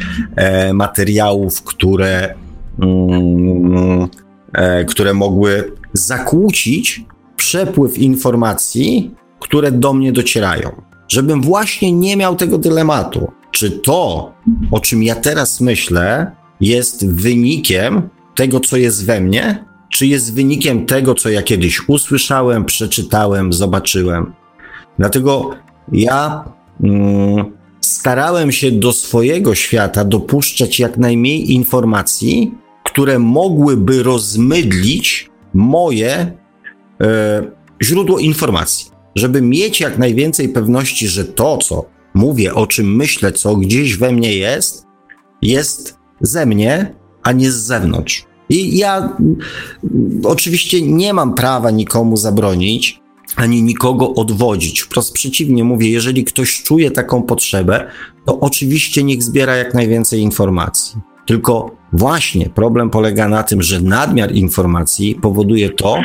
[0.72, 2.34] materiałów, które,
[2.82, 4.08] mm,
[4.86, 7.04] które mogły zakłócić
[7.36, 9.10] przepływ informacji,
[9.40, 10.82] które do mnie docierają.
[11.08, 14.32] Żebym właśnie nie miał tego dylematu czy to,
[14.70, 16.30] o czym ja teraz myślę,
[16.60, 22.64] jest wynikiem tego, co jest we mnie, czy jest wynikiem tego, co ja kiedyś usłyszałem,
[22.64, 24.32] przeczytałem, zobaczyłem.
[24.98, 25.50] Dlatego
[25.92, 26.44] ja
[26.80, 32.54] mm, starałem się do swojego świata dopuszczać jak najmniej informacji,
[32.84, 36.32] które mogłyby rozmydlić moje
[37.00, 37.42] e,
[37.82, 43.56] źródło informacji, żeby mieć jak najwięcej pewności, że to, co mówię, o czym myślę, co
[43.56, 44.86] gdzieś we mnie jest,
[45.42, 48.26] jest ze mnie, a nie z zewnątrz.
[48.48, 49.16] I ja
[50.24, 53.00] oczywiście nie mam prawa nikomu zabronić,
[53.36, 54.80] ani nikogo odwodzić.
[54.80, 57.90] Wprost przeciwnie, mówię, jeżeli ktoś czuje taką potrzebę,
[58.26, 61.00] to oczywiście niech zbiera jak najwięcej informacji.
[61.26, 66.00] Tylko właśnie problem polega na tym, że nadmiar informacji powoduje to,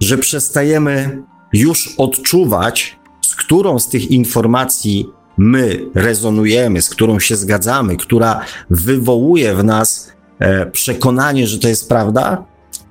[0.00, 1.22] że przestajemy
[1.52, 5.06] już odczuwać, z którą z tych informacji
[5.40, 8.40] my rezonujemy, z którą się zgadzamy, która
[8.70, 12.44] wywołuje w nas e, przekonanie, że to jest prawda,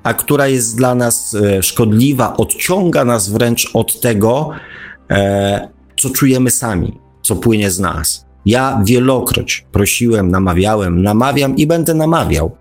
[0.03, 4.49] a która jest dla nas e, szkodliwa, odciąga nas wręcz od tego,
[5.09, 8.26] e, co czujemy sami, co płynie z nas.
[8.45, 12.51] Ja wielokroć prosiłem, namawiałem, namawiam i będę namawiał.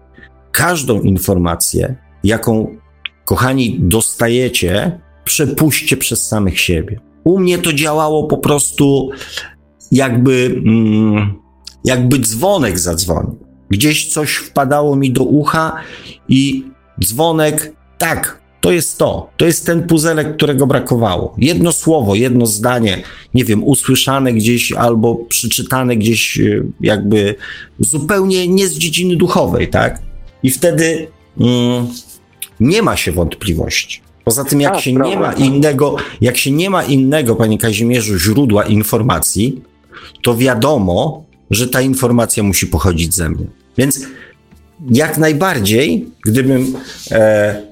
[0.53, 2.77] Każdą informację, jaką,
[3.25, 7.01] kochani, dostajecie, przepuśćcie przez samych siebie.
[7.25, 9.11] U mnie to działało po prostu
[9.93, 11.35] jakby, mm,
[11.85, 13.39] jakby dzwonek zadzwonił.
[13.71, 15.77] Gdzieś coś wpadało mi do ucha
[16.29, 16.65] i
[17.01, 19.31] dzwonek, tak, to jest to.
[19.37, 21.35] To jest ten puzelek, którego brakowało.
[21.39, 23.03] Jedno słowo, jedno zdanie,
[23.35, 27.35] nie wiem, usłyszane gdzieś albo przeczytane gdzieś, e, jakby
[27.79, 30.03] zupełnie nie z dziedziny duchowej, tak?
[30.43, 31.09] I wtedy
[31.41, 31.87] mm,
[32.61, 34.01] nie ma się wątpliwości.
[34.25, 38.19] Poza tym, jak tak, się nie ma innego, jak się nie ma innego, panie Kazimierzu,
[38.19, 39.63] źródła informacji,
[40.23, 43.47] to wiadomo, że ta informacja musi pochodzić ze mnie.
[43.79, 44.07] Więc
[44.91, 46.75] jak najbardziej, gdybym
[47.11, 47.63] e,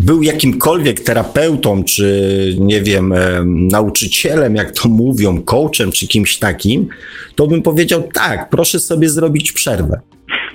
[0.00, 6.88] był jakimkolwiek terapeutą, czy nie wiem, e, nauczycielem, jak to mówią, coachem, czy kimś takim,
[7.34, 10.00] to bym powiedział tak, proszę sobie zrobić przerwę.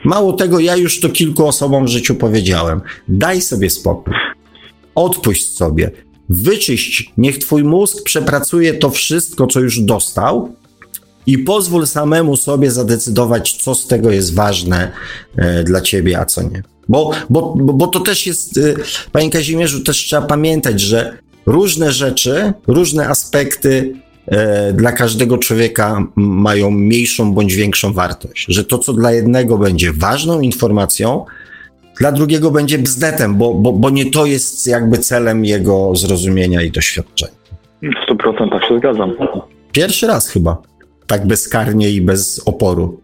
[0.06, 2.82] Mało tego, ja już to kilku osobom w życiu powiedziałem.
[3.08, 4.14] Daj sobie spokój.
[4.96, 5.92] Odpuść sobie.
[6.30, 10.56] Wyczyść, niech twój mózg przepracuje to wszystko, co już dostał
[11.28, 14.92] i pozwól samemu sobie zadecydować, co z tego jest ważne
[15.38, 16.64] e, dla ciebie, a co nie.
[16.90, 18.62] Bo, bo, bo, to też jest, e,
[19.12, 23.94] panie Kazimierzu, też trzeba pamiętać, że różne rzeczy, różne aspekty
[24.28, 28.46] e, dla każdego człowieka mają mniejszą bądź większą wartość.
[28.50, 31.26] Że to, co dla jednego będzie ważną informacją,
[32.00, 36.72] dla drugiego będzie bzdetem, bo, bo, bo nie to jest jakby celem jego zrozumienia i
[36.72, 37.38] doświadczenia.
[37.82, 39.14] W 100% tak się zgadzam.
[39.72, 40.58] Pierwszy raz chyba.
[41.08, 43.02] Tak bezkarnie i bez oporu.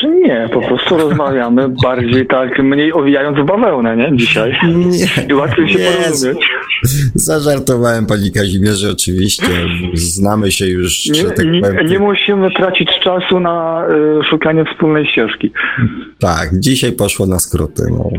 [0.00, 4.16] Czy nie, po prostu rozmawiamy bardziej tak, mniej owijając bawełnę, nie?
[4.16, 4.58] Dzisiaj.
[4.76, 6.38] Nie, I łatwiej się Nie, porozumieć.
[7.14, 9.46] zażartowałem pani Kazimierze oczywiście.
[9.94, 11.86] Znamy się już, Nie, tak nie, powiem.
[11.86, 13.86] nie musimy tracić czasu na
[14.20, 15.52] y, szukanie wspólnej ścieżki.
[16.18, 17.82] Tak, dzisiaj poszło na skróty.
[17.90, 18.10] No.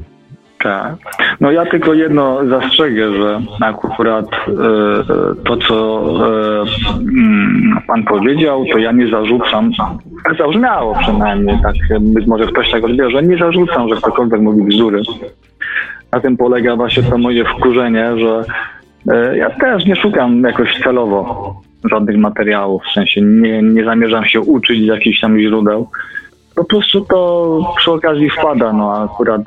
[0.64, 0.96] Tak.
[1.42, 6.66] No ja tylko jedno zastrzegę, że akurat e, to, co e,
[7.00, 9.72] mm, pan powiedział, to ja nie zarzucam,
[10.24, 15.02] tak zabrzmiało przynajmniej, tak być może ktoś tak że nie zarzucam, że ktokolwiek mówi bzdury.
[16.12, 18.44] Na tym polega właśnie to moje wkurzenie, że
[19.12, 21.56] e, ja też nie szukam jakoś celowo
[21.92, 25.90] żadnych materiałów, w sensie nie, nie zamierzam się uczyć z jakichś tam źródeł.
[26.56, 29.42] Po prostu to przy okazji wpada, no akurat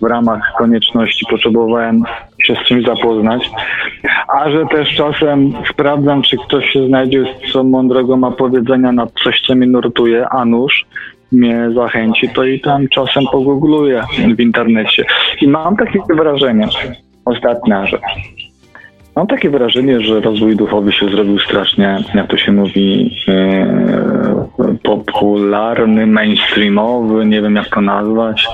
[0.00, 2.02] w ramach konieczności potrzebowałem
[2.42, 3.50] się z czymś zapoznać,
[4.36, 9.40] a że też czasem sprawdzam, czy ktoś się znajdzie, co mądrego ma powiedzenia na coś,
[9.46, 10.86] co mnie nurtuje, a nuż
[11.32, 14.02] mnie zachęci, to i tam czasem pogoogluję
[14.36, 15.04] w internecie.
[15.40, 16.68] I mam takie wrażenie,
[17.24, 18.02] ostatnia rzecz,
[19.18, 24.48] Mam takie wrażenie, że rozwój duchowy się zrobił strasznie, jak to się mówi, e,
[24.82, 28.46] popularny, mainstreamowy, nie wiem jak to nazwać.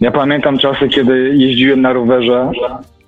[0.00, 2.50] Ja pamiętam czasy, kiedy jeździłem na rowerze.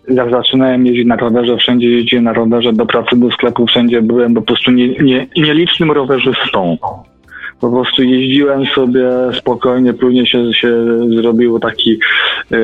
[0.08, 4.34] Jak zaczynałem jeździć na rowerze, wszędzie jeździłem na rowerze, do pracy, do sklepu, wszędzie byłem
[4.34, 6.78] po prostu nie, nie, nielicznym rowerzystą.
[7.60, 10.86] Po prostu jeździłem sobie spokojnie, później się, się
[11.22, 11.98] zrobiło taki
[12.52, 12.56] e,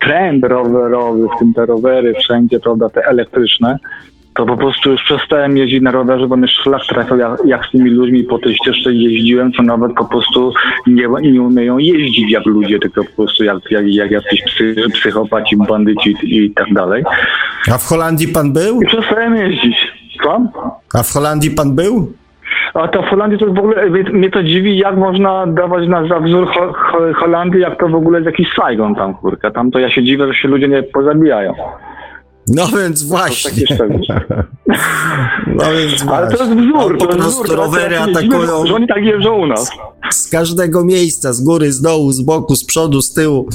[0.00, 3.78] trend rowerowy, w tym te rowery wszędzie, prawda, te elektryczne.
[4.34, 7.70] To po prostu już przestałem jeździć na rowerze, bo mnie szlak trafiał, jak, jak z
[7.70, 10.52] tymi ludźmi po tej ścieżce jeździłem, co nawet po prostu
[10.86, 15.56] nie, nie umieją jeździć jak ludzie, tylko po prostu jak, jak, jak jacyś psy, psychopaci,
[15.56, 17.04] bandyci i tak dalej.
[17.72, 18.82] A w Holandii pan był?
[18.82, 19.76] I przestałem jeździć.
[20.24, 20.40] Co?
[20.94, 22.12] A w Holandii pan był?
[22.74, 26.20] A to w Holandii to w ogóle, mnie, to dziwi, jak można dawać nas za
[26.20, 29.50] wzór ho, ho, Holandii, jak to w ogóle jest jakiś Saigon tam, kurka.
[29.50, 31.54] Tam to ja się dziwię, że się ludzie nie pozabijają.
[32.48, 33.50] No więc właśnie.
[33.50, 34.00] takie szczegóły.
[35.46, 36.54] No więc Ale to właśnie.
[36.56, 37.56] jest wzór, to jest wzór.
[37.56, 39.70] rowery atakują Że oni tak jeżdżą u nas.
[40.10, 43.48] z każdego miejsca, z góry, z dołu, z boku, z przodu, z tyłu.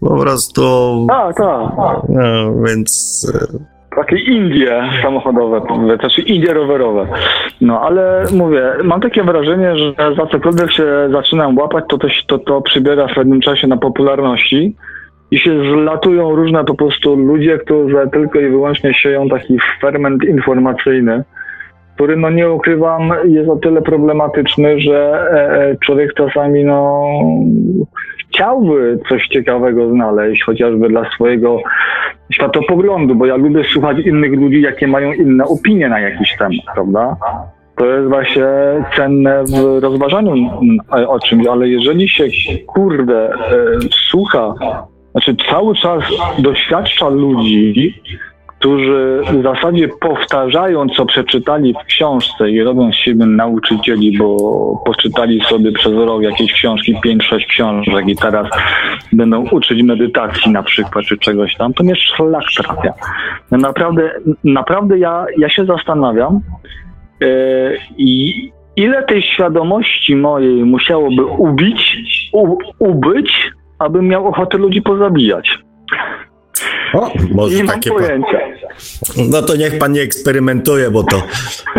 [0.00, 0.62] Po prostu.
[1.08, 1.70] Tak, tak.
[2.08, 3.26] No, więc.
[3.52, 3.58] e,
[3.96, 5.60] Takie Indie samochodowe,
[6.00, 7.08] znaczy Indie rowerowe.
[7.60, 12.38] No ale mówię, mam takie wrażenie, że za cokolwiek się zaczynam łapać, to to, to,
[12.38, 14.76] to przybiera w pewnym czasie na popularności
[15.30, 21.24] i się zlatują różne po prostu ludzie, którzy tylko i wyłącznie sieją taki ferment informacyjny,
[21.94, 27.02] który no nie ukrywam jest o tyle problematyczny, że e, e, człowiek czasami no
[28.28, 31.58] chciałby coś ciekawego znaleźć, chociażby dla swojego
[32.32, 37.16] światopoglądu, bo ja lubię słuchać innych ludzi, jakie mają inne opinie na jakiś temat, prawda?
[37.76, 38.46] To jest właśnie
[38.96, 40.78] cenne w rozważaniu mm,
[41.08, 42.24] o czymś, ale jeżeli się,
[42.66, 43.36] kurde, e,
[44.10, 44.54] słucha,
[45.16, 46.04] znaczy cały czas
[46.38, 47.94] doświadcza ludzi,
[48.46, 54.36] którzy w zasadzie powtarzają, co przeczytali w książce i robią z siebie nauczycieli, bo
[54.86, 58.46] poczytali sobie przez rok jakieś książki, 5-6 książek i teraz
[59.12, 62.92] będą uczyć medytacji na przykład, czy czegoś tam, to mnie szlak trafia.
[63.50, 64.10] No Naprawdę,
[64.44, 66.40] naprawdę ja, ja się zastanawiam,
[67.22, 67.28] e,
[67.98, 68.32] i
[68.76, 71.98] ile tej świadomości mojej musiałoby ubić,
[72.32, 73.32] u, ubyć,
[73.78, 75.58] abym miał ochotę ludzi pozabijać.
[76.94, 77.90] O, może Nie mam takie.
[77.90, 77.96] Pa...
[77.96, 78.38] pojęcia.
[79.30, 81.22] No to niech pan nie eksperymentuje, bo to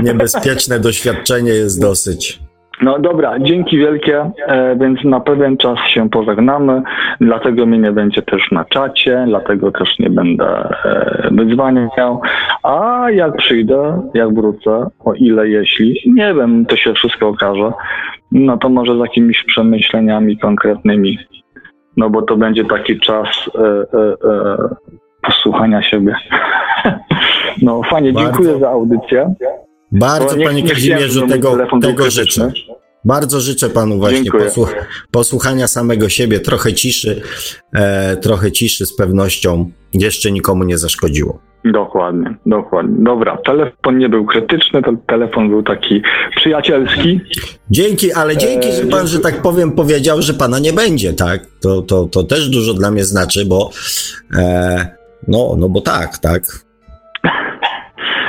[0.04, 2.40] niebezpieczne doświadczenie jest dosyć.
[2.82, 6.82] No dobra, dzięki wielkie, e, więc na pewien czas się pożegnamy,
[7.22, 12.22] dlatego mnie nie będzie też na czacie, dlatego też nie będę e, wydzwaniał,
[12.64, 17.72] a jak przyjdę, jak wrócę, o ile jeśli, nie wiem, to się wszystko okaże,
[18.32, 21.18] no to może z jakimiś przemyśleniami konkretnymi,
[21.98, 24.76] no bo to będzie taki czas e, e, e,
[25.22, 26.16] posłuchania siebie.
[27.62, 28.30] No fajnie, Bardzo.
[28.30, 29.34] dziękuję za audycję.
[29.92, 32.52] Bardzo, nie- panie Kazimierzu, tego, tego życzę.
[33.06, 34.76] Bardzo życzę panu właśnie posłuch
[35.12, 37.22] posłuchania samego siebie, trochę ciszy,
[37.74, 41.40] e, trochę ciszy z pewnością jeszcze nikomu nie zaszkodziło.
[41.72, 43.04] Dokładnie, dokładnie.
[43.04, 46.02] Dobra, telefon nie był krytyczny, to telefon był taki
[46.36, 47.22] przyjacielski.
[47.72, 51.42] Dzięki, ale dzięki, że pan, że tak powiem, powiedział, że pana nie będzie, tak?
[51.62, 53.70] To, to, to też dużo dla mnie znaczy, bo
[54.38, 54.88] e,
[55.28, 56.42] no, no bo tak, tak.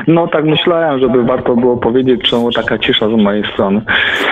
[0.06, 3.82] No tak myślałem, żeby warto było powiedzieć, czemu taka cisza z mojej strony.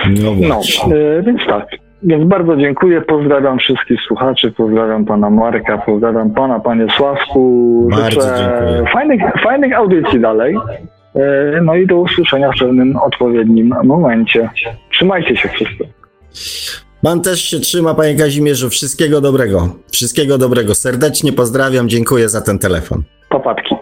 [0.09, 0.95] No No, właśnie.
[0.95, 1.67] e, więc tak.
[2.03, 7.87] Więc bardzo dziękuję, pozdrawiam wszystkich słuchaczy, pozdrawiam pana Marka, pozdrawiam pana, panie Sławku.
[7.91, 8.93] Bardzo Życzę dziękuję.
[8.93, 10.55] Fajnych, fajnych audycji dalej.
[11.15, 14.49] E, No i do usłyszenia w pewnym odpowiednim momencie.
[14.91, 15.87] Trzymajcie się wszyscy.
[17.03, 18.69] Pan też się trzyma, panie Kazimierzu.
[18.69, 19.69] Wszystkiego dobrego.
[19.91, 20.75] Wszystkiego dobrego.
[20.75, 23.03] Serdecznie pozdrawiam, dziękuję za ten telefon.
[23.29, 23.75] Papatki.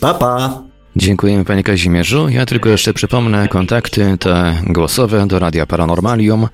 [0.00, 0.62] Pa, pa.
[0.96, 2.28] Dziękujemy panie Kazimierzu.
[2.28, 6.46] Ja tylko jeszcze przypomnę kontakty te głosowe do Radia Paranormalium.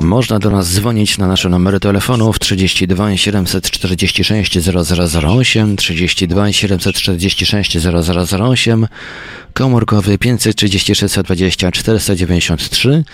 [0.00, 8.86] Można do nas dzwonić na nasze numery telefonów 32 746 0008, 32 746 0008,
[9.52, 13.04] komórkowy 536 20 493,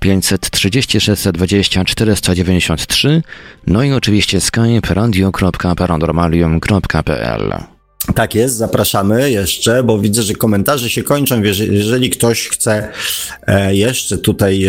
[0.00, 3.22] 536 20 493,
[3.66, 7.73] no i oczywiście skype radio.paranormalium.pl.
[8.14, 11.42] Tak jest, zapraszamy jeszcze, bo widzę, że komentarze się kończą.
[11.42, 12.88] Jeżeli, ktoś chce
[13.46, 14.66] e, jeszcze tutaj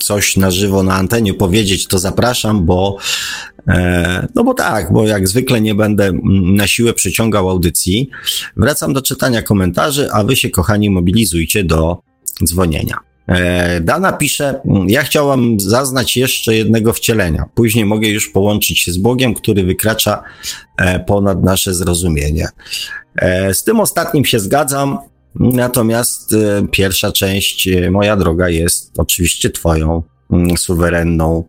[0.00, 2.96] coś na żywo na antenie powiedzieć, to zapraszam, bo
[3.68, 6.12] e, no bo tak, bo jak zwykle nie będę
[6.42, 8.10] na siłę przyciągał audycji.
[8.56, 12.02] Wracam do czytania komentarzy, a wy się, kochani, mobilizujcie do
[12.44, 13.07] dzwonienia.
[13.28, 17.44] E, Dana pisze, mm, ja chciałam zaznać jeszcze jednego wcielenia.
[17.54, 20.22] Później mogę już połączyć się z Bogiem, który wykracza
[20.76, 22.48] e, ponad nasze zrozumienie.
[23.16, 24.98] E, Z tym ostatnim się zgadzam,
[25.34, 26.34] natomiast
[26.70, 31.44] pierwsza część, moja droga, jest oczywiście Twoją mm, suwerenną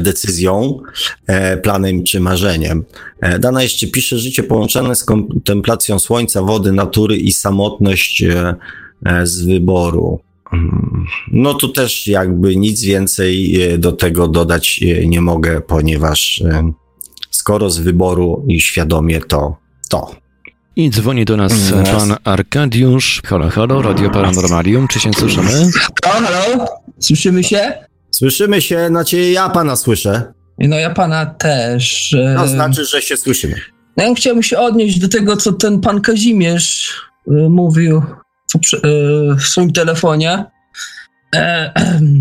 [0.00, 0.80] decyzją,
[1.62, 2.84] planem czy marzeniem.
[3.38, 8.24] Dana jeszcze pisze, życie połączone z kontemplacją słońca, wody, natury i samotność
[9.24, 10.20] z wyboru.
[11.32, 16.72] No tu też jakby nic więcej e, do tego dodać e, nie mogę, ponieważ e,
[17.30, 19.56] skoro z wyboru i świadomie to
[19.88, 20.14] to.
[20.76, 23.22] I dzwoni do nas Mm, pan Arkadiusz.
[23.26, 25.70] Halo, halo, Radio Paranormalium, czy się słyszymy?
[26.04, 26.66] Halo, halo?
[26.98, 27.72] Słyszymy się?
[28.10, 30.32] Słyszymy się, znaczy ja pana słyszę.
[30.58, 32.16] No ja pana też.
[32.36, 33.54] To znaczy, że się słyszymy.
[33.96, 36.94] No ja chciałbym się odnieść do tego, co ten pan Kazimierz
[37.48, 38.02] mówił
[38.56, 38.88] e,
[39.36, 40.44] w swoim telefonie.
[41.34, 41.72] E,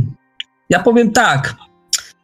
[0.70, 1.56] ja powiem tak.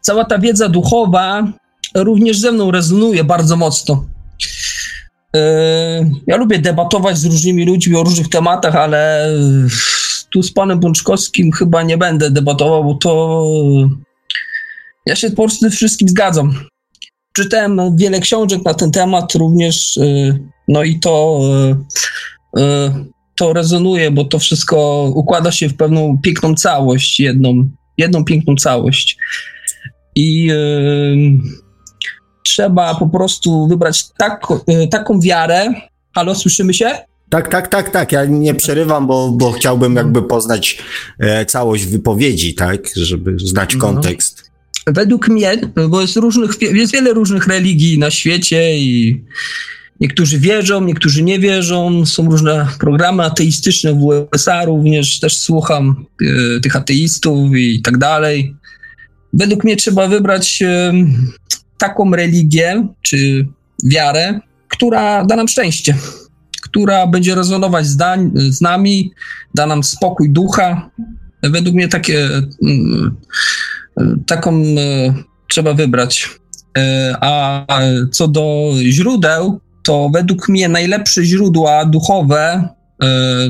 [0.01, 1.47] Cała ta wiedza duchowa
[1.95, 4.05] również ze mną rezonuje bardzo mocno.
[5.35, 5.39] E,
[6.27, 9.29] Ja lubię debatować z różnymi ludźmi o różnych tematach, ale
[10.33, 13.41] tu z panem Bączkowskim chyba nie będę debatował, bo to
[15.05, 16.53] ja się po prostu wszystkim zgadzam.
[17.33, 21.39] Czytałem wiele książek na ten temat również, y, no i to,
[22.57, 23.05] y, y,
[23.37, 29.17] to rezonuje, bo to wszystko układa się w pewną piękną całość, jedną, jedną piękną całość.
[30.15, 31.15] I y,
[32.45, 35.73] trzeba po prostu wybrać tak, y, taką wiarę.
[36.15, 36.97] Halo, słyszymy się?
[37.29, 38.11] Tak, tak, tak, tak.
[38.11, 40.77] Ja nie przerywam, bo, bo chciałbym jakby poznać
[41.19, 43.79] e, całość wypowiedzi, tak, żeby znać No.
[43.79, 44.51] kontekst.
[44.87, 45.57] Według mnie,
[45.89, 49.23] bo jest, różnych, jest wiele różnych religii na świecie i
[49.99, 52.05] niektórzy wierzą, niektórzy nie wierzą.
[52.05, 58.55] Są różne programy ateistyczne w USA również, też słucham e, tych ateistów i tak dalej.
[59.33, 60.93] Według mnie trzeba wybrać e,
[61.77, 63.47] taką religię czy
[63.83, 65.95] wiarę, która da nam szczęście,
[66.61, 69.11] która będzie rezonować z, dań, z nami,
[69.55, 70.89] da nam spokój ducha.
[71.43, 72.29] Według mnie takie
[72.63, 73.15] mm,
[74.27, 75.13] taką e,
[75.49, 76.29] trzeba wybrać.
[77.21, 77.65] A
[78.11, 82.69] co do źródeł, to według mnie najlepsze źródła duchowe
[83.03, 83.07] e,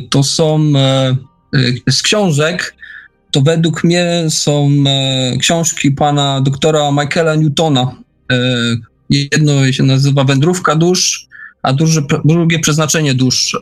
[0.09, 1.15] to są e,
[1.87, 2.75] e, z książek,
[3.31, 4.69] to według mnie są
[5.39, 7.95] książki pana doktora Michaela Newtona.
[9.09, 11.27] Jedno się nazywa Wędrówka dusz,
[11.61, 13.57] a drugie, drugie Przeznaczenie dusz.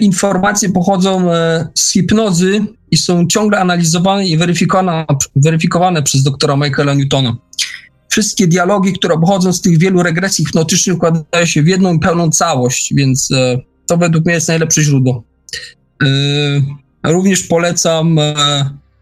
[0.00, 1.30] Informacje pochodzą
[1.74, 2.60] z hipnozy
[2.90, 5.06] i są ciągle analizowane i weryfikowane,
[5.36, 7.36] weryfikowane przez doktora Michaela Newtona.
[8.10, 12.94] Wszystkie dialogi, które pochodzą z tych wielu regresji hipnotycznych, układają się w jedną pełną całość,
[12.94, 15.24] więc e, to według mnie jest najlepsze źródło.
[16.02, 16.06] E,
[17.12, 18.34] również polecam e,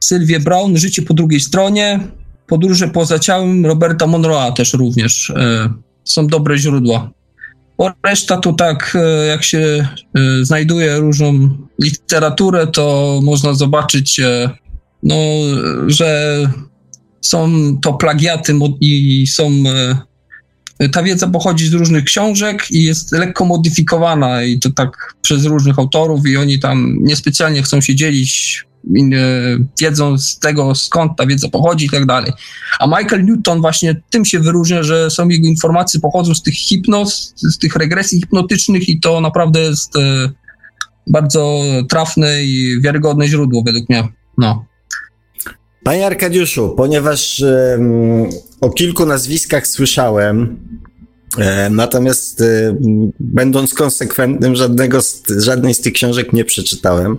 [0.01, 2.01] Sylwię Brown, Życie po drugiej stronie,
[2.47, 5.33] Podróże poza ciałem Roberta Monroe'a też również.
[6.05, 7.11] Są dobre źródła.
[8.07, 8.97] Reszta to tak,
[9.29, 9.89] jak się
[10.43, 11.49] znajduje różną
[11.83, 14.21] literaturę, to można zobaczyć
[15.03, 15.17] no,
[15.87, 16.41] że
[17.20, 17.51] są
[17.82, 19.51] to plagiaty i są.
[19.66, 25.45] E, ta wiedza pochodzi z różnych książek i jest lekko modyfikowana, i to tak przez
[25.45, 28.65] różnych autorów, i oni tam niespecjalnie chcą się dzielić
[28.97, 29.19] e,
[29.81, 32.32] wiedzą z tego, skąd ta wiedza pochodzi i tak dalej.
[32.78, 37.32] A Michael Newton właśnie tym się wyróżnia, że są jego informacje pochodzą z tych hipnoz,
[37.36, 40.31] z tych regresji hipnotycznych i to naprawdę jest e,
[41.07, 44.09] bardzo trafne i wiarygodne źródło według mnie.
[44.39, 44.65] No.
[45.83, 47.45] Panie Arkadiuszu, ponieważ
[48.61, 50.59] o kilku nazwiskach słyszałem,
[51.39, 52.77] e, natomiast e,
[53.21, 57.19] będąc konsekwentnym, żadnego z, żadnej z tych książek nie przeczytałem.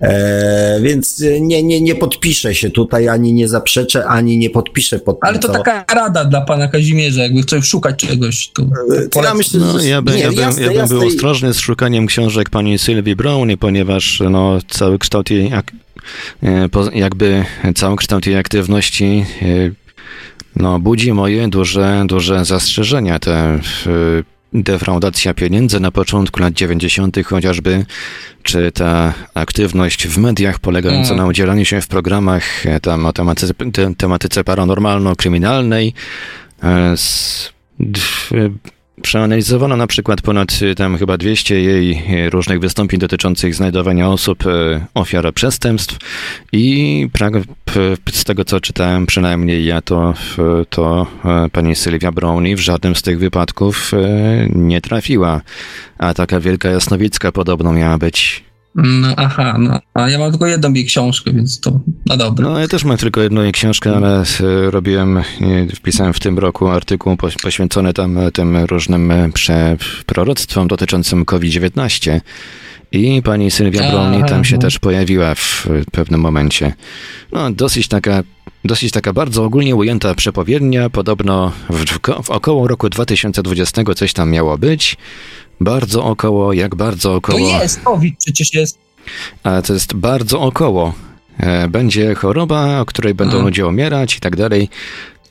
[0.00, 5.20] E, więc nie, nie, nie podpiszę się tutaj, ani nie zaprzeczę, ani nie podpiszę pod
[5.20, 8.62] tym, Ale to co- taka rada dla pana Kazimierza, jakby ktoś szukać czegoś, to
[9.10, 11.06] To ja myślę, No, że ja, by, nie, ja, bym, jasne, ja bym jasne był
[11.08, 15.85] ostrożny z szukaniem książek pani Sylwii Brownie, ponieważ no, cały kształt jej, ak, e,
[16.94, 19.46] jakby cały kształt jej aktywności e,
[20.56, 23.18] no, budzi moje duże, duże zastrzeżenia.
[23.18, 23.60] Te e,
[24.52, 27.16] defraudacja pieniędzy na początku lat 90.
[27.24, 27.86] chociażby,
[28.42, 31.16] czy ta aktywność w mediach polegająca Mm.
[31.16, 35.92] na udzielaniu się w programach e, tam o tematyce, te, tematyce paranormalno-kryminalnej.
[36.62, 37.52] e, z,
[39.02, 44.46] Przeanalizowano na przykład ponad y, tam chyba 200 jej y, różnych wystąpień dotyczących znajdowania osób
[44.46, 45.98] y, ofiar przestępstw
[46.52, 47.08] i
[48.12, 50.14] z tego co czytałem przynajmniej ja to,
[50.70, 55.40] to e, pani Sylwia Brownie w żadnym z tych wypadków e, nie trafiła.
[55.98, 58.44] A taka wielka jasnowicka podobno miała być.
[58.76, 59.80] No, aha, no.
[59.94, 62.48] A ja mam tylko jedną jej książkę, więc to no dobra.
[62.48, 64.24] No ja też mam tylko jedną jej książkę, ale e,
[64.70, 65.22] robiłem,
[65.74, 69.28] wpisałem w tym roku artykuł poś- poświęcony tam e, tym różnym e,
[70.06, 72.20] proroctwom dotyczącym COVID-19.
[72.92, 74.62] I pani Sylwia Aha, Brownie tam się no.
[74.62, 76.74] też pojawiła w pewnym momencie.
[77.32, 78.22] No, dosyć taka,
[78.66, 80.90] dosyć taka bardzo ogólnie ujęta przepowiednia.
[80.90, 81.84] Podobno w,
[82.24, 84.96] w około roku 2020 coś tam miało być.
[85.60, 87.38] Bardzo około, jak bardzo To około.
[87.62, 88.78] jest, COVID przecież jest.
[89.42, 90.94] Ale to jest bardzo około.
[91.38, 93.42] E, Będzie choroba, o której będą A.
[93.42, 94.68] ludzie umierać i tak dalej.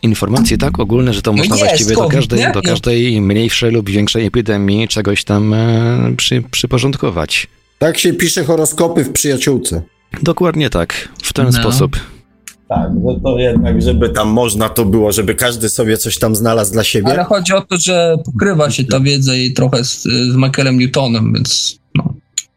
[0.01, 2.47] Informacje tak ogólne, że to No można jest właściwie do COVID, każdej, nie?
[2.47, 2.69] do No.
[2.69, 7.47] każdej mniejszej lub większej epidemii czegoś tam e, przy, przyporządkować.
[7.79, 9.81] Tak się pisze horoskopy w przyjaciółce.
[10.23, 11.51] Dokładnie tak, w ten No.
[11.51, 11.97] sposób.
[12.69, 16.73] Tak, no to jednak, żeby tam można to było, żeby każdy sobie coś tam znalazł
[16.73, 17.11] dla siebie.
[17.11, 21.33] Ale chodzi o to, że pokrywa się ta wiedza i trochę z, z Michaelem Newtonem,
[21.33, 22.13] więc no.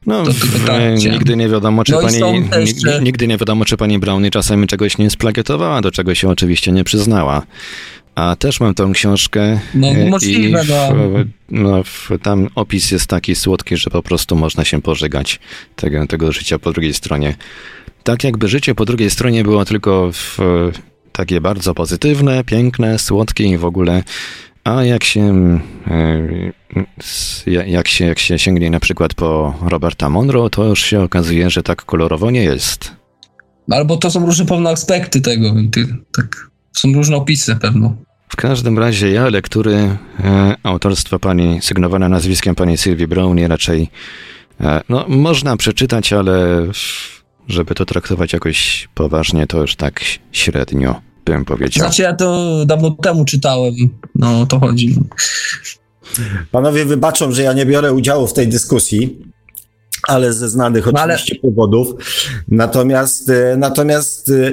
[0.06, 2.70] No, To w- tak e, nigdy nie wiadomo, czy No pani, też,
[3.02, 6.84] nigdy nie wiadomo, czy pani Brownie czasami czegoś nie splagiatowała, do czego się oczywiście nie
[6.84, 7.42] przyznała.
[8.14, 9.60] A też mam tą książkę.
[9.74, 10.94] No, e, możliwe, no.
[11.50, 11.82] no,
[12.22, 15.40] tam opis jest taki słodki, że po prostu można się pożygać
[15.76, 17.36] tego, tego życia po drugiej stronie.
[18.04, 20.38] Tak jakby życie po drugiej stronie było tylko w,
[21.12, 24.02] takie bardzo pozytywne, piękne, słodkie i w ogóle.
[24.64, 30.64] A jak się, e, jak się, jak się sięgnie na przykład po Roberta Monroe, to
[30.64, 32.92] już się okazuje, że tak kolorowo nie jest.
[33.68, 35.54] No, Albo to są różne pewne aspekty tego.
[36.16, 37.96] tak, są różne opisy pewno.
[38.28, 39.98] W każdym razie ja lektury e,
[40.62, 43.90] autorstwa pani, sygnowane nazwiskiem pani Sylwii Brownie raczej
[44.60, 46.66] e, no, można przeczytać, ale
[47.48, 50.00] żeby to traktować jakoś poważnie, to już tak
[50.32, 51.86] średnio bym powiedział.
[51.86, 53.74] Znaczy ja to dawno temu czytałem,
[54.14, 54.98] no o to chodzi.
[56.50, 59.18] Panowie wybaczą, że ja nie biorę udziału w tej dyskusji,
[60.08, 61.88] ale ze znanych No ale- oczywiście powodów.
[62.48, 64.52] Natomiast, e, natomiast e,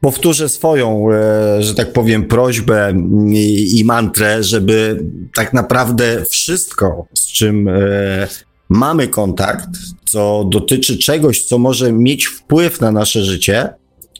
[0.00, 2.94] powtórzę swoją, e, że tak powiem, prośbę
[3.32, 5.04] i, i mantrę, żeby
[5.34, 8.28] tak naprawdę wszystko, z czym e,
[8.68, 9.68] mamy kontakt,
[10.04, 13.68] co dotyczy czegoś, co może mieć wpływ na nasze życie,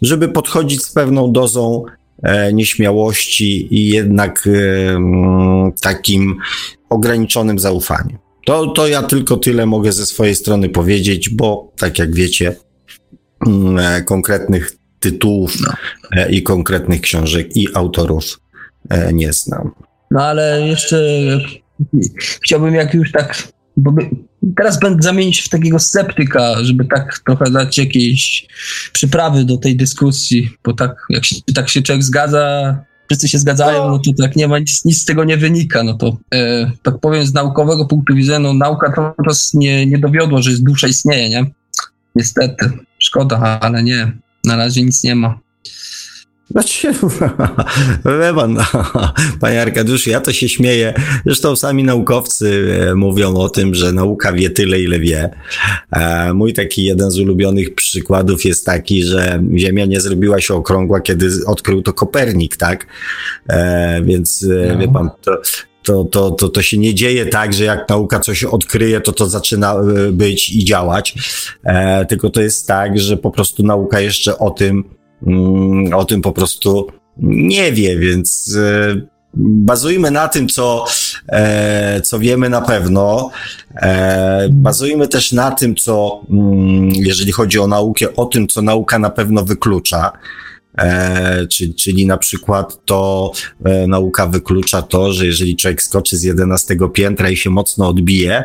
[0.02, 1.85] żeby podchodzić z pewną dozą
[2.23, 4.48] e, nieśmiałości i jednak
[5.81, 6.36] takim
[6.90, 8.19] ograniczonym zaufaniem.
[8.47, 12.57] To, to ja tylko tyle mogę ze swojej strony powiedzieć, bo tak jak wiecie,
[14.05, 15.72] konkretnych tytułów No.
[16.12, 18.40] e, i konkretnych książek i autorów
[18.90, 19.70] e, nie znam.
[20.10, 20.98] No ale jeszcze
[22.43, 24.10] chciałbym jak już tak, bo by,
[24.56, 28.47] teraz będę zamienić w takiego sceptyka, żeby tak trochę dać jakieś
[28.93, 32.77] przyprawy do tej dyskusji, bo tak jak się, tak się człowiek zgadza,
[33.10, 35.94] wszyscy się zgadzają, no to tak nie ma, nic, nic z tego nie wynika, no
[35.94, 40.43] to e, tak powiem z naukowego punktu widzenia, no nauka cały czas nie, nie dowiodła,
[40.43, 41.47] że dusza istnieje, nie?
[42.14, 44.12] Niestety, szkoda, ale nie,
[44.44, 45.40] na razie nic nie ma.
[46.50, 46.92] Znaczy,
[48.20, 48.56] wie pan,
[49.40, 50.94] panie Arkadiuszu, ja to się śmieję.
[51.26, 55.30] Zresztą sami naukowcy e, mówią o tym, że nauka wie tyle, ile wie.
[55.92, 61.00] E, mój taki jeden z ulubionych przykładów jest taki, że Ziemia nie zrobiła się okrągła,
[61.00, 62.86] kiedy odkrył to Kopernik, tak?
[63.48, 64.78] E, więc no.
[64.78, 65.42] wie pan, to,
[65.82, 69.28] to, to, to, to się nie dzieje tak, że jak nauka coś odkryje, to to
[69.28, 69.77] zaczyna
[70.12, 71.15] być i działać.
[71.65, 74.85] E, tylko to jest tak, że po prostu nauka jeszcze o tym,
[75.27, 76.86] mm, o tym po prostu
[77.23, 79.01] nie wie, więc e,
[79.35, 80.85] bazujmy na tym, co,
[81.28, 83.31] e, co wiemy na pewno.
[83.77, 88.98] E, bazujmy też na tym, co, mm, jeżeli chodzi o naukę, o tym, co nauka
[88.98, 90.12] na pewno wyklucza.
[90.78, 93.32] E, czyli, czyli na przykład to
[93.64, 98.44] e, nauka wyklucza to, że jeżeli człowiek skoczy z 11 piętra i się mocno odbije,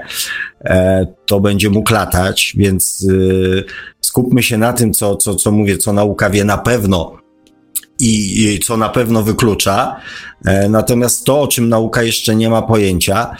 [0.66, 3.64] e, to będzie mógł latać, więc e,
[4.02, 7.18] skupmy się na tym, co, co, co mówię, co nauka wie na pewno
[8.00, 10.02] i, i co na pewno wyklucza.
[10.46, 13.36] E, natomiast to, o czym nauka jeszcze nie ma pojęcia,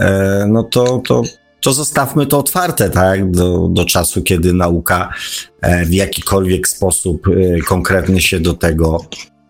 [0.00, 1.22] e, no to, to
[1.64, 5.12] to zostawmy to otwarte, tak, do, do czasu, kiedy nauka
[5.60, 9.04] e, w jakikolwiek sposób e, konkretny się do tego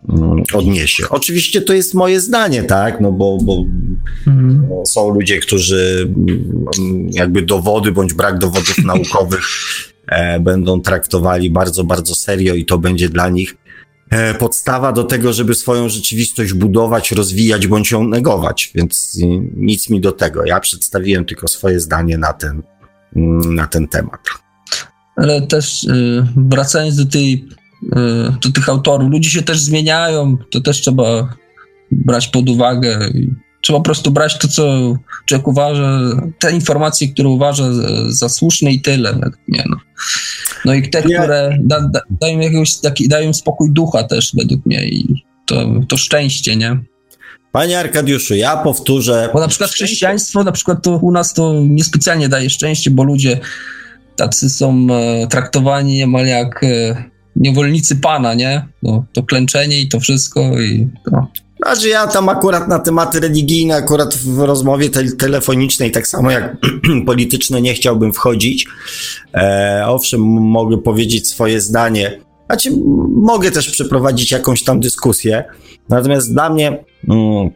[0.09, 1.05] mm, odniesie.
[1.11, 3.65] Oczywiście to jest moje zdanie, tak, no bo, bo
[4.27, 4.69] mhm.
[4.87, 6.13] są ludzie, którzy
[6.79, 9.45] mm, jakby dowody bądź brak dowodów naukowych
[10.07, 13.57] e, będą traktowali bardzo, bardzo serio i to będzie dla nich
[14.39, 19.19] podstawa do tego, żeby swoją rzeczywistość budować, rozwijać bądź ją negować, więc
[19.57, 20.45] nic mi do tego.
[20.45, 22.63] Ja przedstawiłem tylko swoje zdanie na ten,
[23.17, 24.21] mm, na ten temat.
[25.17, 27.49] Ale też y, wracając do, tej,
[27.83, 27.89] y,
[28.43, 31.35] do tych autorów, ludzie się też zmieniają, to też trzeba
[31.91, 32.99] brać pod uwagę.
[33.63, 34.97] Trzeba po prostu brać to, co
[35.27, 36.01] człowiek uważa,
[36.39, 37.65] te informacje, które uważa
[38.09, 39.65] za słuszne i tyle, mnie.
[39.71, 39.77] No,
[40.65, 41.19] no i te, ja...
[41.19, 45.97] które da, da, dają, jakiegoś, taki, dają spokój ducha też według mnie i to, to
[45.97, 46.79] szczęście, nie?
[47.53, 49.31] Panie Arkadiuszu, ja powtórzę.
[49.33, 53.41] Bo na przykład chrześcijaństwo, na przykład to u nas to niespecjalnie daje szczęście, bo ludzie
[54.17, 57.05] tacy są e, traktowani niemal jak e,
[57.37, 58.69] niewolnicy Pana, nie?
[58.83, 61.27] No, to klęczenie i to wszystko i to.
[61.65, 66.57] Znaczy ja tam akurat na tematy religijne, akurat w rozmowie te telefonicznej, tak samo jak
[67.07, 68.67] polityczne, nie chciałbym wchodzić.
[69.35, 72.21] E, owszem, mogę powiedzieć swoje zdanie.
[72.47, 72.71] Znaczy,
[73.11, 75.45] mogę też przeprowadzić jakąś tam dyskusję.
[75.89, 77.51] Natomiast dla mnie mm,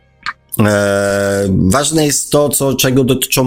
[0.67, 3.45] e, ważne jest to, co, czego dotyczą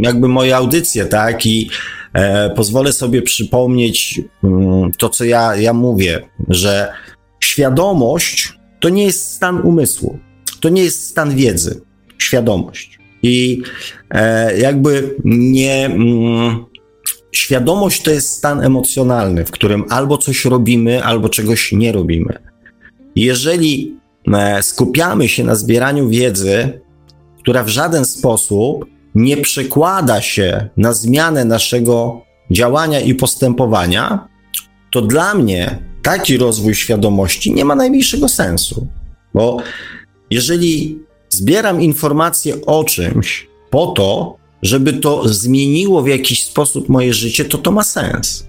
[0.00, 1.46] jakby moje audycje, tak?
[1.46, 1.70] I
[2.12, 6.92] e, pozwolę sobie przypomnieć mm, to, co ja, ja mówię, że
[7.40, 10.18] świadomość to nie jest stan umysłu,
[10.60, 11.80] to nie jest stan wiedzy,
[12.18, 12.98] świadomość.
[13.22, 13.62] I
[14.10, 15.86] e, jakby nie.
[15.86, 16.64] Mm,
[17.32, 22.38] świadomość to jest stan emocjonalny, w którym albo coś robimy, albo czegoś nie robimy.
[23.16, 23.96] Jeżeli
[24.34, 26.80] e, skupiamy się na zbieraniu wiedzy,
[27.38, 28.84] która w żaden sposób
[29.14, 34.28] nie przekłada się na zmianę naszego działania i postępowania,
[34.90, 38.86] to dla mnie taki rozwój świadomości nie ma najmniejszego sensu.
[39.34, 39.56] Bo
[40.30, 40.98] jeżeli
[41.28, 47.58] zbieram informacje o czymś po to, żeby to zmieniło w jakiś sposób moje życie, to
[47.58, 48.46] to ma sens.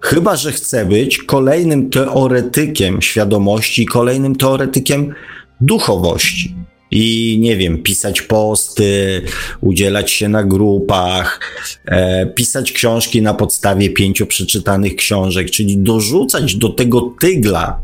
[0.00, 5.14] Chyba, że chcę być kolejnym teoretykiem świadomości, kolejnym teoretykiem
[5.60, 6.54] duchowości
[6.90, 9.22] i nie wiem, pisać posty,
[9.60, 11.40] udzielać się na grupach,
[11.86, 17.80] e, pisać książki na podstawie pięciu przeczytanych książek, czyli dorzucać do tego tygla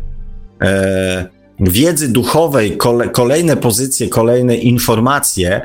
[0.62, 1.27] e,
[1.61, 5.61] wiedzy duchowej kole, kolejne pozycje, kolejne informacje,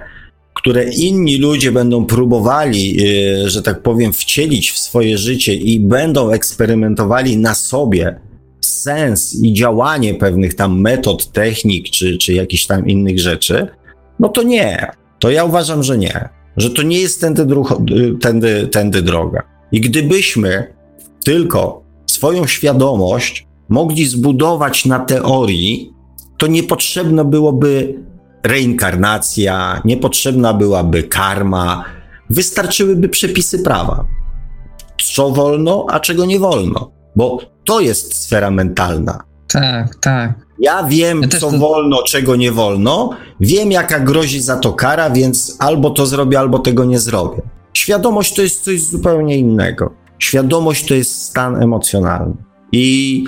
[0.54, 2.98] które inni ludzie będą próbowali,
[3.44, 8.27] e, że tak powiem, wcielić w swoje życie i będą eksperymentowali na sobie
[8.70, 13.68] sens i działanie pewnych tam metod, technik czy, czy jakichś tam innych rzeczy,
[14.20, 14.92] no to nie.
[15.20, 16.30] To ja uważam, że nie.
[16.58, 17.46] Że to nie jest tędy,
[18.22, 19.44] tędy, tędy droga.
[19.72, 20.74] I gdybyśmy
[21.26, 25.94] tylko swoją świadomość mogli zbudować na teorii,
[26.38, 28.04] to niepotrzebna byłoby
[28.44, 31.86] reinkarnacja, niepotrzebna byłaby karma,
[32.30, 34.06] wystarczyłyby przepisy prawa.
[35.16, 36.92] Co wolno, a czego nie wolno.
[37.16, 39.24] Bo to jest sfera mentalna.
[39.48, 40.34] Tak, tak.
[40.60, 41.58] Ja wiem, ja co to...
[41.58, 46.60] wolno, czego nie wolno, wiem, jaka grozi za to kara, więc albo to zrobię, albo
[46.60, 47.42] tego nie zrobię.
[47.74, 49.94] Świadomość to jest coś zupełnie innego.
[50.20, 52.34] Świadomość to jest stan emocjonalny.
[52.72, 53.24] I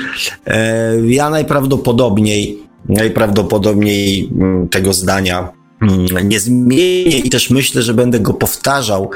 [0.47, 5.49] e, ja najprawdopodobniej, najprawdopodobniej m, tego zdania
[5.81, 9.09] m, nie zmienię i też myślę, że będę go powtarzał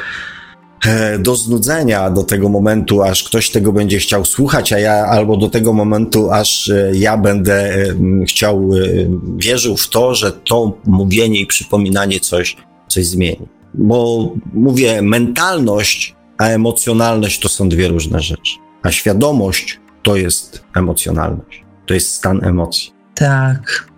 [1.19, 5.49] do znudzenia do tego momentu, aż ktoś tego będzie chciał słuchać, a ja albo do
[5.49, 7.95] tego momentu, aż e, ja będę e,
[8.27, 8.69] chciał,
[9.37, 12.57] wierzył w to, że to mówienie i przypominanie coś,
[12.87, 13.47] coś zmieni.
[13.73, 18.53] Bo mówię, mentalność, a emocjonalność to są dwie różne rzeczy.
[18.83, 21.63] A świadomość to jest emocjonalność.
[21.85, 22.91] To jest stan emocji.
[23.15, 23.89] Tak.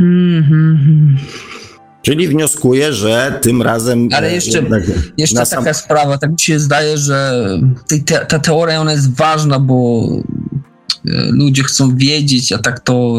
[0.00, 1.16] Mm-hmm.
[2.02, 4.08] Czyli wnioskuję, że tym razem.
[4.12, 4.62] Ale e, jeszcze,
[5.16, 5.64] jeszcze sam...
[5.64, 7.46] taka sprawa, tak mi się zdaje, że
[8.06, 10.08] te, ta teoria ona jest ważna, bo
[11.06, 13.14] e, ludzie chcą wiedzieć, a tak to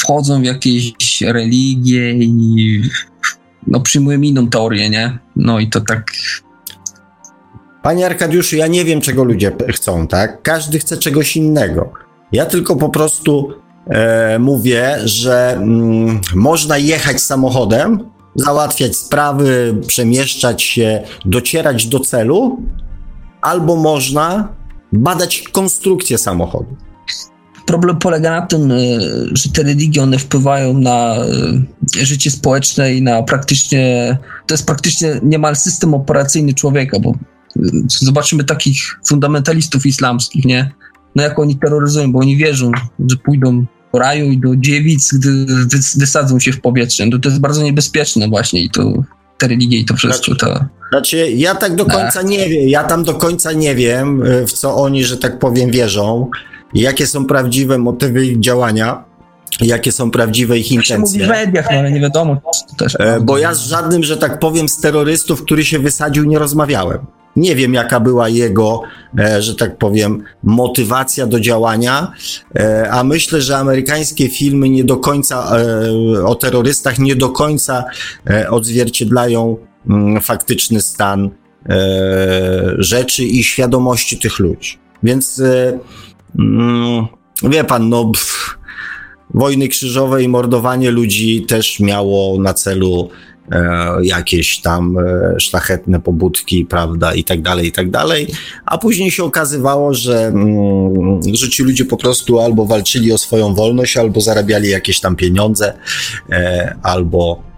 [0.00, 2.82] wchodzą w jakieś religie i
[3.66, 5.18] no, przyjmują inną teorię, nie?
[5.36, 6.12] No i to tak.
[7.82, 10.42] Panie Arkadiuszu, ja nie wiem, czego ludzie chcą, tak?
[10.42, 11.92] Każdy chce czegoś innego.
[12.32, 13.52] Ja tylko po prostu
[13.90, 22.62] e, mówię, że mm, można jechać samochodem, załatwiać sprawy, przemieszczać się, docierać do celu,
[23.40, 24.48] albo można
[24.92, 26.76] badać konstrukcję samochodu.
[27.66, 28.76] Problem polega na tym, e,
[29.32, 35.20] że te religie one wpływają na e, życie społeczne i na praktycznie, to jest praktycznie
[35.22, 37.14] niemal system operacyjny człowieka, bo e,
[37.86, 40.70] zobaczymy takich fundamentalistów islamskich, nie?
[41.16, 42.72] No jak oni terroryzują, bo oni wierzą,
[43.08, 45.46] że pójdą raju i do dziewic, gdy
[45.96, 47.06] wysadzą się w powietrze.
[47.06, 48.92] No to jest bardzo niebezpieczne właśnie i to
[49.38, 50.34] te religie i to wszystko.
[50.34, 50.64] To...
[50.90, 54.76] Znaczy, ja tak do końca nie wiem, ja tam do końca nie wiem, w co
[54.76, 56.30] oni, że tak powiem, wierzą
[56.74, 59.04] jakie są prawdziwe motywy ich działania,
[59.60, 60.96] jakie są prawdziwe ich intencje.
[60.96, 62.40] To się mówi w mediach, no ale nie wiadomo.
[62.76, 66.38] Też e, bo ja z żadnym, że tak powiem, z terrorystów, który się wysadził, nie
[66.38, 66.98] rozmawiałem.
[67.36, 68.82] Nie wiem, jaka była jego,
[69.18, 72.12] e, że tak powiem, motywacja do działania,
[72.56, 75.50] e, a myślę, że amerykańskie filmy nie do końca
[76.24, 77.84] o terrorystach nie do końca
[78.50, 79.56] odzwierciedlają
[79.88, 81.30] mm, faktyczny stan
[82.78, 84.78] rzeczy i świadomości tych ludzi.
[85.02, 85.42] Więc
[86.38, 87.06] Mm,
[87.42, 88.04] wie pan, no.
[88.04, 88.58] Pff,
[89.34, 93.29] wojny krzyżowe i mordowanie ludzi też miało na celu e,
[94.02, 98.26] jakieś tam e, szlachetne pobudki, prawda, i tak dalej, i tak dalej.
[98.66, 103.54] A później się okazywało, że, mm, że ci ludzie po prostu albo walczyli o swoją
[103.54, 105.74] wolność, albo zarabiali jakieś tam pieniądze,
[106.30, 107.50] e, albo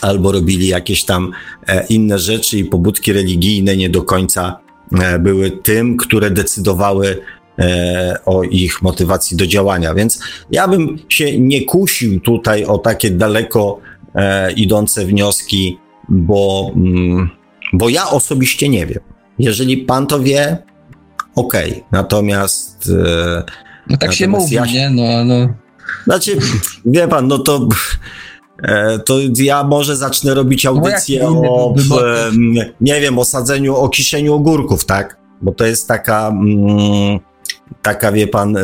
[0.00, 1.32] albo robili jakieś tam
[1.68, 4.58] e, inne rzeczy i pobudki religijne nie do końca
[5.00, 7.20] e, były tym, które decydowały
[7.58, 9.94] E, o ich motywacji do działania.
[9.94, 10.20] Więc
[10.50, 13.80] ja bym się nie kusił tutaj o takie daleko
[14.14, 15.78] e, idące wnioski,
[16.08, 17.30] bo, mm,
[17.72, 19.00] bo ja osobiście nie wiem.
[19.38, 20.58] Jeżeli pan to wie,
[21.34, 21.70] okej.
[21.70, 21.84] Okay.
[21.92, 22.90] Natomiast.
[23.06, 23.42] E,
[23.88, 24.90] no tak się mówi, ja, nie?
[24.90, 25.54] No, no.
[26.04, 26.38] Znaczy,
[26.86, 27.68] wie pan, no to.
[29.06, 31.74] To ja może zacznę robić audycję no o,
[32.80, 35.18] nie wiem, o sadzeniu, o kiszeniu ogórków, tak?
[35.42, 37.18] Bo to jest taka, mm,
[37.82, 38.58] taka, wie pan,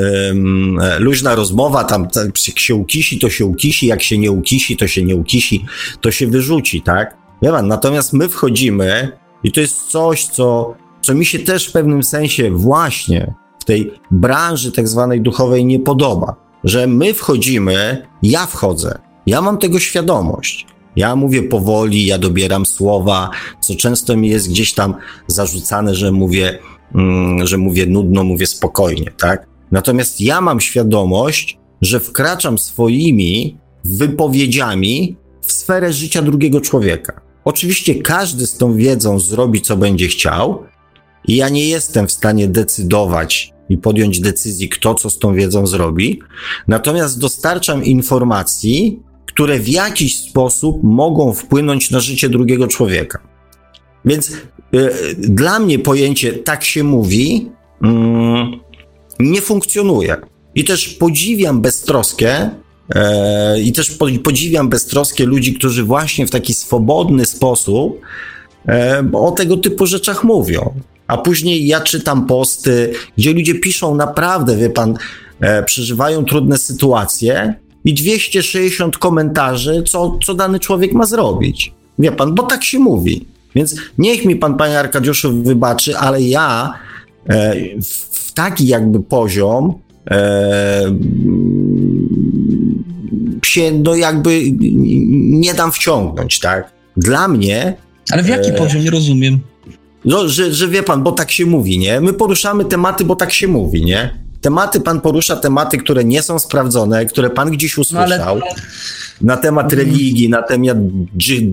[0.99, 2.09] luźna rozmowa, tam
[2.49, 5.65] jak się ukisi, to się ukisi, jak się nie ukisi, to się nie ukisi,
[6.01, 7.17] to się wyrzuci, tak?
[7.43, 9.13] Wie pan, natomiast my wchodzimy
[9.45, 13.93] i to jest coś, co, co mi się też w pewnym sensie właśnie w tej
[14.11, 20.67] branży tak zwanej duchowej nie podoba, że my wchodzimy, ja wchodzę, ja mam tego świadomość.
[20.97, 24.95] Ja mówię powoli, ja dobieram słowa, co często mi jest gdzieś tam
[25.27, 26.59] zarzucane, że mówię
[27.45, 29.47] że mówię nudno, mówię spokojnie, tak?
[29.71, 37.21] Natomiast ja mam świadomość, że wkraczam swoimi wypowiedziami w sferę życia drugiego człowieka.
[37.45, 40.65] Oczywiście każdy z tą wiedzą zrobi, co będzie chciał,
[41.29, 45.67] i ja nie jestem w stanie decydować i podjąć decyzji, kto co z tą wiedzą
[45.67, 46.21] zrobi,
[46.69, 53.34] natomiast dostarczam informacji, które w jakiś sposób mogą wpłynąć na życie drugiego człowieka.
[54.05, 54.33] Więc
[54.75, 57.51] E, dla mnie pojęcie tak się mówi
[57.83, 58.61] mm,
[59.21, 60.17] nie funkcjonuje.
[60.55, 62.51] I też podziwiam beztroskę
[62.95, 68.01] e, i też podziwiam beztroskę ludzi, którzy właśnie w taki swobodny sposób
[68.69, 70.75] e, o tego typu rzeczach mówią.
[71.07, 74.95] A później ja czytam posty, gdzie ludzie piszą naprawdę, wie pan,
[75.67, 77.55] przeżywają trudne sytuacje
[77.85, 81.73] i 260 komentarzy, co, co dany człowiek ma zrobić.
[81.99, 83.34] Wie pan, bo tak się mówi.
[83.55, 86.75] Więc niech mi pan, panie Arkadiuszu, wybaczy, ale ja
[87.29, 89.75] e, w taki jakby poziom
[90.11, 90.83] e,
[93.45, 94.43] się no jakby
[95.31, 96.73] nie dam wciągnąć, tak?
[96.97, 97.77] Dla mnie...
[98.11, 98.85] Ale w jaki e, poziom?
[98.85, 99.39] Nie rozumiem.
[100.05, 102.01] No, że, że wie pan, bo tak się mówi, nie?
[102.01, 104.24] My poruszamy tematy, bo tak się mówi, nie?
[104.45, 108.39] Tematy pan porusza, tematy, które nie są sprawdzone, które pan gdzieś usłyszał.
[108.39, 108.55] No, ale
[109.21, 110.77] na temat religii, na temat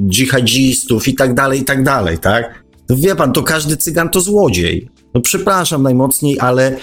[0.10, 2.64] dżihadzistów i tak dalej, i tak dalej, tak?
[2.90, 4.90] No wie pan, to każdy cygan to złodziej.
[5.14, 6.78] No przepraszam najmocniej, ale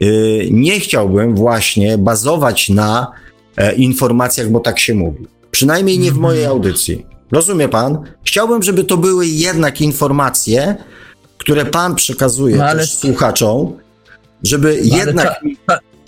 [0.00, 3.06] yy, nie chciałbym właśnie bazować na
[3.56, 5.26] e, informacjach, bo tak się mówi.
[5.50, 6.56] Przynajmniej nie w mojej Mhm.
[6.56, 7.06] audycji.
[7.32, 7.98] Rozumie pan?
[8.24, 10.76] Chciałbym, żeby to były jednak informacje,
[11.38, 13.72] które pan przekazuje No ale- słuchaczom,
[14.42, 15.40] żeby No, ale jednak...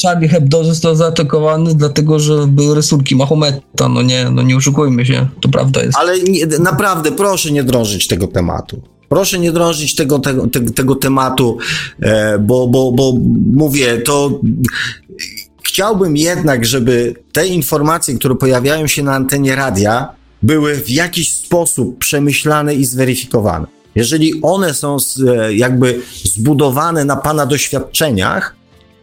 [0.02, 3.88] Charlie Hebdo został zaatakowany dlatego, że były rysunki Mahometa.
[3.88, 5.98] No nie, no nie oszukujmy się, to prawda jest.
[5.98, 8.82] Ale nie, naprawdę, proszę nie drążyć tego tematu.
[9.08, 11.58] Proszę nie drążyć tego, tego, tego, tego tematu,
[12.00, 13.12] e, bo, bo, bo
[13.52, 14.40] mówię, to
[15.62, 20.08] chciałbym jednak, żeby te informacje, które pojawiają się na antenie radia,
[20.42, 23.79] były w jakiś sposób przemyślane i zweryfikowane.
[23.94, 24.96] Jeżeli one są
[25.28, 28.56] e, jakby zbudowane na pana doświadczeniach,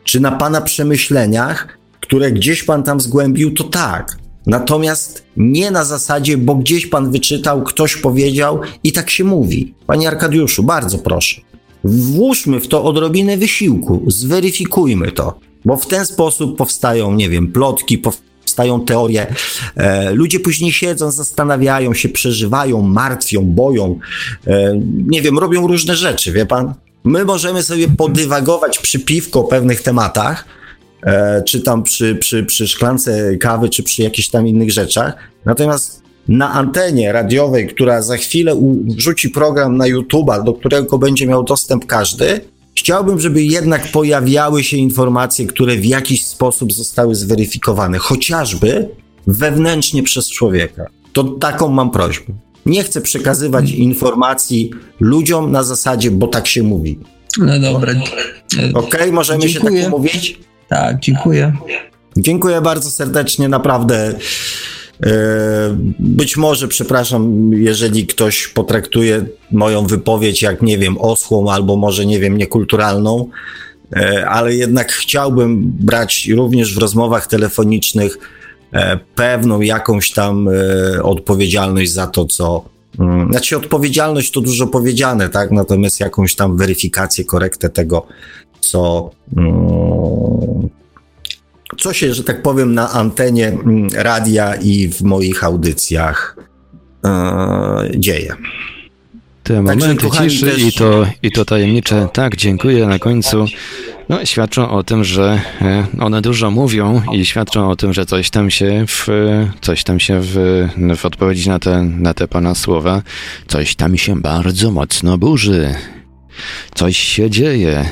[0.04, 4.18] czy na pana przemyśleniach, które gdzieś pan tam zgłębił, to tak.
[4.46, 9.74] Natomiast nie na zasadzie, bo gdzieś pan wyczytał, ktoś powiedział i tak się mówi.
[9.88, 11.42] Panie Arkadiuszu, bardzo proszę.
[11.84, 17.98] Włóżmy w to odrobinę wysiłku, zweryfikujmy to, bo w ten sposób powstają, nie wiem, plotki,
[17.98, 18.27] powstają
[18.86, 19.28] teorie.
[19.76, 24.00] E, ludzie później siedzą, zastanawiają się, przeżywają, martwią, boją,
[24.48, 24.74] e,
[25.08, 26.74] nie wiem, robią różne rzeczy, wie pan?
[27.04, 30.46] My możemy sobie podywagować przy piwko o pewnych tematach,
[31.04, 35.14] e, czy tam przy, przy, przy szklance kawy, czy przy jakichś tam innych rzeczach.
[35.46, 38.56] Natomiast na antenie radiowej, która za chwilę
[38.88, 42.42] wrzuci program na YouTube'a, do którego będzie miał dostęp każdy,
[42.78, 48.90] chciałbym, żeby jednak pojawiały się informacje, które w jakiś sposób zostały zweryfikowane, chociażby
[49.28, 50.86] wewnętrznie przez człowieka.
[51.14, 52.34] To taką mam prośbę.
[52.66, 57.00] Nie chcę przekazywać informacji ludziom na zasadzie, bo tak się mówi.
[57.38, 57.94] No dobra.
[58.74, 59.84] Okej, możemy się Dziękuję.
[59.84, 60.40] tak umówić?
[60.68, 61.54] Tak, dziękuję.
[62.18, 64.14] Dziękuję bardzo serdecznie, naprawdę.
[65.04, 72.06] E, Być może, przepraszam, jeżeli ktoś potraktuje moją wypowiedź jak, nie wiem, osłą albo może,
[72.06, 73.30] nie wiem, niekulturalną,
[73.96, 78.18] e, ale jednak chciałbym brać również w rozmowach telefonicznych
[78.74, 80.50] e, pewną jakąś tam
[81.04, 82.66] odpowiedzialność za to, co.
[83.00, 85.52] mm, Znaczy, odpowiedzialność to dużo powiedziane, tak?
[85.52, 88.06] Natomiast jakąś tam weryfikację, korektę tego,
[88.60, 89.10] co.
[91.78, 96.38] co się, że tak powiem, na antenie mm, radia i w moich audycjach
[97.06, 98.36] e, dzieje.
[99.44, 103.46] Te momenty kochani, ciszy też- i to, i to tajemnicze tak, dziękuję na końcu,
[104.10, 108.30] no, świadczą o tym, że e, one dużo mówią i świadczą o tym, że coś
[108.30, 109.08] tam się w,
[109.62, 110.36] coś tam się w,
[110.98, 113.02] w odpowiedzi na te, na te pana słowa,
[113.48, 115.76] coś tam się bardzo mocno burzy.
[116.76, 117.90] Coś się dzieje.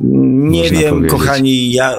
[0.00, 1.10] Nie wiem, powiedzieć.
[1.10, 1.94] kochani, ja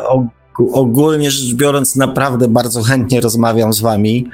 [0.73, 4.27] ogólnie rzecz biorąc, naprawdę bardzo chętnie rozmawiam z wami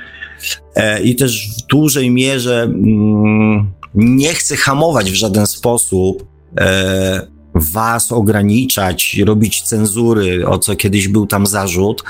[0.76, 6.26] e, i też w dużej mierze mm, nie chcę hamować w żaden sposób.
[6.60, 12.04] E, was ograniczać, robić cenzury, o co kiedyś był tam zarzut.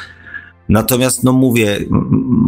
[0.69, 1.79] Natomiast, no mówię,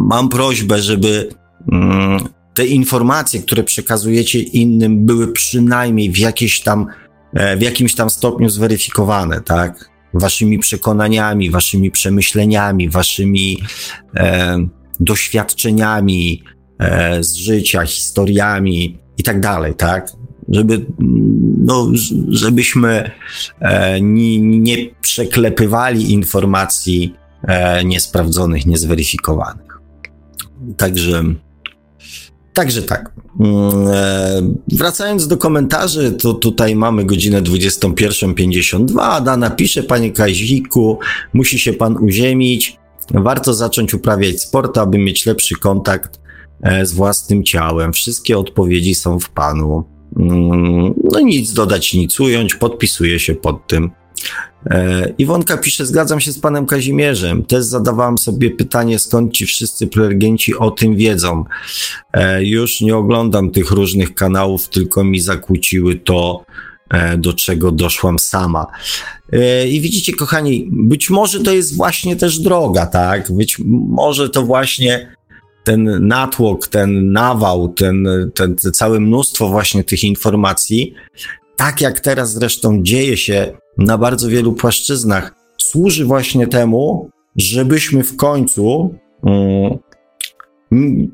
[0.08, 1.28] mam prośbę, żeby
[1.72, 2.18] mm,
[2.54, 6.86] te informacje, które przekazujecie innym, były przynajmniej w jakiejś tam,
[7.34, 9.90] e, w jakimś tam stopniu zweryfikowane, tak?
[10.14, 13.58] Waszymi przekonaniami, waszymi przemyśleniami, waszymi
[14.16, 14.58] e,
[15.00, 16.42] doświadczeniami
[16.78, 20.10] e, z życia, historiami i tak dalej, tak?
[20.48, 20.86] Żeby,
[21.58, 21.90] no,
[22.28, 23.10] żebyśmy
[23.60, 29.78] e, nie, nie przeklepywali informacji e, niesprawdzonych, niezweryfikowanych.
[30.76, 31.22] Także,
[32.58, 33.12] także tak.
[33.40, 39.00] Mm, e, Wracając do komentarzy, to tutaj mamy godzinę 21.52.
[39.00, 40.98] Ada napisze, panie Kaziku,
[41.32, 42.76] musi się pan uziemić.
[43.14, 46.20] Warto zacząć uprawiać sport, aby mieć lepszy kontakt
[46.62, 47.92] e, z własnym ciałem.
[47.92, 49.84] Wszystkie odpowiedzi są w panu.
[50.16, 53.90] Mm, No nic dodać, nic ująć, podpisuję się pod tym.
[54.66, 57.44] E, Iwonka pisze, zgadzam się z panem Kazimierzem.
[57.44, 61.44] Też zadawałam sobie pytanie, skąd ci wszyscy prelegenci o tym wiedzą.
[62.12, 66.44] E, Już nie oglądam tych różnych kanałów, tylko mi zakłóciły to,
[66.90, 68.66] e, do czego doszłam sama.
[69.70, 73.32] I widzicie, kochani, być może to jest właśnie też droga, tak?
[73.32, 73.58] Być
[73.88, 75.16] może to właśnie
[75.64, 80.94] ten natłok, ten nawał, ten, ten, te całe mnóstwo właśnie tych informacji,
[81.56, 88.16] tak jak teraz zresztą dzieje się na bardzo wielu płaszczyznach, służy właśnie temu, żebyśmy w
[88.16, 88.94] końcu,
[89.24, 89.78] mm,
[90.72, 91.10] mm,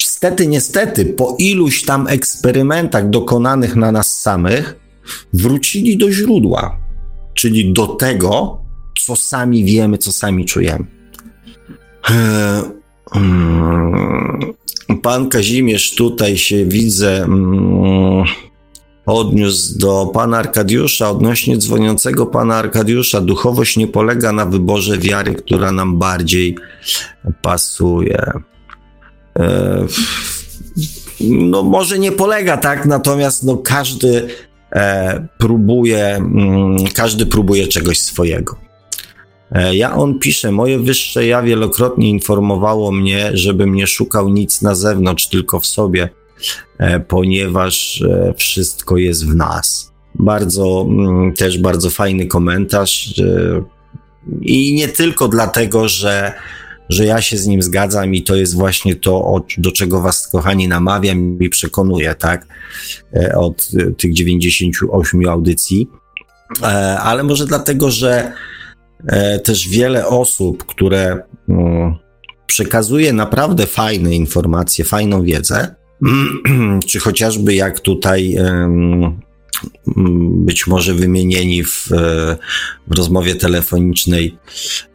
[0.00, 4.76] niestety, niestety, po iluś tam eksperymentach dokonanych na nas samych,
[5.32, 6.76] wrócili do źródła,
[7.34, 8.60] czyli do tego,
[9.06, 10.84] co sami wiemy, co sami czujemy.
[12.10, 12.62] Eee,
[13.14, 14.54] mm,
[15.02, 17.26] Pan Kazimierz tutaj się widzę.
[19.10, 23.20] Odniósł do pana Arkadiusza odnośnie dzwoniącego pana Arkadiusza.
[23.20, 26.56] Duchowość nie polega na wyborze wiary, która nam bardziej
[27.42, 28.32] pasuje.
[29.38, 29.86] E,
[31.20, 34.28] no może nie polega tak, natomiast no każdy
[34.72, 38.56] e, próbuje, mm, każdy próbuje czegoś swojego.
[39.52, 44.74] E, ja on pisze, moje wyższe ja wielokrotnie informowało mnie, żebym nie szukał nic na
[44.74, 46.08] zewnątrz, tylko w sobie,
[47.08, 49.92] ponieważ e, wszystko jest w nas.
[50.14, 53.14] Bardzo, mm, też bardzo fajny komentarz.
[54.42, 56.32] I nie tylko dlatego, że,
[56.88, 60.68] że ja się z nim zgadzam i to jest właśnie to, do czego was, kochani,
[60.68, 62.46] namawiam i przekonuję, tak,
[63.36, 63.68] od
[63.98, 65.88] tych 98 audycji,
[66.98, 68.32] ale może dlatego, że
[69.06, 71.94] E, też wiele osób, które mm,
[72.46, 75.74] przekazuje naprawdę fajne informacje, fajną wiedzę,
[76.88, 78.36] czy chociażby jak tutaj
[80.30, 81.88] być może wymienieni w,
[82.86, 84.38] w rozmowie telefonicznej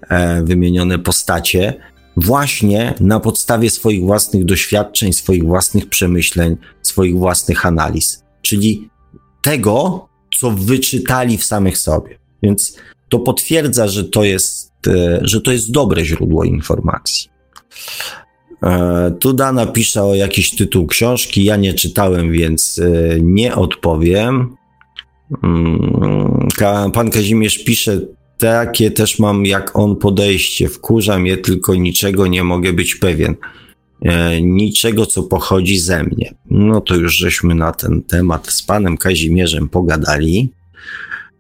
[0.10, 1.74] e, wymienione postacie,
[2.18, 8.90] właśnie na podstawie swoich własnych doświadczeń, swoich własnych przemyśleń, swoich własnych analiz, czyli
[9.42, 10.08] tego,
[10.40, 12.20] co wyczytali w samych sobie.
[12.44, 12.78] Więc
[13.10, 17.30] to potwierdza, że to jest, e, że to jest dobre źródło informacji.
[18.66, 21.44] E, tu Dana pisze o jakiś tytuł książki.
[21.44, 24.56] Ja nie czytałem, więc e, nie odpowiem.
[25.44, 26.48] Mm,
[26.94, 28.00] pan Kazimierz pisze,
[28.38, 30.70] takie też mam jak on podejście.
[30.70, 33.36] Wkurza mnie, tylko niczego nie mogę być pewien.
[34.42, 36.36] Niczego, co pochodzi ze mnie.
[36.50, 40.50] No to już żeśmy na ten temat z panem Kazimierzem pogadali.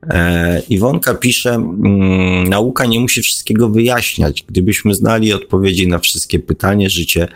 [0.09, 4.43] E, Iwonka pisze, mm, nauka nie musi wszystkiego wyjaśniać.
[4.47, 7.27] Gdybyśmy znali odpowiedzi na wszystkie pytania, życie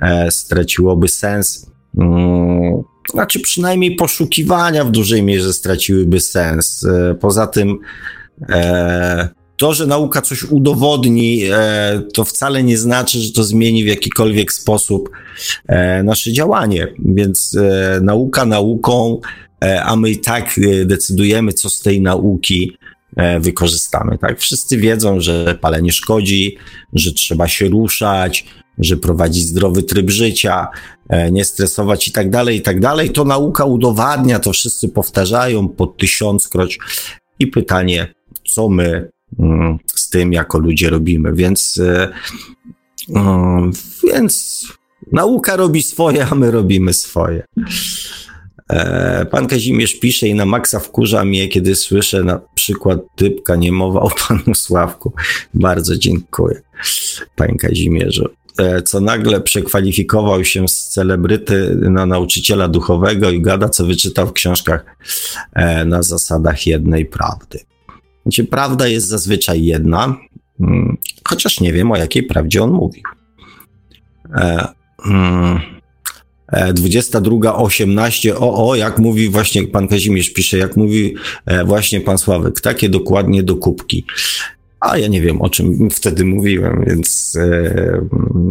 [0.00, 1.70] e, straciłoby sens.
[1.98, 2.82] Mm,
[3.12, 6.84] znaczy, przynajmniej poszukiwania w dużej mierze straciłyby sens.
[6.84, 7.78] E, poza tym,
[9.56, 11.42] to, że nauka coś udowodni,
[12.14, 15.10] to wcale nie znaczy, że to zmieni w jakikolwiek sposób
[16.04, 16.86] nasze działanie.
[16.98, 17.56] Więc
[18.00, 19.20] nauka nauką,
[19.64, 22.76] E, a my i tak e, decydujemy, co z tej nauki
[23.16, 24.18] e, wykorzystamy.
[24.18, 24.40] Tak?
[24.40, 26.56] Wszyscy wiedzą, że palenie szkodzi,
[26.92, 28.46] że trzeba się ruszać,
[28.78, 30.66] że prowadzić zdrowy tryb życia,
[31.32, 33.10] nie stresować i tak dalej, i tak dalej.
[33.10, 36.78] To nauka udowadnia, to wszyscy powtarzają po tysiąckroć.
[37.38, 38.14] I pytanie,
[38.48, 39.10] co my
[39.86, 41.32] z tym jako ludzie robimy?
[41.32, 41.80] Więc,
[44.04, 44.64] więc
[45.12, 47.44] nauka robi swoje, a my robimy swoje.
[48.70, 53.72] E, pan Kazimierz pisze i na maksa wkurza mnie, kiedy słyszę na przykład typka nie
[53.72, 55.12] mowa o panu Sławku.
[55.54, 56.62] Bardzo dziękuję,
[57.36, 58.28] panie Kazimierzu.
[58.58, 64.32] E, co nagle przekwalifikował się z celebryty na nauczyciela duchowego i gada, co wyczytał w
[64.32, 64.84] książkach
[65.52, 67.60] e, na zasadach jednej prawdy.
[68.26, 70.16] Gdzie prawda jest zazwyczaj jedna,
[70.60, 70.96] mm,
[71.28, 73.02] chociaż nie wiem o jakiej prawdzie on mówił.
[75.00, 75.60] Hmm.
[76.52, 81.14] 22.18, o, o, jak mówi właśnie pan Kazimierz pisze, jak mówi
[81.46, 84.04] e, właśnie pan Sławek, takie dokładnie do kubki.
[84.84, 88.00] A ja nie wiem, o czym wtedy mówiłem, więc e,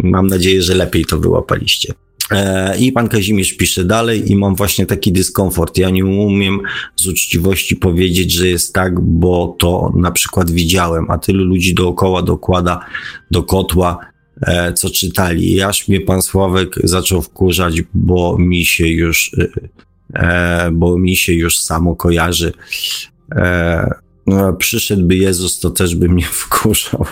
[0.03, 1.93] mam nadzieję, że lepiej to wyłapaliście.
[2.31, 5.77] E, I pan Kazimierz pisze dalej i mam właśnie taki dyskomfort.
[5.77, 6.59] Ja nie umiem
[6.95, 12.21] z uczciwości powiedzieć, że jest tak, bo to na przykład widziałem, a tylu ludzi dookoła
[12.21, 12.85] dokłada
[13.31, 15.61] do kotła E, co czytali.
[15.61, 19.31] Aż mnie pan Sławek zaczął wkurzać, bo mi się już,
[20.71, 22.53] bo mi się już samo kojarzy.
[24.27, 27.05] No, przyszedłby Jezus, to też by mnie wkurzał.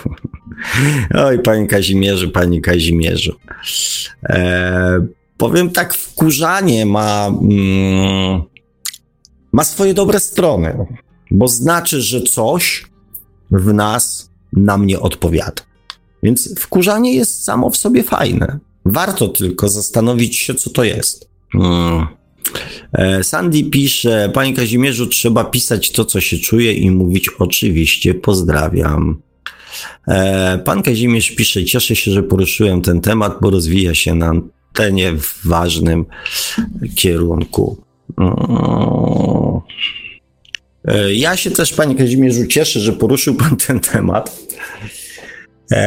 [1.14, 3.36] Oj, panie Kazimierzu, panie Kazimierzu.
[4.24, 5.06] E,
[5.36, 8.42] powiem tak, wkurzanie ma, mm,
[9.52, 10.86] ma swoje dobre strony,
[11.30, 12.86] bo znaczy, że coś
[13.50, 15.62] w nas nam nie odpowiada.
[16.22, 18.58] Więc wkurzanie jest samo w sobie fajne.
[18.84, 21.28] Warto tylko zastanowić się, co to jest.
[21.52, 22.06] Hmm.
[22.92, 29.22] E, Sandy pisze, Panie Kazimierzu, trzeba pisać to, co się czuje i mówić oczywiście pozdrawiam.
[30.08, 35.12] E, pan Kazimierz pisze, cieszę się, że poruszyłem ten temat, bo rozwija się na antenie
[35.12, 36.04] w ważnym
[36.94, 37.82] kierunku.
[40.84, 44.42] E, ja się też, Panie Kazimierzu, cieszę, że poruszył Pan ten temat.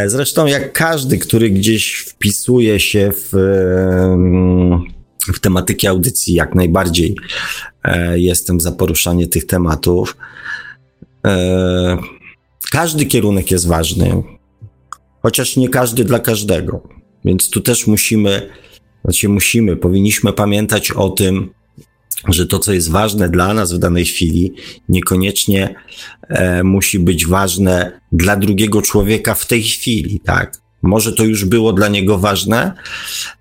[0.06, 3.32] Zresztą jak każdy, który gdzieś wpisuje się w,
[5.34, 7.16] w tematyki audycji, jak najbardziej
[7.84, 10.18] e, jestem za poruszanie tych tematów.
[11.28, 11.98] E,
[12.72, 14.24] każdy kierunek jest ważny,
[15.22, 16.84] chociaż nie każdy dla każdego.
[17.26, 18.50] Więc tu też musimy,
[19.04, 21.50] znaczy musimy, powinniśmy pamiętać o tym,
[22.28, 24.54] że to, co jest ważne dla nas w danej chwili,
[24.90, 25.76] niekoniecznie
[26.28, 30.65] e, musi być ważne dla drugiego człowieka w tej chwili, tak?
[30.86, 32.74] Może to już było dla niego ważne,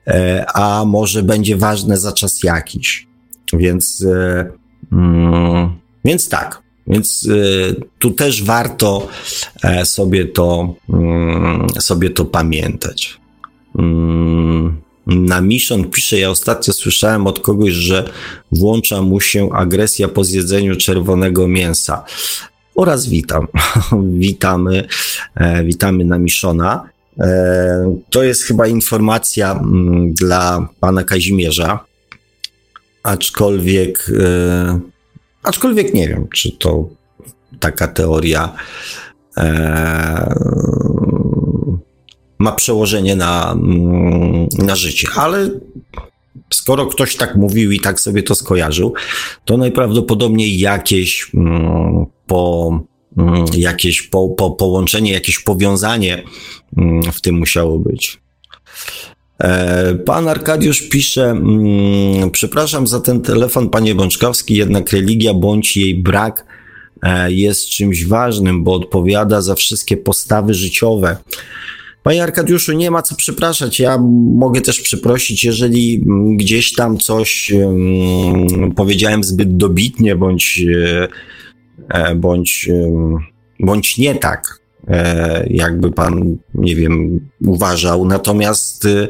[0.06, 3.06] e, a może będzie ważne za czas jakiś.
[3.52, 4.52] Więc, e,
[4.92, 5.70] mm,
[6.04, 6.62] więc tak.
[6.86, 9.08] Więc e, tu też warto
[9.84, 13.20] sobie to, mm, sobie to pamiętać.
[13.78, 18.10] Mm, na Mission pisze, ja ostatnio słyszałem od kogoś, że
[18.52, 22.04] włącza mu się agresja po zjedzeniu czerwonego mięsa.
[22.74, 23.46] Oraz witam.
[24.18, 24.88] witamy,
[25.64, 26.93] witamy na Miszona.
[27.20, 31.84] E, to jest chyba informacja mm, dla pana Kazimierza.
[33.02, 34.80] Aczkolwiek, e,
[35.42, 36.88] aczkolwiek nie wiem, czy to
[37.60, 38.52] taka teoria
[39.36, 40.34] e,
[42.38, 45.08] ma przełożenie na, mm, na życie.
[45.16, 45.50] Ale
[46.52, 48.94] skoro ktoś tak mówił i tak sobie to skojarzył,
[49.44, 52.80] to najprawdopodobniej jakieś mm, po,
[53.56, 56.22] jakieś po, po, połączenie, jakieś powiązanie
[57.12, 58.20] w tym musiało być.
[59.38, 61.40] E, pan Arkadiusz pisze,
[62.32, 66.46] przepraszam za ten telefon, panie Bączkowski, jednak religia bądź jej brak
[67.02, 71.16] e, jest czymś ważnym, bo odpowiada za wszystkie postawy życiowe.
[72.02, 73.80] Panie Arkadiuszu, nie ma co przepraszać.
[73.80, 73.98] Ja
[74.34, 77.52] mogę też przeprosić, jeżeli mm, gdzieś tam coś
[78.76, 80.62] powiedziałem zbyt dobitnie, bądź,
[81.88, 82.68] e, bądź,
[83.60, 84.63] bądź nie tak,
[85.46, 88.04] jakby pan, nie wiem, uważał.
[88.04, 89.08] Natomiast e,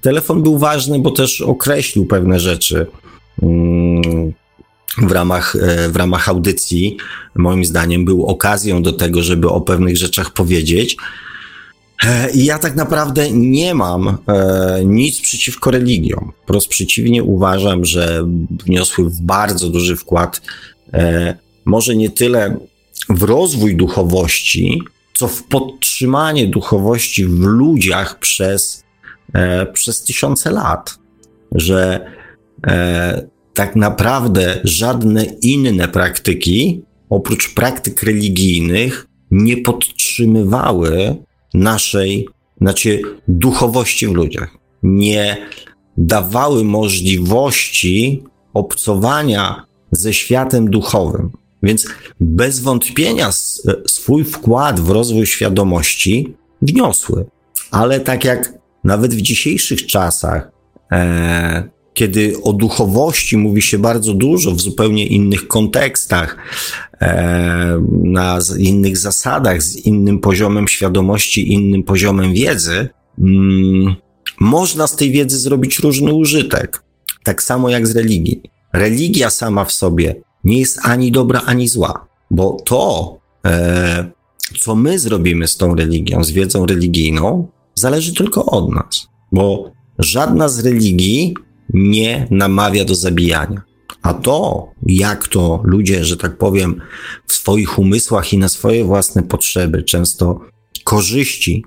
[0.00, 2.86] telefon był ważny, bo też określił pewne rzeczy.
[3.42, 4.32] Um,
[4.98, 5.56] w ramach,
[5.88, 6.96] w ramach audycji,
[7.34, 10.96] moim zdaniem, był okazją do tego, żeby o pewnych rzeczach powiedzieć.
[12.04, 14.16] E, I ja tak naprawdę nie mam e,
[14.84, 16.32] nic przeciwko religiom.
[16.42, 18.26] Wprost przeciwnie, uważam, że
[18.66, 20.40] wniosły bardzo duży wkład,
[20.92, 22.56] e, może nie tyle
[23.08, 24.82] w rozwój duchowości,
[25.20, 28.84] co w podtrzymanie duchowości w ludziach przez,
[29.32, 30.98] e, przez tysiące lat.
[31.52, 32.10] Że
[32.66, 41.16] e, tak naprawdę żadne inne praktyki, oprócz praktyk religijnych, nie podtrzymywały
[41.54, 42.28] naszej,
[42.60, 44.56] znaczy duchowości w ludziach.
[44.82, 45.36] Nie
[45.96, 48.22] dawały możliwości
[48.54, 51.30] obcowania ze światem duchowym.
[51.62, 51.86] Więc
[52.20, 53.30] bez wątpienia
[53.86, 57.24] swój wkład w rozwój świadomości wniosły.
[57.70, 58.52] Ale tak jak
[58.84, 60.50] nawet w dzisiejszych czasach,
[60.92, 66.36] e, kiedy o duchowości mówi się bardzo dużo w zupełnie innych kontekstach,
[67.00, 72.88] e, na innych zasadach, z innym poziomem świadomości, innym poziomem wiedzy,
[73.18, 73.94] mm,
[74.40, 76.82] można z tej wiedzy zrobić różny użytek.
[77.24, 78.42] Tak samo jak z religii.
[78.72, 80.14] Religia sama w sobie
[80.44, 84.10] nie jest ani dobra, ani zła, bo to, e,
[84.60, 90.48] co my zrobimy z tą religią, z wiedzą religijną, zależy tylko od nas, bo żadna
[90.48, 91.34] z religii
[91.74, 93.62] nie namawia do zabijania.
[94.02, 96.80] A to, jak to ludzie, że tak powiem,
[97.26, 100.40] w swoich umysłach i na swoje własne potrzeby, często
[100.84, 101.64] korzyści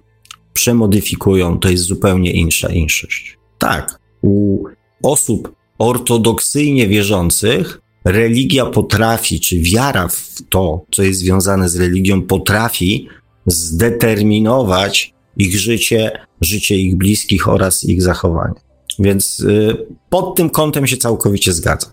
[0.54, 3.38] przemodyfikują, to jest zupełnie insza inszość.
[3.58, 4.64] Tak, u
[5.04, 13.08] osób ortodoksyjnie wierzących religia potrafi, czy wiara w to, co jest związane z religią, potrafi
[13.46, 16.12] zdeterminować ich życie,
[16.42, 18.54] życie ich bliskich oraz ich zachowanie.
[19.00, 19.78] Więc y,
[20.10, 21.92] pod tym kątem się całkowicie zgadza.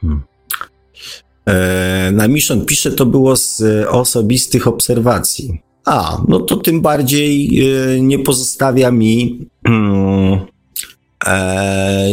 [0.00, 0.22] Hmm.
[1.48, 5.60] E, na Mission pisze, to było z osobistych obserwacji.
[5.84, 7.60] A, no to tym bardziej
[7.96, 9.48] y, nie pozostawia mi.
[9.68, 10.46] E,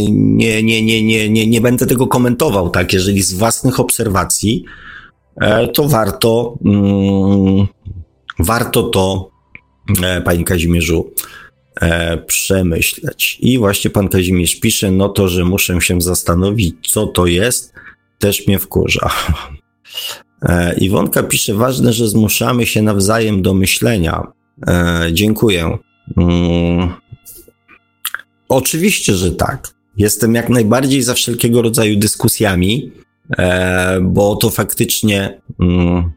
[0.10, 2.94] nie, nie, nie, nie, nie, nie będę tego komentował, tak?
[2.94, 4.66] Jeżeli z własnych obserwacji,
[5.42, 7.68] e, to warto, mm,
[8.40, 9.32] warto to,
[10.26, 11.12] Panie Kazimierzu,
[11.82, 13.38] e, przemyśleć.
[13.42, 17.74] I właśnie pan Kazimierz pisze, no to, że muszę się zastanowić, co to jest,
[18.20, 19.10] też mnie wkurza.
[20.42, 24.28] E, Iwonka pisze, ważne, że zmuszamy się nawzajem do myślenia.
[24.68, 25.78] E, dziękuję.
[28.52, 29.74] Oczywiście, że tak.
[29.98, 32.92] Jestem jak najbardziej za wszelkiego rodzaju dyskusjami,
[33.38, 36.12] e, bo to faktycznie mm,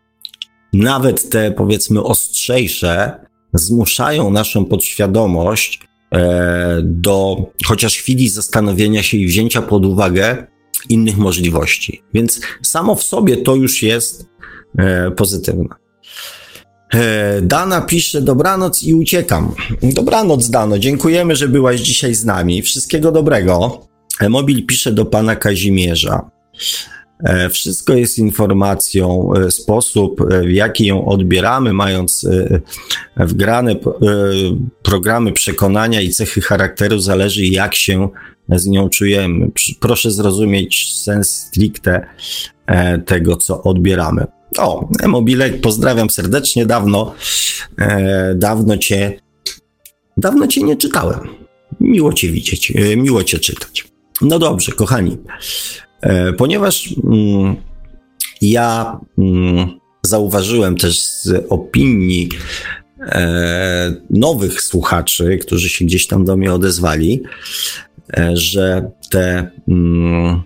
[0.73, 3.13] nawet te powiedzmy ostrzejsze
[3.53, 5.81] zmuszają naszą podświadomość
[6.15, 10.47] e, do chociaż chwili zastanowienia się i wzięcia pod uwagę
[10.89, 12.03] innych możliwości.
[12.15, 14.29] Więc samo w sobie to już jest
[14.79, 15.84] e, pozytywne.
[16.95, 19.55] E, Dana pisze, dobranoc i uciekam.
[19.83, 22.63] Dobranoc, Dano, dziękujemy, że byłaś dzisiaj z nami.
[22.63, 23.81] Wszystkiego dobrego.
[24.29, 26.31] Mobil pisze do pana Kazimierza.
[27.25, 32.27] E, wszystko jest informacją, e, sposób, w jaki ją odbieramy, mając
[33.17, 33.77] wgrane
[34.83, 38.09] programy przekonania i cechy charakteru, zależy jak się
[38.49, 39.51] z nią czujemy.
[39.81, 42.07] Proszę zrozumieć sens stricte
[43.07, 44.27] tego, co odbieramy.
[44.59, 47.15] O, Mobilek, pozdrawiam serdecznie, dawno,
[48.35, 49.21] dawno cię,
[50.17, 51.21] dawno cię nie czytałem.
[51.81, 53.85] Miło cię widzieć, miło cię czytać.
[54.21, 55.17] No dobrze, kochani.
[56.01, 57.57] E, ponieważ mm,
[58.41, 62.29] ja mm, zauważyłem też z opinii
[63.01, 67.23] e, nowych słuchaczy, którzy się gdzieś tam do mnie odezwali,
[68.17, 70.43] e, że te mm,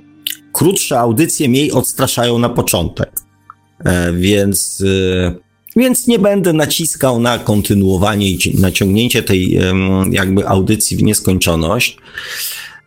[0.52, 3.10] krótsze audycje mniej odstraszają na początek.
[4.14, 4.84] Więc,
[5.76, 9.58] więc nie będę naciskał na kontynuowanie i naciągnięcie tej
[10.10, 11.98] jakby audycji w nieskończoność.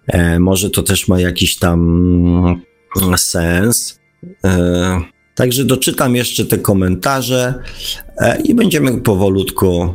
[0.07, 1.79] E, może to też ma jakiś tam
[2.97, 3.99] mm, sens.
[4.43, 5.01] E,
[5.35, 7.53] także doczytam jeszcze te komentarze
[8.17, 9.93] e, i będziemy powolutku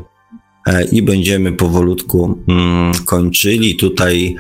[0.93, 3.77] i będziemy powolutku mm, kończyli.
[3.77, 4.37] Tutaj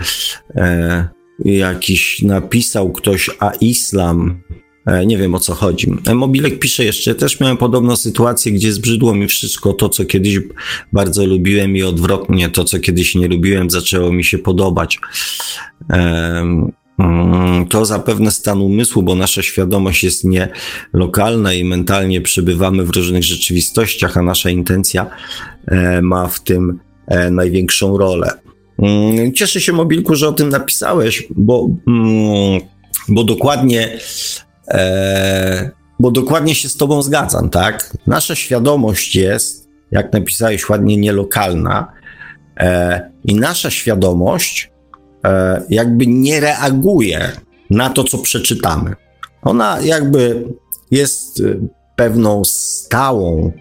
[1.44, 4.65] jakiś napisał ktoś, a islam E,
[5.06, 5.90] nie wiem o co chodzi.
[6.06, 10.38] E, Mobilek pisze jeszcze, też miałem podobną sytuację, gdzie zbrzydło mi wszystko to, co kiedyś
[10.92, 14.98] bardzo lubiłem i odwrotnie to, co kiedyś nie lubiłem, zaczęło mi się podobać.
[16.98, 23.24] Mm, to zapewne stan umysłu, bo nasza świadomość jest nielokalna i mentalnie przebywamy w różnych
[23.24, 25.06] rzeczywistościach, a nasza intencja
[25.66, 26.78] e, ma w tym
[27.30, 28.30] największą rolę.
[28.78, 32.60] Mm, cieszę się, Mobilku, że o tym napisałeś, bo, mm,
[33.08, 33.98] bo dokładnie
[34.68, 35.70] E,
[36.00, 37.96] bo dokładnie się z Tobą zgadzam, tak?
[38.06, 41.92] Nasza świadomość jest, jak napisałeś ładnie, nielokalna
[42.56, 44.70] e, i nasza świadomość
[45.24, 47.32] e, jakby nie reaguje
[47.70, 48.94] na to, co przeczytamy.
[49.42, 50.44] Ona jakby
[50.90, 51.42] jest
[51.96, 53.52] pewną stałą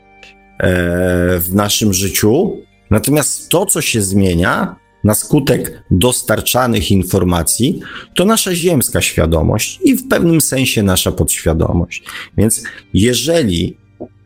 [1.40, 2.58] w naszym życiu,
[2.90, 4.76] natomiast to, co się zmienia,
[5.06, 7.80] na skutek dostarczanych informacji,
[8.16, 12.04] to nasza ziemska świadomość i w pewnym sensie nasza podświadomość.
[12.38, 12.64] Więc
[12.94, 13.78] jeżeli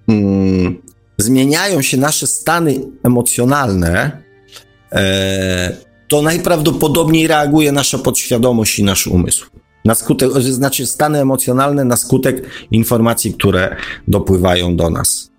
[0.07, 0.81] mm,
[1.17, 4.23] zmieniają się nasze stany emocjonalne,
[4.91, 5.77] e,
[6.07, 9.45] to najprawdopodobniej reaguje nasza podświadomość i nasz umysł.
[9.85, 13.75] Na skutek, znaczy stany emocjonalne na skutek informacji, które
[14.07, 15.31] dopływają do nas.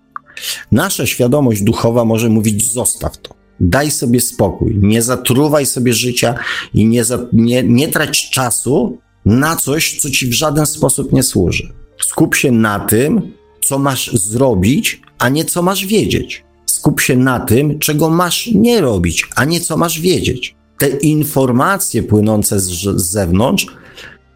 [0.71, 3.40] Nasza świadomość duchowa może mówić: zostaw to.
[3.63, 6.35] Daj sobie spokój, nie zatruwaj sobie życia
[6.73, 11.23] i nie, za, nie, nie trać czasu na coś, co ci w żaden sposób nie
[11.23, 11.73] służy.
[11.99, 13.31] Skup się na tym,
[13.65, 16.43] co masz zrobić, a nie co masz wiedzieć.
[16.65, 20.55] Skup się na tym, czego masz nie robić, a nie co masz wiedzieć.
[20.77, 23.67] Te informacje płynące z, z zewnątrz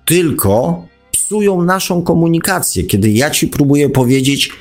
[0.05, 4.51] tylko psują naszą komunikację, kiedy ja ci próbuję powiedzieć,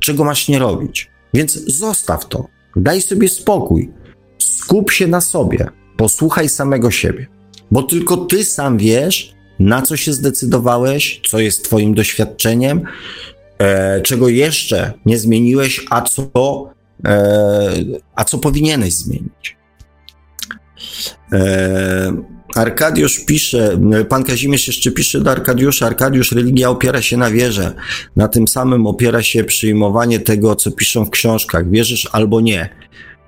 [0.00, 1.10] czego masz nie robić.
[1.34, 2.53] Więc zostaw to.
[2.76, 3.90] Daj sobie spokój.
[4.38, 5.66] Skup się na sobie.
[5.96, 7.26] Posłuchaj samego siebie.
[7.70, 12.82] Bo tylko ty sam wiesz, na co się zdecydowałeś, co jest twoim doświadczeniem,
[13.58, 16.70] e, czego jeszcze nie zmieniłeś, a co,
[17.04, 17.74] e,
[18.14, 19.56] a co powinieneś zmienić.
[21.32, 23.78] E, Arkadiusz pisze,
[24.08, 27.72] pan Kazimierz jeszcze pisze do Arkadiusza, Arkadiusz, religia opiera się na wierze.
[28.16, 31.70] Na tym samym opiera się przyjmowanie tego, co piszą w książkach.
[31.70, 32.68] Wierzysz albo nie.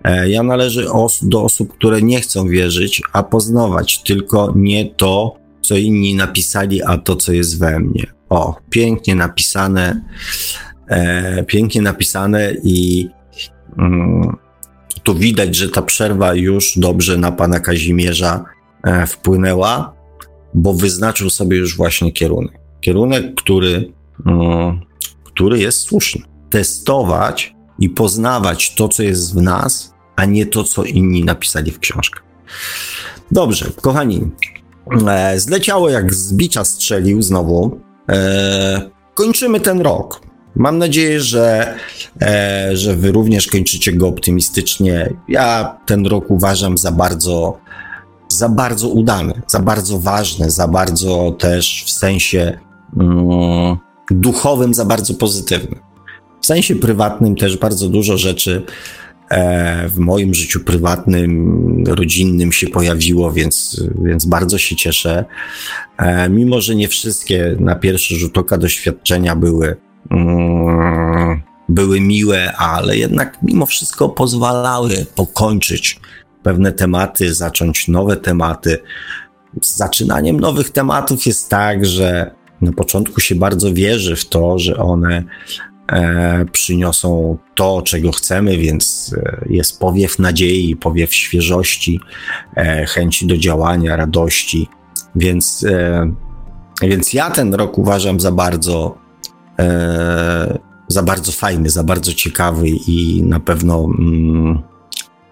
[0.05, 0.87] E, ja należę
[1.23, 6.99] do osób, które nie chcą wierzyć, a poznawać tylko nie to, co inni napisali, a
[6.99, 8.07] to, co jest we mnie.
[8.29, 10.03] O, pięknie napisane,
[10.89, 13.09] e, pięknie napisane i
[13.79, 14.37] mm,
[15.03, 18.45] tu widać, że ta przerwa już dobrze na pana Kazimierza
[19.07, 19.95] wpłynęła,
[20.55, 22.59] bo wyznaczył sobie już właśnie kierunek.
[22.81, 23.93] Kierunek, który,
[24.27, 24.81] mm,
[25.25, 26.23] który jest słuszny.
[26.51, 31.79] Testować i poznawać to, co jest w nas, a nie to, co inni napisali w
[31.79, 32.23] książkach.
[33.31, 34.31] Dobrze, kochani,
[35.09, 37.81] e, zleciało jak z bicza strzelił znowu.
[38.09, 40.21] E, kończymy ten rok.
[40.55, 41.75] Mam nadzieję, że,
[42.23, 45.15] e, że wy również kończycie go optymistycznie.
[45.29, 47.59] Ja ten rok uważam za bardzo
[48.29, 52.59] za bardzo udany, za bardzo ważny, za bardzo też w sensie
[52.97, 53.77] mm,
[54.11, 55.77] duchowym, za bardzo pozytywny.
[56.41, 58.63] W sensie prywatnym też bardzo dużo rzeczy
[59.31, 65.25] e, w moim życiu prywatnym, rodzinnym się pojawiło, więc, więc bardzo się cieszę.
[65.99, 69.77] E, mimo, że nie wszystkie na pierwszy rzut oka doświadczenia były,
[70.11, 76.01] mm, były miłe, ale jednak mimo wszystko pozwalały pokończyć
[76.47, 78.79] pewne tematy, zacząć nowe tematy.
[79.63, 84.77] Z zaczynaniem nowych tematów jest tak, że Na początku się bardzo wierzy w to, że
[84.77, 85.25] one
[85.93, 92.01] e, przyniosą to, czego chcemy, więc e, jest powiew nadziei, powiew świeżości,
[92.57, 94.69] e, chęci do działania, radości.
[95.17, 96.13] Więc, e,
[96.83, 98.99] więc ja ten rok uważam za bardzo,
[99.59, 100.59] e,
[100.89, 104.63] za bardzo fajny, za bardzo ciekawy i na pewno mm,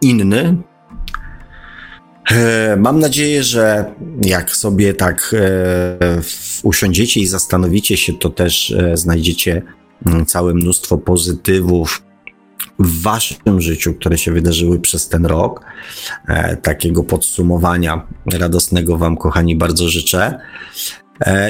[0.01, 0.57] inny.
[2.31, 3.95] E, Mam nadzieję, że
[4.25, 6.21] jak sobie tak e,
[6.63, 9.63] usiądziecie i zastanowicie się, to też e, znajdziecie
[10.07, 12.03] mm, całe mnóstwo pozytywów
[12.79, 15.61] w waszym życiu, które się wydarzyły przez ten rok.
[16.63, 20.39] Takiego podsumowania radosnego wam, kochani, bardzo życzę.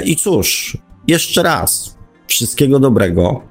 [0.04, 0.78] I cóż,
[1.08, 3.42] jeszcze raz, wszystkiego dobrego.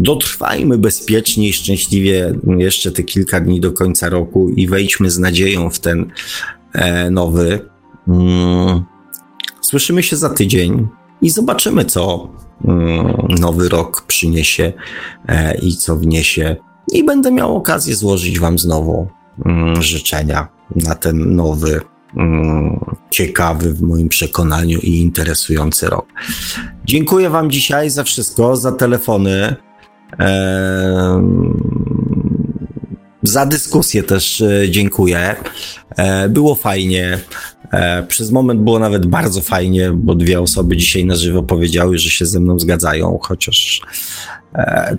[0.00, 5.70] Dotrwajmy bezpiecznie i szczęśliwie jeszcze te kilka dni do końca roku i wejdźmy z nadzieją
[5.70, 6.10] w ten
[6.72, 7.60] e, nowy.
[8.08, 8.84] Mm,
[9.60, 10.88] Słyszymy się za tydzień
[11.22, 12.28] i zobaczymy, co
[12.64, 14.72] mm, nowy rok przyniesie
[15.28, 16.56] e, i co wniesie.
[16.92, 19.08] I będę miał okazję złożyć Wam znowu
[19.46, 21.80] mm, życzenia na ten nowy,
[23.10, 26.06] ciekawy w moim przekonaniu i interesujący rok.
[26.84, 29.56] Dziękuję Wam dzisiaj za wszystko, za telefony.
[33.22, 35.36] Za dyskusję też e, dziękuję.
[35.96, 37.18] E, Było fajnie.
[37.72, 42.10] E, Przez moment było nawet bardzo fajnie, bo dwie osoby dzisiaj na żywo powiedziały, że
[42.10, 43.80] się ze mną zgadzają, chociaż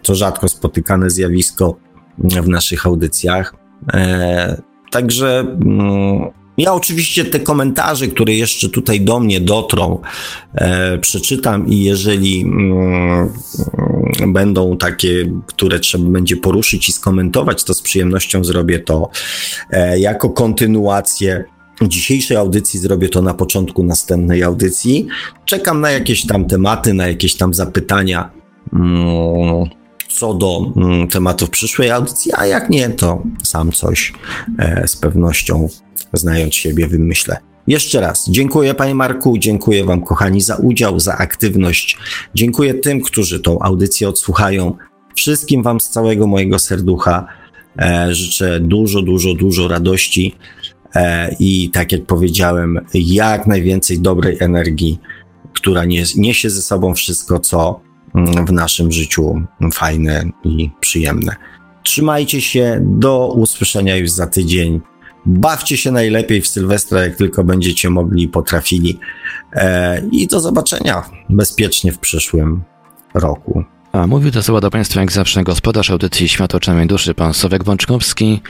[0.04, 1.76] to rzadko spotykane zjawisko
[2.18, 3.56] w naszych audycjach.
[4.92, 10.02] Także mm, ja oczywiście te komentarze, które jeszcze tutaj do mnie dotrą,
[10.56, 13.30] e, przeczytam i jeżeli mm,
[14.20, 19.10] mm, będą takie, które trzeba będzie poruszyć i skomentować, to z przyjemnością zrobię to
[19.72, 21.44] e, jako kontynuację
[21.88, 25.08] dzisiejszej audycji, zrobię to na początku następnej audycji.
[25.46, 28.32] Czekam na jakieś tam tematy, na jakieś tam zapytania.
[28.74, 29.79] Mm,
[30.10, 34.14] co do mm, tematów przyszłej audycji, a jak nie, to sam coś
[34.60, 35.68] e, z pewnością,
[36.14, 37.38] znając siebie, wymyślę.
[37.68, 41.98] Jeszcze raz dziękuję Panie Marku, dziękuję Wam kochani za udział, za aktywność.
[42.36, 44.74] Dziękuję tym, którzy tą audycję odsłuchają.
[45.16, 47.28] Wszystkim Wam z całego mojego serducha
[47.80, 50.36] e, życzę dużo, dużo, dużo radości
[50.96, 55.00] e, i tak jak powiedziałem, jak najwięcej dobrej energii,
[55.54, 57.89] która nies- niesie ze sobą wszystko, co
[58.48, 59.42] w naszym życiu
[59.74, 61.36] fajne i przyjemne.
[61.84, 64.82] Trzymajcie się, do usłyszenia już za tydzień.
[65.26, 69.00] Bawcie się najlepiej w Sylwestra, jak tylko będziecie mogli i potrafili.
[69.54, 72.62] E, I do zobaczenia bezpiecznie w przyszłym
[73.14, 73.64] roku.
[73.92, 77.64] A mówił to słowa do Państwa jak zawsze gospodarz audycji Świat oczami duszy, pan Sławek
[77.64, 78.42] Bączkowski.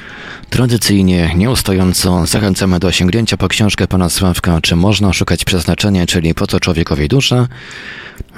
[0.49, 6.47] Tradycyjnie, nieustająco zachęcamy do sięgnięcia po książkę pana Sławka Czy można szukać przeznaczenia, czyli po
[6.47, 7.47] co człowiekowi dusza.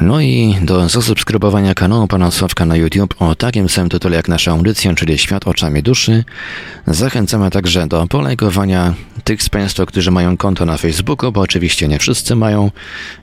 [0.01, 4.51] No i do zasubskrybowania kanału pana Sławka na YouTube o takim samym tytule jak nasza
[4.51, 6.23] audycja, czyli Świat oczami duszy.
[6.87, 11.99] Zachęcamy także do polajkowania tych z Państwa, którzy mają konto na Facebooku, bo oczywiście nie
[11.99, 12.71] wszyscy mają.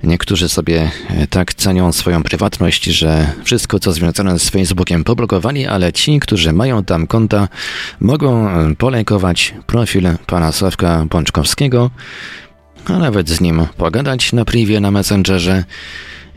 [0.05, 5.92] Niektórzy sobie e, tak cenią swoją prywatność, że wszystko co związane z Facebookiem poblokowali, ale
[5.92, 7.48] ci, którzy mają tam konta,
[8.00, 11.90] mogą e, polajkować profil pana Sławka Pączkowskiego,
[12.84, 15.65] a nawet z nim pogadać na privie na Messengerze.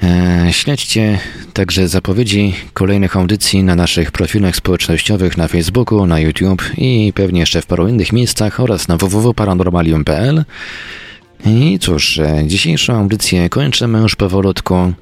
[0.04, 1.20] E, Śledźcie
[1.54, 7.62] także zapowiedzi kolejnych audycji na naszych profilach społecznościowych na Facebooku, na YouTube i pewnie jeszcze
[7.62, 10.44] w paru innych miejscach oraz na www.paranormalium.pl.
[11.46, 14.94] I cóż, e, dzisiejszą audycję kończymy już powolutku.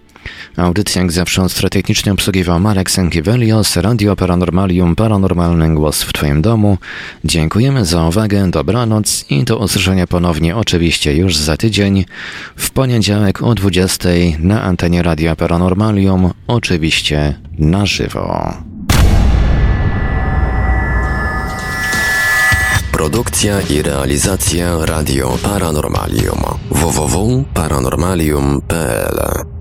[0.58, 6.78] Audycję jak zawsze od strategicznie obsługiwał Marek Sankiewelios, Radio Paranormalium, Paranormalny Głos w Twoim domu.
[7.26, 12.06] Dziękujemy za uwagę, dobranoc i do usłyszenia ponownie oczywiście już za tydzień,
[12.56, 14.10] w poniedziałek o 20
[14.40, 18.54] na antenie Radia Paranormalium, oczywiście na żywo.
[22.92, 29.59] Produkcja i realizacja Radio Paranormalium www.paranormalium.pl